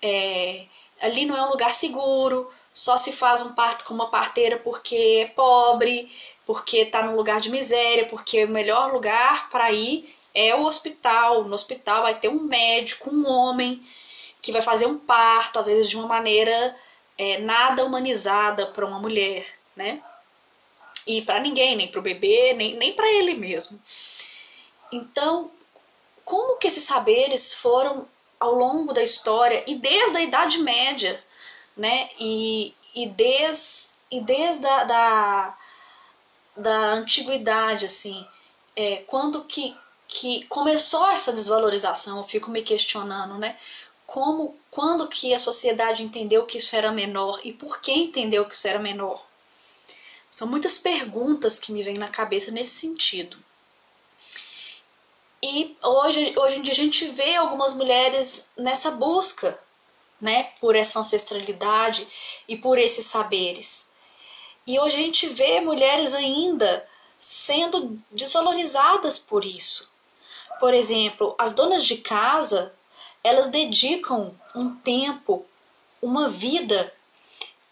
é, 0.00 0.66
ali 1.00 1.26
não 1.26 1.36
é 1.36 1.42
um 1.42 1.50
lugar 1.50 1.72
seguro, 1.74 2.50
só 2.72 2.96
se 2.96 3.12
faz 3.12 3.42
um 3.42 3.54
parto 3.54 3.84
com 3.84 3.94
uma 3.94 4.10
parteira 4.10 4.58
porque 4.58 5.24
é 5.24 5.26
pobre, 5.28 6.10
porque 6.44 6.78
está 6.78 7.02
num 7.02 7.16
lugar 7.16 7.40
de 7.40 7.50
miséria, 7.50 8.06
porque 8.06 8.44
o 8.44 8.48
melhor 8.48 8.92
lugar 8.92 9.48
para 9.48 9.70
ir 9.70 10.14
é 10.34 10.54
o 10.54 10.64
hospital. 10.64 11.44
No 11.44 11.54
hospital 11.54 12.02
vai 12.02 12.18
ter 12.18 12.28
um 12.28 12.42
médico, 12.42 13.14
um 13.14 13.28
homem, 13.28 13.82
que 14.42 14.52
vai 14.52 14.60
fazer 14.60 14.86
um 14.86 14.98
parto, 14.98 15.58
às 15.58 15.66
vezes 15.66 15.88
de 15.88 15.96
uma 15.96 16.06
maneira 16.06 16.76
é, 17.16 17.38
nada 17.38 17.84
humanizada 17.84 18.66
para 18.66 18.84
uma 18.84 18.98
mulher, 18.98 19.46
né? 19.76 20.02
E 21.06 21.22
para 21.22 21.40
ninguém, 21.40 21.76
nem 21.76 21.88
para 21.88 22.00
o 22.00 22.02
bebê, 22.02 22.54
nem, 22.54 22.76
nem 22.76 22.92
para 22.92 23.10
ele 23.10 23.34
mesmo. 23.34 23.80
Então, 24.90 25.50
como 26.24 26.58
que 26.58 26.66
esses 26.66 26.84
saberes 26.84 27.54
foram 27.54 28.08
ao 28.44 28.54
longo 28.54 28.92
da 28.92 29.02
história 29.02 29.64
e 29.66 29.74
desde 29.74 30.18
a 30.18 30.20
Idade 30.20 30.58
Média, 30.58 31.22
né? 31.74 32.10
E, 32.20 32.74
e, 32.94 33.06
des, 33.08 34.02
e 34.10 34.20
desde 34.20 34.66
a 34.66 34.84
da, 34.84 35.58
da 36.54 36.92
antiguidade, 36.92 37.86
assim, 37.86 38.26
é, 38.76 38.98
quando 39.06 39.44
que, 39.44 39.74
que 40.06 40.44
começou 40.46 41.06
essa 41.08 41.32
desvalorização, 41.32 42.18
eu 42.18 42.24
fico 42.24 42.50
me 42.50 42.62
questionando, 42.62 43.38
né? 43.38 43.56
Como, 44.06 44.54
quando 44.70 45.08
que 45.08 45.32
a 45.32 45.38
sociedade 45.38 46.02
entendeu 46.02 46.44
que 46.44 46.58
isso 46.58 46.76
era 46.76 46.92
menor 46.92 47.40
e 47.42 47.52
por 47.52 47.80
que 47.80 47.92
entendeu 47.92 48.44
que 48.44 48.54
isso 48.54 48.68
era 48.68 48.78
menor? 48.78 49.24
São 50.28 50.46
muitas 50.46 50.76
perguntas 50.78 51.58
que 51.58 51.72
me 51.72 51.82
vêm 51.82 51.96
na 51.96 52.08
cabeça 52.08 52.50
nesse 52.50 52.78
sentido. 52.78 53.38
E 55.46 55.76
hoje, 55.82 56.32
hoje 56.38 56.56
em 56.56 56.62
dia 56.62 56.72
a 56.72 56.76
gente 56.76 57.04
vê 57.08 57.36
algumas 57.36 57.74
mulheres 57.74 58.50
nessa 58.56 58.92
busca, 58.92 59.60
né, 60.18 60.44
por 60.58 60.74
essa 60.74 61.00
ancestralidade 61.00 62.08
e 62.48 62.56
por 62.56 62.78
esses 62.78 63.04
saberes. 63.04 63.92
E 64.66 64.80
hoje 64.80 64.96
a 64.96 65.00
gente 65.00 65.26
vê 65.26 65.60
mulheres 65.60 66.14
ainda 66.14 66.88
sendo 67.18 68.00
desvalorizadas 68.10 69.18
por 69.18 69.44
isso. 69.44 69.92
Por 70.58 70.72
exemplo, 70.72 71.34
as 71.36 71.52
donas 71.52 71.84
de 71.84 71.98
casa, 71.98 72.74
elas 73.22 73.48
dedicam 73.48 74.34
um 74.54 74.74
tempo, 74.76 75.44
uma 76.00 76.26
vida 76.26 76.90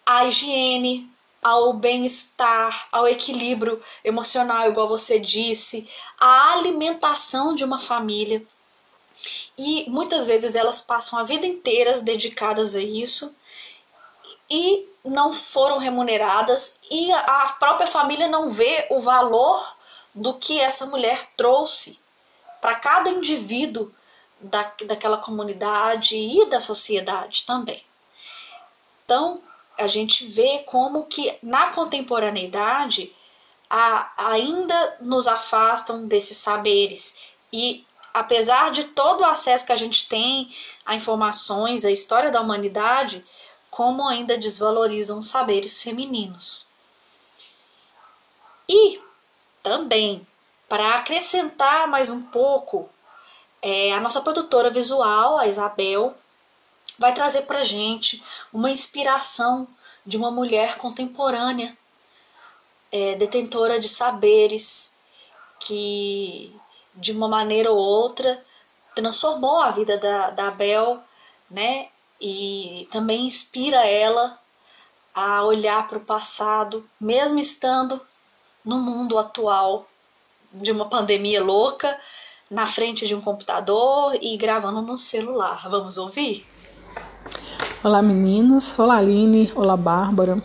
à 0.04 0.26
higiene, 0.26 1.10
ao 1.43 1.72
bem-estar, 1.72 2.88
ao 2.93 3.07
equilíbrio 3.09 3.82
emocional, 4.05 4.70
igual 4.70 4.86
você 4.86 5.18
disse, 5.18 5.90
à 6.18 6.53
alimentação 6.53 7.55
de 7.55 7.64
uma 7.64 7.80
família. 7.80 8.47
E 9.59 9.90
muitas 9.90 10.26
vezes 10.26 10.55
elas 10.55 10.80
passam 10.80 11.18
a 11.18 11.24
vida 11.24 11.47
inteira 11.47 12.01
dedicadas 12.01 12.74
a 12.76 12.80
isso 12.80 13.36
e 14.49 14.88
não 15.05 15.32
foram 15.32 15.78
remuneradas 15.78 16.78
e 16.90 17.11
a 17.12 17.57
própria 17.59 17.86
família 17.86 18.28
não 18.28 18.51
vê 18.51 18.86
o 18.90 19.01
valor 19.01 19.76
do 20.14 20.34
que 20.34 20.61
essa 20.61 20.86
mulher 20.86 21.30
trouxe 21.36 21.99
para 22.61 22.76
cada 22.76 23.11
indivíduo 23.11 23.93
da, 24.40 24.72
daquela 24.84 25.18
comunidade 25.18 26.16
e 26.16 26.47
da 26.47 26.61
sociedade 26.61 27.45
também. 27.45 27.84
Então, 29.05 29.43
a 29.78 29.86
gente 29.86 30.26
vê 30.26 30.64
como 30.66 31.04
que 31.04 31.36
na 31.42 31.72
contemporaneidade 31.72 33.12
a, 33.68 34.30
ainda 34.30 34.96
nos 35.00 35.26
afastam 35.26 36.06
desses 36.06 36.36
saberes 36.36 37.32
e 37.52 37.86
apesar 38.12 38.70
de 38.70 38.84
todo 38.84 39.20
o 39.20 39.24
acesso 39.24 39.64
que 39.64 39.72
a 39.72 39.76
gente 39.76 40.08
tem 40.08 40.54
a 40.84 40.94
informações, 40.94 41.84
a 41.84 41.90
história 41.90 42.30
da 42.30 42.40
humanidade, 42.40 43.24
como 43.70 44.06
ainda 44.06 44.36
desvalorizam 44.36 45.22
saberes 45.22 45.82
femininos. 45.82 46.66
E 48.68 49.00
também, 49.62 50.26
para 50.68 50.94
acrescentar 50.94 51.88
mais 51.88 52.10
um 52.10 52.22
pouco, 52.22 52.88
é, 53.60 53.92
a 53.92 54.00
nossa 54.00 54.20
produtora 54.20 54.70
visual, 54.70 55.38
a 55.38 55.46
Isabel, 55.46 56.14
vai 57.03 57.12
trazer 57.12 57.42
para 57.42 57.64
gente 57.64 58.22
uma 58.53 58.70
inspiração 58.70 59.66
de 60.07 60.16
uma 60.16 60.30
mulher 60.30 60.78
contemporânea, 60.78 61.76
é, 62.92 63.16
detentora 63.16 63.80
de 63.80 63.88
saberes, 63.88 64.96
que 65.59 66.55
de 66.94 67.11
uma 67.11 67.28
maneira 67.28 67.72
ou 67.72 67.76
outra 67.76 68.40
transformou 68.94 69.61
a 69.61 69.72
vida 69.72 69.98
da, 69.98 70.30
da 70.30 70.50
Bel, 70.53 71.03
né? 71.50 71.88
E 72.20 72.86
também 72.92 73.26
inspira 73.26 73.84
ela 73.84 74.38
a 75.12 75.44
olhar 75.44 75.88
para 75.88 75.98
o 75.98 76.05
passado, 76.05 76.88
mesmo 77.00 77.40
estando 77.40 78.00
no 78.64 78.78
mundo 78.78 79.18
atual 79.18 79.88
de 80.53 80.70
uma 80.70 80.88
pandemia 80.88 81.42
louca, 81.42 82.00
na 82.48 82.64
frente 82.64 83.09
de 83.09 83.14
um 83.14 83.20
computador 83.20 84.16
e 84.22 84.36
gravando 84.36 84.80
no 84.82 84.96
celular. 84.96 85.68
Vamos 85.68 85.98
ouvir? 85.98 86.51
Olá 87.84 88.00
meninas, 88.00 88.78
olá 88.78 88.98
Aline, 88.98 89.50
olá 89.56 89.76
Bárbara, 89.76 90.40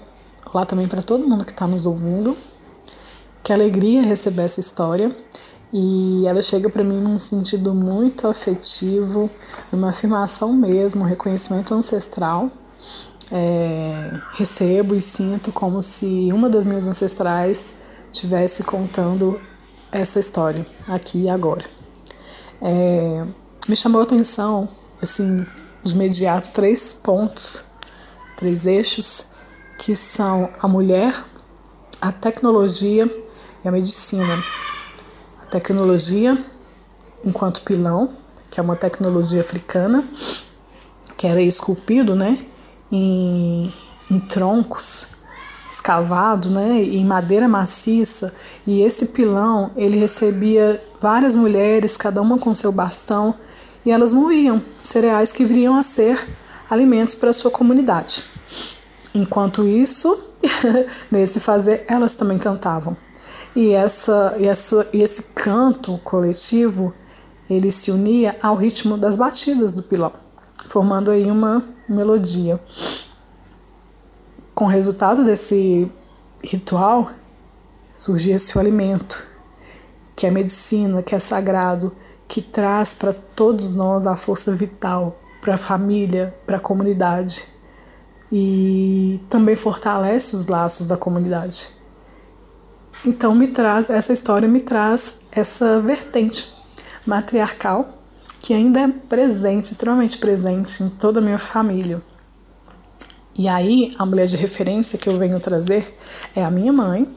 olá 0.52 0.66
também 0.66 0.88
para 0.88 1.04
todo 1.04 1.28
mundo 1.28 1.46
que 1.46 1.52
está 1.52 1.68
nos 1.68 1.86
ouvindo. 1.86 2.36
Que 3.44 3.54
alegria 3.54 4.02
receber 4.02 4.42
essa 4.42 4.60
história 4.60 5.16
e 5.72 6.26
ela 6.28 6.42
chega 6.42 6.68
para 6.68 6.84
mim 6.84 7.00
num 7.00 7.20
sentido 7.20 7.76
muito 7.76 8.28
afetivo, 8.28 9.30
uma 9.72 9.90
afirmação 9.90 10.52
mesmo, 10.52 11.04
um 11.04 11.06
reconhecimento 11.06 11.76
ancestral. 11.76 12.50
É, 13.32 14.20
recebo 14.34 14.96
e 14.96 15.02
sinto 15.02 15.52
como 15.52 15.80
se 15.80 16.32
uma 16.34 16.50
das 16.50 16.66
minhas 16.66 16.88
ancestrais 16.88 17.82
estivesse 18.12 18.64
contando 18.64 19.40
essa 19.92 20.20
história 20.20 20.66
aqui 20.88 21.26
e 21.26 21.30
agora. 21.30 21.66
É, 22.60 23.24
me 23.70 23.76
chamou 23.76 24.02
a 24.02 24.06
atenção, 24.06 24.68
assim, 25.00 25.46
de 25.90 25.96
imediato 25.96 26.52
três 26.52 26.94
pontos, 26.94 27.64
três 28.38 28.66
eixos, 28.66 29.28
que 29.78 29.96
são 29.96 30.50
a 30.60 30.68
mulher, 30.68 31.24
a 32.02 32.12
tecnologia 32.12 33.06
e 33.64 33.68
a 33.68 33.72
medicina. 33.72 34.44
A 35.42 35.46
tecnologia 35.46 36.38
enquanto 37.26 37.62
pilão, 37.62 38.14
que 38.50 38.60
é 38.60 38.64
uma 38.64 38.76
tecnologia 38.76 39.42
africana, 39.42 40.08
que 41.18 41.28
era 41.28 41.42
esculpido 41.42 42.16
né, 42.16 42.38
em, 42.92 43.74
em 44.10 44.20
troncos 44.20 45.08
escavado, 45.70 46.50
né, 46.50 46.82
em 46.82 47.06
madeira 47.06 47.48
maciça, 47.48 48.34
e 48.66 48.82
esse 48.82 49.08
pilão 49.08 49.72
ele 49.76 49.98
recebia 49.98 50.82
várias 51.00 51.36
mulheres, 51.36 51.98
cada 51.98 52.22
uma 52.22 52.38
com 52.38 52.56
seu 52.56 52.72
bastão, 52.72 53.36
e 53.88 53.92
elas 53.92 54.12
moviam 54.12 54.62
cereais 54.82 55.32
que 55.32 55.46
viriam 55.46 55.74
a 55.74 55.82
ser 55.82 56.28
alimentos 56.70 57.16
para 57.16 57.32
sua 57.32 57.50
comunidade. 57.50 58.22
Enquanto 59.16 59.66
isso, 59.66 60.34
nesse 61.10 61.40
fazer, 61.40 61.86
elas 61.88 62.14
também 62.14 62.38
cantavam. 62.38 62.98
E, 63.56 63.72
essa, 63.72 64.36
e, 64.38 64.46
essa, 64.46 64.86
e 64.92 65.02
esse 65.02 65.24
canto 65.34 65.98
coletivo, 66.04 66.94
ele 67.50 67.72
se 67.72 67.90
unia 67.90 68.36
ao 68.44 68.58
ritmo 68.58 68.98
das 68.98 69.16
batidas 69.16 69.74
do 69.74 69.82
pilão, 69.82 70.12
formando 70.66 71.10
aí 71.10 71.32
uma 71.32 71.64
melodia. 71.88 72.60
Com 74.54 74.66
o 74.66 74.68
resultado 74.68 75.24
desse 75.24 75.90
ritual, 76.44 77.10
surgia 77.96 78.36
esse 78.36 78.60
alimento, 78.60 79.24
que 80.14 80.28
é 80.28 80.30
medicina, 80.30 81.02
que 81.02 81.16
é 81.16 81.20
sagrado, 81.20 81.96
que 82.28 82.42
traz 82.42 82.94
para 82.94 83.14
todos 83.14 83.74
nós 83.74 84.06
a 84.06 84.16
força 84.16 84.52
vital 84.54 85.20
para 85.42 85.56
a 85.56 85.58
família, 85.58 86.36
para 86.46 86.58
a 86.58 86.60
comunidade 86.60 87.46
e 88.32 89.22
também 89.30 89.56
fortalece 89.56 90.36
os 90.36 90.48
laços 90.48 90.88
da 90.88 90.98
comunidade. 90.98 91.70
Então 93.06 93.34
me 93.34 93.48
traz 93.48 93.90
essa 93.90 94.12
história 94.12 94.48
me 94.48 94.60
traz 94.60 95.20
essa 95.32 95.80
vertente 95.80 96.54
matriarcal 97.06 97.98
que 98.42 98.54
ainda 98.54 98.82
é 98.82 98.88
presente, 98.88 99.72
extremamente 99.72 100.18
presente 100.18 100.84
em 100.84 100.90
toda 100.90 101.20
a 101.20 101.24
minha 101.24 101.40
família. 101.40 102.02
E 103.36 103.48
aí 103.48 103.94
a 103.98 104.06
mulher 104.06 104.26
de 104.26 104.36
referência 104.36 104.98
que 104.98 105.08
eu 105.08 105.16
venho 105.18 105.40
trazer 105.40 105.96
é 106.36 106.44
a 106.44 106.52
minha 106.52 106.74
mãe, 106.74 107.08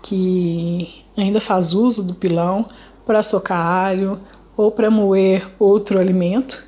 que 0.00 1.04
ainda 1.16 1.40
faz 1.40 1.74
uso 1.74 2.02
do 2.02 2.14
pilão 2.14 2.66
para 3.04 3.22
socar 3.22 3.60
alho 3.60 4.20
ou 4.56 4.70
para 4.70 4.90
moer 4.90 5.48
outro 5.58 5.98
alimento. 5.98 6.64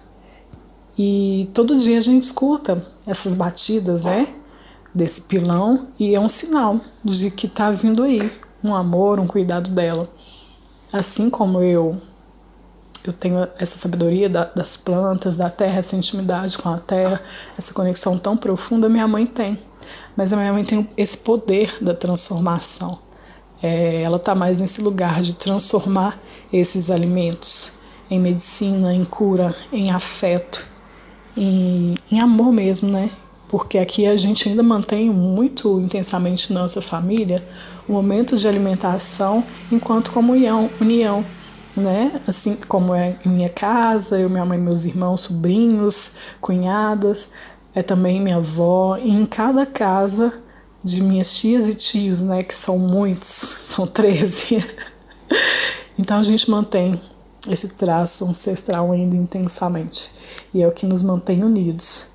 E 0.99 1.49
todo 1.53 1.77
dia 1.77 1.99
a 1.99 2.01
gente 2.01 2.23
escuta 2.23 2.85
essas 3.07 3.35
batidas, 3.35 4.03
né? 4.03 4.27
Desse 4.95 5.23
pilão 5.23 5.89
e 5.99 6.15
é 6.15 6.21
um 6.21 6.29
sinal 6.29 6.81
de 7.05 7.31
que 7.31 7.47
tá 7.47 7.71
vindo 7.71 8.03
aí 8.03 8.33
um 8.65 8.75
amor, 8.75 9.21
um 9.21 9.27
cuidado 9.27 9.71
dela. 9.71 10.09
Assim 10.93 11.29
como 11.29 11.61
eu 11.61 12.01
eu 13.05 13.13
tenho 13.13 13.47
essa 13.59 13.77
sabedoria 13.77 14.29
da, 14.29 14.45
das 14.45 14.77
plantas, 14.77 15.37
da 15.37 15.49
terra, 15.49 15.79
essa 15.79 15.95
intimidade 15.95 16.59
com 16.59 16.69
a 16.69 16.79
terra, 16.79 17.21
essa 17.57 17.73
conexão 17.73 18.19
tão 18.19 18.37
profunda, 18.37 18.89
minha 18.89 19.07
mãe 19.07 19.27
tem. 19.27 19.59
Mas 20.17 20.33
a 20.33 20.37
minha 20.37 20.53
mãe 20.53 20.65
tem 20.65 20.89
esse 20.97 21.17
poder 21.17 21.77
da 21.81 21.95
transformação. 21.95 22.99
É, 23.63 24.03
ela 24.03 24.17
está 24.17 24.35
mais 24.35 24.61
nesse 24.61 24.83
lugar 24.83 25.23
de 25.23 25.35
transformar 25.35 26.19
esses 26.53 26.91
alimentos 26.91 27.73
em 28.11 28.21
medicina, 28.21 28.95
em 28.95 29.05
cura, 29.05 29.55
em 29.73 29.91
afeto, 29.91 30.65
em, 31.37 31.97
em 32.11 32.21
amor 32.21 32.53
mesmo, 32.53 32.91
né? 32.91 33.11
Porque 33.49 33.79
aqui 33.79 34.07
a 34.07 34.17
gente 34.17 34.49
ainda 34.49 34.63
mantém 34.63 35.09
muito 35.11 35.81
intensamente 35.81 36.53
nossa 36.53 36.81
família 36.81 37.47
o 37.89 37.93
momento 37.93 38.37
de 38.37 38.49
alimentação 38.49 39.45
enquanto 39.71 40.11
comunhão, 40.11 40.69
união, 40.81 41.25
né? 41.77 42.21
Assim 42.27 42.57
como 42.69 42.95
é 42.95 43.17
em 43.25 43.29
minha 43.29 43.49
casa, 43.49 44.19
eu, 44.19 44.29
minha 44.29 44.45
mãe, 44.45 44.59
meus 44.59 44.85
irmãos, 44.85 45.23
sobrinhos, 45.23 46.13
cunhadas, 46.41 47.31
é 47.75 47.83
também 47.83 48.21
minha 48.21 48.37
avó, 48.37 48.97
e 48.97 49.11
em 49.11 49.27
cada 49.27 49.67
casa 49.67 50.43
de 50.87 51.03
minhas 51.03 51.35
tias 51.35 51.69
e 51.69 51.75
tios, 51.75 52.23
né, 52.23 52.43
que 52.45 52.55
são 52.55 52.79
muitos, 52.79 53.27
são 53.29 53.87
13. 53.87 54.65
então 55.99 56.19
a 56.19 56.23
gente 56.23 56.49
mantém 56.51 56.95
esse 57.49 57.69
traço 57.69 58.25
ancestral 58.25 58.93
ainda 58.93 59.17
intensamente. 59.17 60.13
E 60.55 60.63
é 60.63 60.69
o 60.69 60.73
que 60.73 60.87
nos 60.87 61.03
mantém 61.03 61.43
unidos. 61.45 62.07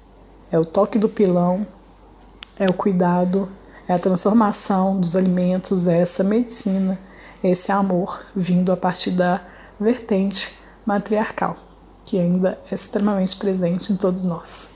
É 0.51 0.57
o 0.57 0.65
toque 0.65 0.97
do 0.97 1.09
pilão, 1.09 1.65
é 2.57 2.69
o 2.69 2.73
cuidado, 2.73 3.49
é 3.87 3.93
a 3.93 3.99
transformação 3.99 4.99
dos 4.99 5.15
alimentos, 5.15 5.87
é 5.87 5.99
essa 5.99 6.23
medicina, 6.23 6.97
esse 7.43 7.71
amor 7.71 8.19
vindo 8.35 8.71
a 8.71 8.77
partir 8.77 9.11
da 9.11 9.41
vertente 9.79 10.53
matriarcal, 10.85 11.57
que 12.05 12.19
ainda 12.19 12.59
é 12.69 12.75
extremamente 12.75 13.35
presente 13.35 13.91
em 13.91 13.95
todos 13.95 14.25
nós, 14.25 14.67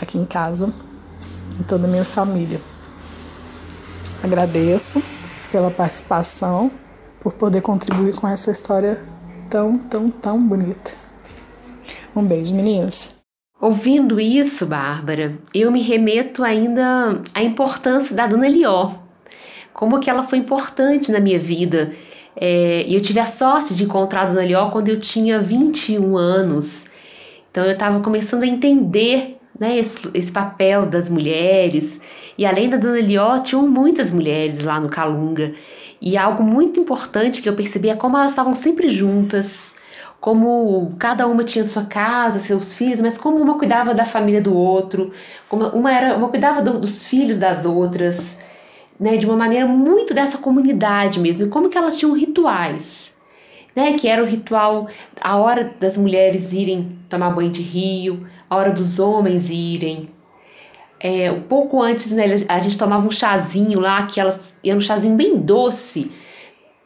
aqui 0.00 0.18
em 0.18 0.24
casa, 0.24 0.72
em 1.58 1.62
toda 1.62 1.86
a 1.86 1.90
minha 1.90 2.04
família. 2.04 2.60
Agradeço 4.22 5.02
pela 5.50 5.70
participação, 5.70 6.70
por 7.20 7.32
poder 7.32 7.60
contribuir 7.60 8.14
com 8.14 8.28
essa 8.28 8.52
história 8.52 9.00
tão, 9.50 9.76
tão, 9.76 10.10
tão 10.10 10.40
bonita. 10.40 10.92
Um 12.14 12.24
beijo, 12.24 12.54
meninas. 12.54 13.14
Ouvindo 13.60 14.20
isso, 14.20 14.64
Bárbara, 14.64 15.38
eu 15.52 15.72
me 15.72 15.82
remeto 15.82 16.44
ainda 16.44 17.20
à 17.34 17.42
importância 17.42 18.14
da 18.14 18.26
Dona 18.26 18.48
Lió, 18.48 18.92
como 19.72 19.98
que 19.98 20.08
ela 20.08 20.22
foi 20.22 20.38
importante 20.38 21.10
na 21.10 21.18
minha 21.18 21.38
vida. 21.38 21.92
É, 22.36 22.84
e 22.86 22.94
eu 22.94 23.00
tive 23.00 23.18
a 23.18 23.26
sorte 23.26 23.74
de 23.74 23.84
encontrar 23.84 24.22
a 24.22 24.26
Dona 24.26 24.44
Lió 24.44 24.70
quando 24.70 24.88
eu 24.88 25.00
tinha 25.00 25.40
21 25.40 26.16
anos. 26.16 26.90
Então 27.50 27.64
eu 27.64 27.72
estava 27.72 28.00
começando 28.00 28.44
a 28.44 28.46
entender 28.46 29.38
né, 29.62 29.78
esse, 29.78 30.10
esse, 30.12 30.32
papel 30.32 30.86
das 30.86 31.08
mulheres. 31.08 32.00
E 32.36 32.44
além 32.44 32.68
da 32.68 32.76
Dona 32.76 32.98
Lió, 32.98 33.38
tinham 33.38 33.64
muitas 33.68 34.10
mulheres 34.10 34.64
lá 34.64 34.80
no 34.80 34.88
Calunga. 34.88 35.54
E 36.00 36.18
algo 36.18 36.42
muito 36.42 36.80
importante 36.80 37.40
que 37.40 37.48
eu 37.48 37.54
percebi 37.54 37.88
é 37.88 37.94
como 37.94 38.16
elas 38.16 38.32
estavam 38.32 38.56
sempre 38.56 38.88
juntas, 38.88 39.72
como 40.20 40.92
cada 40.98 41.28
uma 41.28 41.44
tinha 41.44 41.64
sua 41.64 41.84
casa, 41.84 42.40
seus 42.40 42.74
filhos, 42.74 43.00
mas 43.00 43.16
como 43.16 43.36
uma 43.36 43.56
cuidava 43.56 43.94
da 43.94 44.04
família 44.04 44.42
do 44.42 44.52
outro, 44.52 45.12
como 45.48 45.64
uma 45.68 45.92
era 45.92 46.16
uma 46.16 46.28
cuidava 46.28 46.60
do, 46.60 46.80
dos 46.80 47.04
filhos 47.04 47.38
das 47.38 47.64
outras, 47.64 48.36
né, 48.98 49.16
de 49.16 49.26
uma 49.26 49.36
maneira 49.36 49.64
muito 49.64 50.12
dessa 50.12 50.38
comunidade 50.38 51.20
mesmo, 51.20 51.46
e 51.46 51.48
como 51.48 51.68
que 51.68 51.78
elas 51.78 51.96
tinham 51.96 52.14
rituais, 52.14 53.16
né, 53.76 53.92
que 53.92 54.08
era 54.08 54.22
o 54.22 54.26
ritual 54.26 54.88
a 55.20 55.36
hora 55.36 55.72
das 55.78 55.96
mulheres 55.96 56.52
irem 56.52 56.98
tomar 57.08 57.30
banho 57.30 57.50
de 57.50 57.62
rio, 57.62 58.26
a 58.52 58.56
hora 58.56 58.70
dos 58.70 58.98
homens 58.98 59.48
irem, 59.48 60.10
é, 61.00 61.32
um 61.32 61.40
pouco 61.40 61.82
antes, 61.82 62.12
né, 62.12 62.24
a 62.48 62.60
gente 62.60 62.78
tomava 62.78 63.06
um 63.06 63.10
chazinho 63.10 63.80
lá, 63.80 64.06
que 64.06 64.20
elas 64.20 64.54
era 64.64 64.76
um 64.76 64.80
chazinho 64.80 65.16
bem 65.16 65.36
doce. 65.36 66.12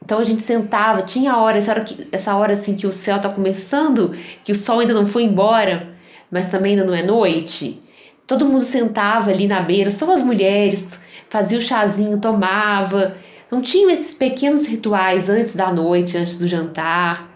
Então 0.02 0.20
a 0.20 0.24
gente 0.24 0.42
sentava, 0.42 1.02
tinha 1.02 1.32
a 1.32 1.38
hora, 1.38 1.58
essa 1.58 1.72
hora, 1.72 1.80
que, 1.82 2.08
essa 2.12 2.36
hora 2.36 2.54
assim 2.54 2.76
que 2.76 2.86
o 2.86 2.92
céu 2.92 3.20
tá 3.20 3.28
começando, 3.28 4.16
que 4.44 4.52
o 4.52 4.54
sol 4.54 4.80
ainda 4.80 4.94
não 4.94 5.04
foi 5.04 5.24
embora, 5.24 5.94
mas 6.30 6.48
também 6.48 6.72
ainda 6.72 6.84
não 6.84 6.94
é 6.94 7.02
noite. 7.02 7.82
Todo 8.26 8.46
mundo 8.46 8.64
sentava 8.64 9.30
ali 9.30 9.46
na 9.46 9.60
beira, 9.60 9.90
só 9.90 10.10
as 10.12 10.22
mulheres, 10.22 10.98
fazia 11.28 11.58
o 11.58 11.62
chazinho, 11.62 12.20
tomava. 12.20 13.16
Então 13.46 13.60
tinham 13.60 13.90
esses 13.90 14.14
pequenos 14.14 14.66
rituais 14.66 15.28
antes 15.28 15.54
da 15.56 15.72
noite, 15.72 16.16
antes 16.16 16.38
do 16.38 16.46
jantar. 16.46 17.35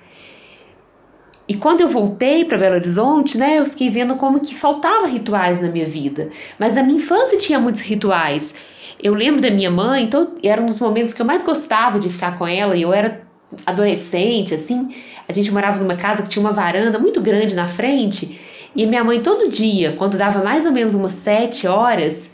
E 1.51 1.55
quando 1.55 1.81
eu 1.81 1.89
voltei 1.89 2.45
para 2.45 2.57
Belo 2.57 2.77
Horizonte, 2.77 3.37
né, 3.37 3.59
eu 3.59 3.67
fiquei 3.67 3.91
vendo 3.91 4.15
como 4.15 4.39
que 4.39 4.55
faltava 4.55 5.09
rituais 5.09 5.61
na 5.61 5.69
minha 5.69 5.85
vida. 5.85 6.31
Mas 6.61 6.77
na 6.77 6.83
minha 6.85 6.99
infância 6.99 7.37
tinha 7.37 7.59
muitos 7.59 7.81
rituais. 7.81 8.55
Eu 9.03 9.15
lembro 9.15 9.43
da 9.43 9.51
minha 9.51 9.69
mãe, 9.69 10.05
então 10.05 10.29
era 10.45 10.63
um 10.63 10.67
dos 10.67 10.79
momentos 10.79 11.13
que 11.13 11.21
eu 11.21 11.27
mais 11.27 11.43
gostava 11.43 11.99
de 11.99 12.09
ficar 12.09 12.39
com 12.39 12.47
ela, 12.47 12.77
e 12.77 12.83
eu 12.83 12.95
era 12.95 13.23
adolescente, 13.67 14.55
assim. 14.55 14.95
A 15.29 15.33
gente 15.33 15.51
morava 15.51 15.81
numa 15.81 15.97
casa 15.97 16.23
que 16.23 16.29
tinha 16.29 16.41
uma 16.41 16.53
varanda 16.53 17.01
muito 17.01 17.21
grande 17.21 17.53
na 17.53 17.67
frente, 17.67 18.41
e 18.77 18.87
minha 18.87 19.03
mãe 19.03 19.21
todo 19.21 19.49
dia, 19.49 19.97
quando 19.99 20.17
dava 20.17 20.45
mais 20.45 20.65
ou 20.67 20.71
menos 20.71 20.95
umas 20.95 21.15
sete 21.15 21.67
horas, 21.67 22.33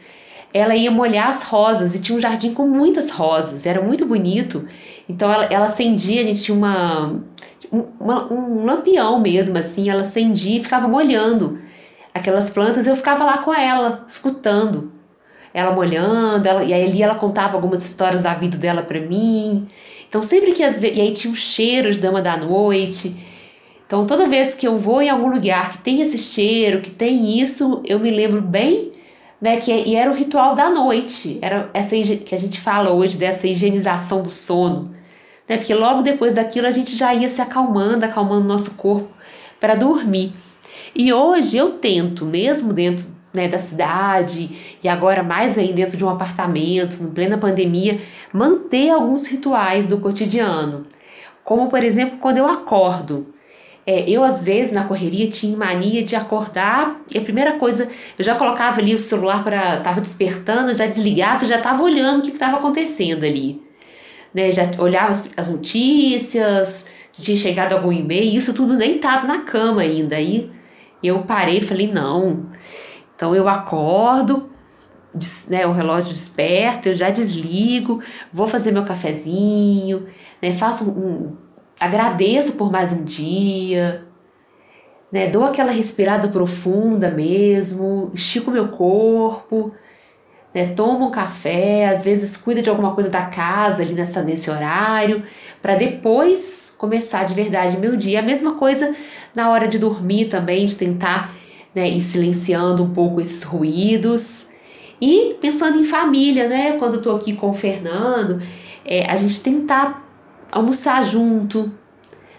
ela 0.57 0.75
ia 0.75 0.91
molhar 0.91 1.29
as 1.29 1.43
rosas 1.43 1.95
e 1.95 2.01
tinha 2.01 2.17
um 2.17 2.21
jardim 2.21 2.53
com 2.53 2.67
muitas 2.67 3.11
rosas, 3.11 3.67
era 3.67 3.81
muito 3.81 4.07
bonito. 4.07 4.67
Então 5.09 5.33
ela, 5.33 5.45
ela 5.45 5.67
acendia, 5.67 6.21
a 6.21 6.25
gente 6.25 6.43
tinha 6.43 6.57
uma 6.57 7.21
uma, 7.71 8.33
um 8.33 8.65
lampião 8.65 9.19
mesmo, 9.19 9.59
assim, 9.59 9.89
ela 9.89 10.03
acendia 10.03 10.59
e 10.59 10.63
ficava 10.63 10.87
molhando 10.87 11.59
aquelas 12.15 12.49
plantas, 12.49 12.87
eu 12.87 12.95
ficava 12.95 13.25
lá 13.25 13.39
com 13.39 13.53
ela, 13.53 14.05
escutando 14.09 14.93
ela 15.57 15.73
molhando, 15.73 16.47
ela, 16.47 16.63
e 16.65 16.75
aí 16.75 17.03
ela 17.03 17.15
contava 17.15 17.57
algumas 17.57 17.83
histórias 17.83 18.23
da 18.25 18.35
vida 18.35 18.59
dela 18.59 18.83
para 18.83 19.01
mim. 19.01 19.67
Então 20.07 20.23
sempre 20.23 20.53
que 20.53 20.63
as 20.63 20.83
e 20.83 21.01
aí 21.01 21.13
tinha 21.15 21.33
o 21.33 21.37
cheiro 21.37 21.91
de 21.91 21.99
dama 21.99 22.21
da 22.21 22.37
noite. 22.37 23.17
Então 23.87 24.05
toda 24.07 24.29
vez 24.29 24.55
que 24.55 24.69
eu 24.69 24.77
vou 24.77 25.01
em 25.01 25.09
algum 25.09 25.31
lugar 25.31 25.71
que 25.71 25.79
tem 25.79 26.03
esse 26.03 26.19
cheiro, 26.19 26.83
que 26.83 26.91
tem 26.91 27.41
isso, 27.41 27.81
eu 27.87 27.99
me 27.99 28.11
lembro 28.11 28.43
bem, 28.43 28.93
né, 29.41 29.59
que 29.59 29.73
e 29.73 29.95
era 29.95 30.11
o 30.11 30.15
ritual 30.15 30.55
da 30.55 30.71
noite. 30.71 31.39
Era 31.43 31.71
essa 31.75 31.97
que 31.97 32.35
a 32.35 32.39
gente 32.39 32.61
fala 32.61 32.91
hoje 32.91 33.17
dessa 33.17 33.47
higienização 33.47 34.23
do 34.23 34.31
sono 34.31 34.97
né? 35.49 35.57
Porque 35.57 35.75
logo 35.75 36.03
depois 36.03 36.35
daquilo 36.35 36.67
a 36.67 36.71
gente 36.71 36.97
já 36.97 37.15
ia 37.15 37.29
se 37.29 37.41
acalmando, 37.41 38.05
acalmando 38.05 38.47
nosso 38.47 38.73
corpo 38.75 39.09
para 39.61 39.75
dormir. 39.75 40.33
E 40.95 41.13
hoje 41.13 41.57
eu 41.57 41.73
tento, 41.73 42.25
mesmo 42.25 42.73
dentro 42.73 43.07
né, 43.33 43.49
da 43.49 43.59
cidade 43.59 44.79
e 44.83 44.89
agora 44.89 45.23
mais 45.23 45.59
aí 45.59 45.73
dentro 45.73 45.97
de 45.97 46.05
um 46.05 46.09
apartamento, 46.09 47.03
em 47.03 47.11
plena 47.11 47.39
pandemia, 47.39 48.01
manter 48.33 48.91
alguns 48.91 49.27
rituais 49.27 49.89
do 49.89 49.99
cotidiano. 49.99 50.87
Como, 51.45 51.69
por 51.69 51.85
exemplo, 51.85 52.19
quando 52.19 52.39
eu 52.39 52.47
acordo. 52.47 53.35
É, 53.87 54.09
eu, 54.11 54.25
às 54.25 54.45
vezes, 54.45 54.73
na 54.73 54.85
correria, 54.85 55.29
tinha 55.29 55.57
mania 55.57 56.03
de 56.03 56.17
acordar 56.17 57.01
e 57.15 57.19
a 57.19 57.23
primeira 57.23 57.53
coisa, 57.53 57.89
eu 58.19 58.25
já 58.25 58.35
colocava 58.35 58.81
ali 58.81 58.95
o 58.95 58.99
celular 58.99 59.45
para. 59.45 59.79
estava 59.79 60.01
despertando, 60.01 60.75
já 60.75 60.87
desligava 60.87 61.45
já 61.45 61.59
estava 61.59 61.83
olhando 61.83 62.19
o 62.19 62.23
que 62.23 62.31
estava 62.31 62.57
acontecendo 62.57 63.25
ali 63.25 63.65
né, 64.37 64.53
já 64.53 64.71
olhava 64.79 65.13
as, 65.35 65.51
notícias, 65.51 66.91
se 67.11 67.23
tinha 67.23 67.39
chegado 67.39 67.73
algum 67.73 67.91
e-mail, 67.91 68.37
isso 68.37 68.53
tudo 68.53 68.75
nem 68.75 68.97
estava 68.97 69.27
na 69.27 69.41
cama 69.41 69.81
ainda. 69.81 70.17
Aí 70.17 70.53
eu 71.03 71.21
parei 71.23 71.57
e 71.57 71.63
falei, 71.63 71.91
não. 71.91 72.51
Então 73.15 73.35
eu 73.35 73.49
acordo, 73.49 74.51
né, 75.49 75.67
o 75.67 75.73
relógio 75.73 76.13
desperta, 76.13 76.91
eu 76.91 76.93
já 76.93 77.09
desligo, 77.09 78.03
vou 78.31 78.47
fazer 78.47 78.73
meu 78.73 78.85
cafezinho, 78.85 80.07
né, 80.43 80.53
faço 80.53 80.85
um 80.85 81.35
agradeço 81.79 82.53
por 82.53 82.71
mais 82.71 82.93
um 82.93 83.05
dia, 83.05 84.05
né, 85.11 85.29
dou 85.29 85.45
aquela 85.45 85.71
respirada 85.71 86.29
profunda 86.29 87.11
mesmo, 87.11 88.11
estico 88.15 88.51
meu 88.51 88.69
corpo, 88.69 89.73
né, 90.55 90.69
toma 90.75 91.07
um 91.07 91.11
café, 91.11 91.87
às 91.89 92.03
vezes 92.03 92.37
cuida 92.37 92.63
de 92.63 92.71
alguma 92.71 92.95
coisa 92.95 93.11
da 93.11 93.27
casa 93.27 93.83
ali 93.83 93.93
nessa, 93.93 94.23
nesse 94.23 94.51
horário, 94.51 95.23
para 95.61 95.75
depois 95.75 96.75
começar 96.79 97.25
de 97.25 97.35
verdade 97.35 97.79
meu 97.79 97.97
dia. 97.97 98.21
A 98.21 98.23
mesma 98.23 98.55
coisa 98.55 98.95
na 99.35 99.51
hora 99.51 99.69
de 99.69 99.79
dormir 99.79 100.27
também, 100.27 100.65
de 100.67 100.77
tentar 100.77 101.35
né, 101.75 101.89
ir 101.89 102.01
silenciando 102.01 102.83
um 102.83 102.91
pouco 102.91 103.21
esses 103.21 103.43
ruídos. 103.43 104.51
E 104.99 105.37
pensando 105.43 105.79
em 105.79 105.85
família, 105.85 106.49
né? 106.49 106.79
Quando 106.79 106.95
eu 106.95 107.03
tô 107.03 107.15
aqui 107.15 107.35
com 107.35 107.51
o 107.51 107.53
Fernando, 107.53 108.41
é, 108.83 109.05
a 109.05 109.15
gente 109.15 109.43
tentar 109.43 110.06
almoçar 110.51 111.05
junto, 111.05 111.73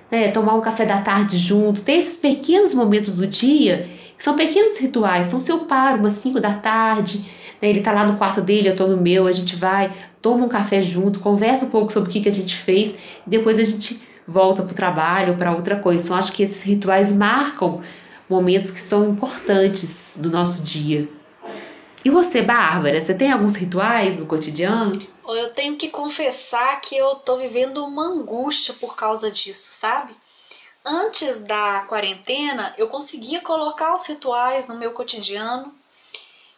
né, 0.10 0.32
tomar 0.32 0.56
um 0.56 0.62
café 0.62 0.86
da 0.86 1.02
tarde 1.02 1.38
junto, 1.38 1.82
ter 1.82 1.94
esses 1.94 2.16
pequenos 2.16 2.74
momentos 2.74 3.18
do 3.18 3.28
dia, 3.28 3.90
que 4.18 4.24
são 4.24 4.36
pequenos 4.36 4.78
rituais, 4.80 5.28
são 5.28 5.40
seu 5.40 5.60
paro, 5.66 6.00
umas 6.00 6.14
5 6.14 6.40
da 6.40 6.54
tarde, 6.54 7.26
né? 7.62 7.70
Ele 7.70 7.82
tá 7.82 7.92
lá 7.92 8.06
no 8.06 8.18
quarto 8.18 8.42
dele, 8.42 8.70
eu 8.70 8.76
tô 8.76 8.88
no 8.88 8.98
meu, 8.98 9.28
a 9.28 9.32
gente 9.32 9.56
vai, 9.56 9.92
toma 10.22 10.46
um 10.46 10.50
café 10.50 10.82
junto, 10.82 11.20
conversa 11.20 11.66
um 11.66 11.70
pouco 11.70 11.92
sobre 11.92 12.10
o 12.10 12.12
que, 12.12 12.22
que 12.22 12.30
a 12.30 12.34
gente 12.34 12.56
fez 12.56 12.92
e 13.26 13.30
depois 13.30 13.60
a 13.60 13.64
gente 13.64 14.02
volta 14.28 14.64
pro 14.64 14.74
trabalho, 14.74 15.36
para 15.36 15.54
outra 15.54 15.78
coisa. 15.78 16.04
Então, 16.04 16.18
acho 16.18 16.32
que 16.32 16.44
esses 16.44 16.62
rituais 16.64 17.14
marcam 17.14 17.82
momentos 18.30 18.72
que 18.72 18.82
são 18.82 19.10
importantes 19.10 20.18
do 20.20 20.30
nosso 20.30 20.62
dia. 20.62 21.08
E 22.04 22.10
você, 22.10 22.42
Bárbara, 22.42 23.02
você 23.02 23.14
tem 23.14 23.32
alguns 23.32 23.56
rituais 23.56 24.20
no 24.20 24.26
cotidiano? 24.26 25.02
Eu 25.28 25.54
tenho 25.54 25.78
que 25.78 25.90
confessar 25.90 26.80
que 26.82 26.96
eu 26.96 27.16
tô 27.16 27.38
vivendo 27.38 27.86
uma 27.86 28.04
angústia 28.04 28.74
por 28.74 28.96
causa 28.96 29.30
disso, 29.30 29.72
sabe? 29.72 30.16
Antes 30.86 31.40
da 31.40 31.86
quarentena, 31.88 32.74
eu 32.78 32.88
conseguia 32.88 33.42
colocar 33.42 33.94
os 33.94 34.08
rituais 34.08 34.68
no 34.68 34.76
meu 34.76 34.94
cotidiano, 34.94 35.78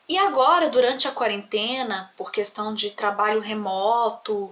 e 0.09 0.17
agora, 0.17 0.70
durante 0.72 1.07
a 1.07 1.11
quarentena, 1.11 2.11
por 2.17 2.32
questão 2.32 2.74
de 2.74 2.89
trabalho 2.89 3.41
remoto, 3.41 4.51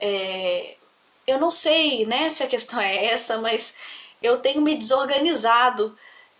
é, 0.00 0.76
eu 1.24 1.38
não 1.38 1.48
sei 1.48 2.04
né, 2.04 2.28
se 2.28 2.42
a 2.42 2.48
questão 2.48 2.80
é 2.80 3.06
essa, 3.06 3.38
mas 3.38 3.76
eu 4.20 4.40
tenho 4.40 4.60
me 4.62 4.76
desorganizado. 4.76 5.96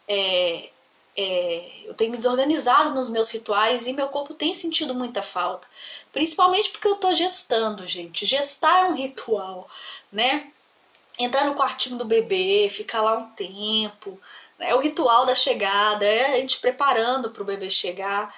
É, 0.09 0.68
é, 1.16 1.70
eu 1.84 1.95
tenho 1.95 2.11
me 2.11 2.16
desorganizado 2.16 2.90
nos 2.90 3.09
meus 3.09 3.30
rituais 3.30 3.86
e 3.86 3.92
meu 3.92 4.09
corpo 4.09 4.34
tem 4.34 4.53
sentido 4.53 4.97
muita 4.97 5.22
falta. 5.22 5.68
Principalmente 6.15 6.71
porque 6.71 6.87
eu 6.87 6.95
tô 6.95 7.12
gestando, 7.12 7.85
gente. 7.89 8.25
Gestar 8.25 8.85
é 8.85 8.89
um 8.89 8.95
ritual, 8.95 9.69
né? 10.12 10.49
Entrar 11.19 11.45
no 11.45 11.57
quartinho 11.57 11.99
do 11.99 12.05
bebê, 12.05 12.69
ficar 12.71 13.03
lá 13.03 13.19
um 13.19 13.31
tempo, 13.31 14.21
é 14.61 14.73
o 14.77 14.81
ritual 14.81 15.27
da 15.27 15.35
chegada, 15.35 16.05
é 16.05 16.37
a 16.37 16.39
gente 16.39 16.61
preparando 16.61 17.31
para 17.31 17.43
o 17.43 17.47
bebê 17.47 17.69
chegar. 17.69 18.33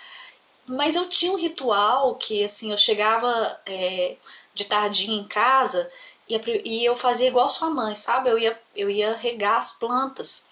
Mas 0.67 0.97
eu 0.97 1.07
tinha 1.11 1.31
um 1.31 1.37
ritual 1.37 2.15
que, 2.15 2.43
assim, 2.43 2.71
eu 2.71 2.79
chegava 2.79 3.61
é, 3.67 4.17
de 4.55 4.65
tardinha 4.65 5.21
em 5.21 5.25
casa 5.25 5.91
e, 6.27 6.41
e 6.65 6.83
eu 6.83 6.97
fazia 6.97 7.29
igual 7.29 7.47
sua 7.51 7.69
mãe, 7.69 7.95
sabe? 7.95 8.31
Eu 8.31 8.39
ia, 8.39 8.59
eu 8.75 8.89
ia 8.89 9.15
regar 9.17 9.59
as 9.59 9.75
plantas. 9.75 10.49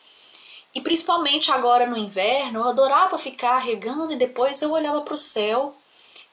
E 0.74 0.80
principalmente 0.82 1.50
agora 1.50 1.86
no 1.86 1.96
inverno, 1.96 2.60
eu 2.60 2.68
adorava 2.68 3.16
ficar 3.16 3.56
regando 3.58 4.12
e 4.12 4.16
depois 4.16 4.60
eu 4.60 4.72
olhava 4.72 5.00
para 5.00 5.14
o 5.14 5.16
céu. 5.16 5.74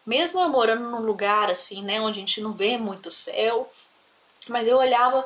Mesmo 0.05 0.39
eu 0.39 0.49
morando 0.49 0.89
num 0.89 1.01
lugar 1.01 1.49
assim, 1.49 1.83
né, 1.83 2.01
onde 2.01 2.19
a 2.19 2.21
gente 2.21 2.41
não 2.41 2.53
vê 2.53 2.77
muito 2.77 3.11
céu, 3.11 3.71
mas 4.47 4.67
eu 4.67 4.77
olhava 4.77 5.25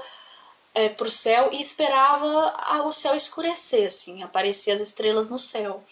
é, 0.74 0.90
para 0.90 1.08
o 1.08 1.12
céu 1.12 1.50
e 1.54 1.62
esperava 1.62 2.84
o 2.86 2.92
céu 2.92 3.16
escurecer, 3.16 3.88
assim, 3.88 4.22
aparecer 4.22 4.72
as 4.72 4.82
estrelas 4.82 5.30
no 5.30 5.40
céu. 5.40 5.84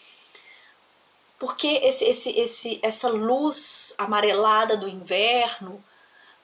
Porque 1.40 1.68
esse, 1.84 2.06
esse, 2.06 2.30
esse, 2.40 2.80
essa 2.82 3.10
luz 3.10 3.96
amarelada 3.98 4.78
do 4.78 4.88
inverno, 4.88 5.84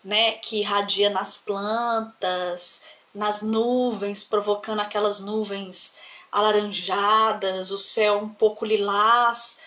né, 0.04 0.34
que 0.34 0.60
irradia 0.60 1.10
nas 1.10 1.38
plantas, 1.38 2.82
nas 3.14 3.42
nuvens, 3.42 4.24
provocando 4.24 4.80
aquelas 4.80 5.20
nuvens 5.20 5.96
alaranjadas, 6.32 7.72
o 7.72 7.78
céu 7.78 8.20
um 8.20 8.30
pouco 8.30 8.66
lilás, 8.66 9.60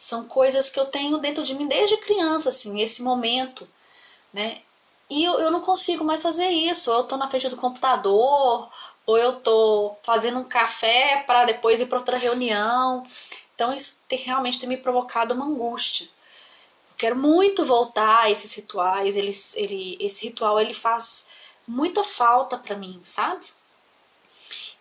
são 0.00 0.24
coisas 0.24 0.70
que 0.70 0.80
eu 0.80 0.86
tenho 0.86 1.18
dentro 1.18 1.44
de 1.44 1.54
mim 1.54 1.68
desde 1.68 1.94
criança, 1.98 2.48
assim, 2.48 2.80
esse 2.80 3.02
momento, 3.02 3.68
né? 4.32 4.62
E 5.10 5.22
eu, 5.22 5.34
eu 5.34 5.50
não 5.50 5.60
consigo 5.60 6.02
mais 6.02 6.22
fazer 6.22 6.48
isso. 6.48 6.90
Ou 6.90 6.98
eu 6.98 7.04
tô 7.04 7.18
na 7.18 7.28
frente 7.28 7.50
do 7.50 7.56
computador, 7.56 8.70
ou 9.04 9.18
eu 9.18 9.40
tô 9.40 9.94
fazendo 10.02 10.38
um 10.38 10.44
café 10.44 11.22
para 11.26 11.44
depois 11.44 11.82
ir 11.82 11.86
para 11.86 11.98
outra 11.98 12.18
reunião. 12.18 13.06
Então 13.54 13.74
isso 13.74 14.02
tem, 14.08 14.18
realmente 14.18 14.58
tem 14.58 14.68
me 14.68 14.78
provocado 14.78 15.34
uma 15.34 15.44
angústia. 15.44 16.06
Eu 16.06 16.96
quero 16.96 17.16
muito 17.16 17.66
voltar 17.66 18.22
a 18.22 18.30
esses 18.30 18.54
rituais. 18.54 19.18
Ele, 19.18 19.32
ele, 19.56 19.98
esse 20.00 20.28
ritual 20.28 20.58
ele 20.58 20.72
faz 20.72 21.28
muita 21.68 22.02
falta 22.02 22.56
para 22.56 22.74
mim, 22.74 23.00
sabe? 23.02 23.44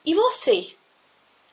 E 0.06 0.14
você 0.14 0.78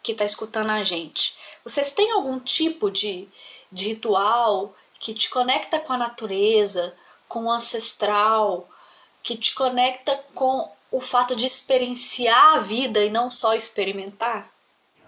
que 0.05 0.13
está 0.13 0.25
escutando 0.25 0.71
a 0.71 0.85
gente, 0.85 1.37
vocês 1.65 1.91
têm 1.91 2.13
algum 2.13 2.39
tipo 2.39 2.89
de, 2.93 3.29
de 3.77 3.89
ritual 3.89 4.75
que 4.99 5.13
te 5.15 5.31
conecta 5.31 5.79
com 5.79 5.93
a 5.93 5.99
natureza, 5.99 6.95
com 7.29 7.45
o 7.45 7.51
ancestral, 7.51 8.69
que 9.23 9.37
te 9.37 9.55
conecta 9.55 10.19
com 10.35 10.69
o 10.91 11.01
fato 11.01 11.37
de 11.37 11.45
experienciar 11.45 12.55
a 12.55 12.61
vida 12.61 13.05
e 13.05 13.11
não 13.11 13.31
só 13.31 13.55
experimentar? 13.55 14.49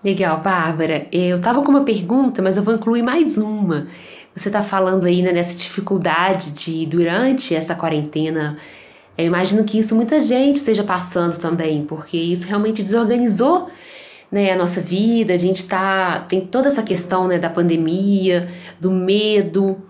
Legal, 0.05 0.41
Bárbara. 0.41 1.09
Eu 1.11 1.41
tava 1.41 1.63
com 1.63 1.71
uma 1.71 1.85
pergunta, 1.85 2.43
mas 2.43 2.57
eu 2.57 2.63
vou 2.63 2.75
incluir 2.75 3.03
mais 3.03 3.39
uma. 3.39 3.89
Você 4.37 4.51
tá 4.51 4.63
falando 4.63 5.07
aí 5.07 5.23
né, 5.23 5.33
nessa 5.33 5.55
dificuldade 5.55 6.53
de, 6.53 6.87
durante 6.87 7.55
essa 7.55 7.75
quarentena, 7.75 8.59
eu 9.17 9.25
imagino 9.25 9.65
que 9.65 9.79
isso 9.79 9.97
muita 9.97 10.21
gente 10.21 10.57
esteja 10.57 10.85
passando 10.85 11.39
também, 11.39 11.85
porque 11.85 12.17
isso 12.17 12.47
realmente 12.47 12.83
desorganizou 12.83 13.69
né, 14.31 14.53
a 14.53 14.57
nossa 14.57 14.81
vida. 14.81 15.33
A 15.33 15.37
gente 15.37 15.65
tá, 15.65 16.21
tem 16.29 16.41
toda 16.41 16.69
essa 16.69 16.83
questão 16.83 17.27
né, 17.27 17.39
da 17.39 17.51
pandemia, 17.51 18.49
do 18.81 18.91
medo, 18.91 19.83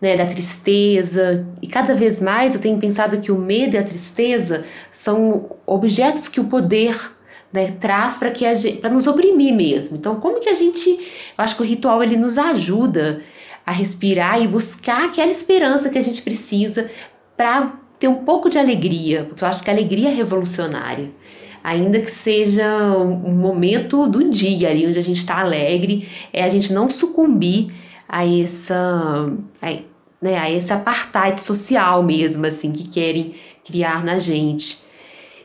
né, 0.00 0.16
da 0.16 0.26
tristeza. 0.26 1.46
E 1.60 1.66
cada 1.66 1.94
vez 1.94 2.20
mais 2.20 2.54
eu 2.54 2.60
tenho 2.60 2.78
pensado 2.78 3.18
que 3.18 3.30
o 3.30 3.38
medo 3.38 3.74
e 3.74 3.78
a 3.78 3.82
tristeza 3.82 4.64
são 4.90 5.56
objetos 5.66 6.28
que 6.28 6.40
o 6.40 6.44
poder 6.44 6.96
né, 7.52 7.72
traz 7.80 8.16
para 8.16 8.30
que 8.30 8.44
para 8.80 8.90
nos 8.90 9.06
oprimir 9.06 9.54
mesmo. 9.54 9.96
Então, 9.96 10.20
como 10.20 10.40
que 10.40 10.48
a 10.48 10.54
gente, 10.54 10.90
eu 10.90 10.98
acho 11.36 11.56
que 11.56 11.62
o 11.62 11.66
ritual 11.66 12.02
ele 12.02 12.16
nos 12.16 12.38
ajuda 12.38 13.22
a 13.66 13.72
respirar 13.72 14.40
e 14.40 14.48
buscar 14.48 15.04
aquela 15.04 15.30
esperança 15.30 15.90
que 15.90 15.98
a 15.98 16.02
gente 16.02 16.22
precisa 16.22 16.90
para 17.36 17.78
ter 17.98 18.08
um 18.08 18.24
pouco 18.24 18.48
de 18.48 18.58
alegria, 18.58 19.24
porque 19.24 19.44
eu 19.44 19.48
acho 19.48 19.62
que 19.62 19.70
a 19.70 19.72
alegria 19.72 20.08
é 20.08 20.12
revolucionária. 20.12 21.10
Ainda 21.62 22.00
que 22.00 22.10
seja 22.10 22.66
um 22.96 23.34
momento 23.34 24.06
do 24.06 24.28
dia 24.30 24.70
ali 24.70 24.86
onde 24.86 24.98
a 24.98 25.02
gente 25.02 25.18
está 25.18 25.40
alegre, 25.40 26.08
é 26.32 26.42
a 26.42 26.48
gente 26.48 26.72
não 26.72 26.88
sucumbir 26.88 27.72
a 28.08 28.26
essa, 28.26 29.30
a, 29.60 29.70
né, 30.20 30.38
a 30.38 30.50
esse 30.50 30.72
apartheid 30.72 31.40
social 31.40 32.02
mesmo, 32.02 32.46
assim, 32.46 32.72
que 32.72 32.88
querem 32.88 33.34
criar 33.64 34.04
na 34.04 34.18
gente. 34.18 34.78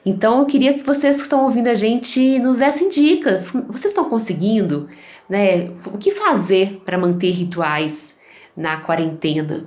Então 0.05 0.39
eu 0.39 0.45
queria 0.45 0.73
que 0.73 0.83
vocês 0.83 1.17
que 1.17 1.23
estão 1.23 1.43
ouvindo 1.43 1.67
a 1.67 1.75
gente 1.75 2.39
nos 2.39 2.59
dessem 2.59 2.89
dicas. 2.89 3.51
Vocês 3.67 3.91
estão 3.91 4.07
conseguindo, 4.07 4.87
né? 5.27 5.71
O 5.87 5.97
que 5.97 6.11
fazer 6.11 6.81
para 6.85 6.97
manter 6.97 7.31
rituais 7.31 8.19
na 8.55 8.77
quarentena? 8.77 9.65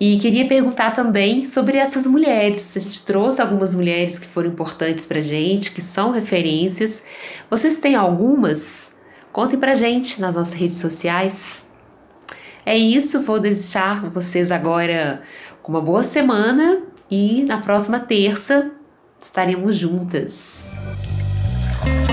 E 0.00 0.16
queria 0.18 0.46
perguntar 0.46 0.92
também 0.92 1.44
sobre 1.46 1.76
essas 1.76 2.06
mulheres. 2.06 2.76
A 2.76 2.80
gente 2.80 3.02
trouxe 3.02 3.42
algumas 3.42 3.74
mulheres 3.74 4.18
que 4.18 4.26
foram 4.26 4.48
importantes 4.48 5.04
para 5.04 5.20
gente, 5.20 5.72
que 5.72 5.82
são 5.82 6.12
referências. 6.12 7.02
Vocês 7.50 7.78
têm 7.78 7.96
algumas? 7.96 8.94
Contem 9.32 9.58
para 9.58 9.74
gente 9.74 10.20
nas 10.20 10.36
nossas 10.36 10.54
redes 10.54 10.78
sociais. 10.78 11.66
É 12.64 12.76
isso, 12.76 13.22
vou 13.22 13.40
deixar 13.40 14.08
vocês 14.10 14.52
agora 14.52 15.22
com 15.62 15.72
uma 15.72 15.80
boa 15.80 16.02
semana 16.02 16.82
e 17.10 17.42
na 17.44 17.58
próxima 17.58 17.98
terça 17.98 18.70
estaremos 19.18 19.76
juntas. 19.76 20.72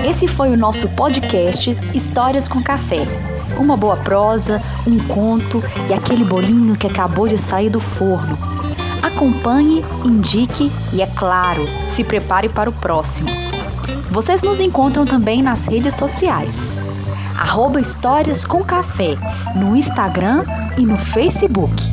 Esse 0.08 0.26
foi 0.26 0.50
o 0.50 0.56
nosso 0.56 0.88
podcast 0.90 1.70
Histórias 1.94 2.48
com 2.48 2.62
Café. 2.62 3.35
Uma 3.58 3.76
boa 3.76 3.96
prosa, 3.96 4.62
um 4.86 4.98
conto 5.06 5.62
e 5.88 5.94
aquele 5.94 6.24
bolinho 6.24 6.76
que 6.76 6.86
acabou 6.86 7.28
de 7.28 7.38
sair 7.38 7.70
do 7.70 7.80
forno. 7.80 8.36
Acompanhe, 9.02 9.84
indique 10.04 10.70
e, 10.92 11.00
é 11.00 11.06
claro, 11.06 11.66
se 11.88 12.04
prepare 12.04 12.48
para 12.48 12.68
o 12.70 12.72
próximo. 12.72 13.30
Vocês 14.10 14.42
nos 14.42 14.60
encontram 14.60 15.04
também 15.04 15.42
nas 15.42 15.66
redes 15.66 15.94
sociais. 15.94 16.78
Arroba 17.38 17.80
Histórias 17.80 18.44
com 18.44 18.64
Café 18.64 19.16
no 19.54 19.76
Instagram 19.76 20.44
e 20.78 20.86
no 20.86 20.96
Facebook. 20.96 21.92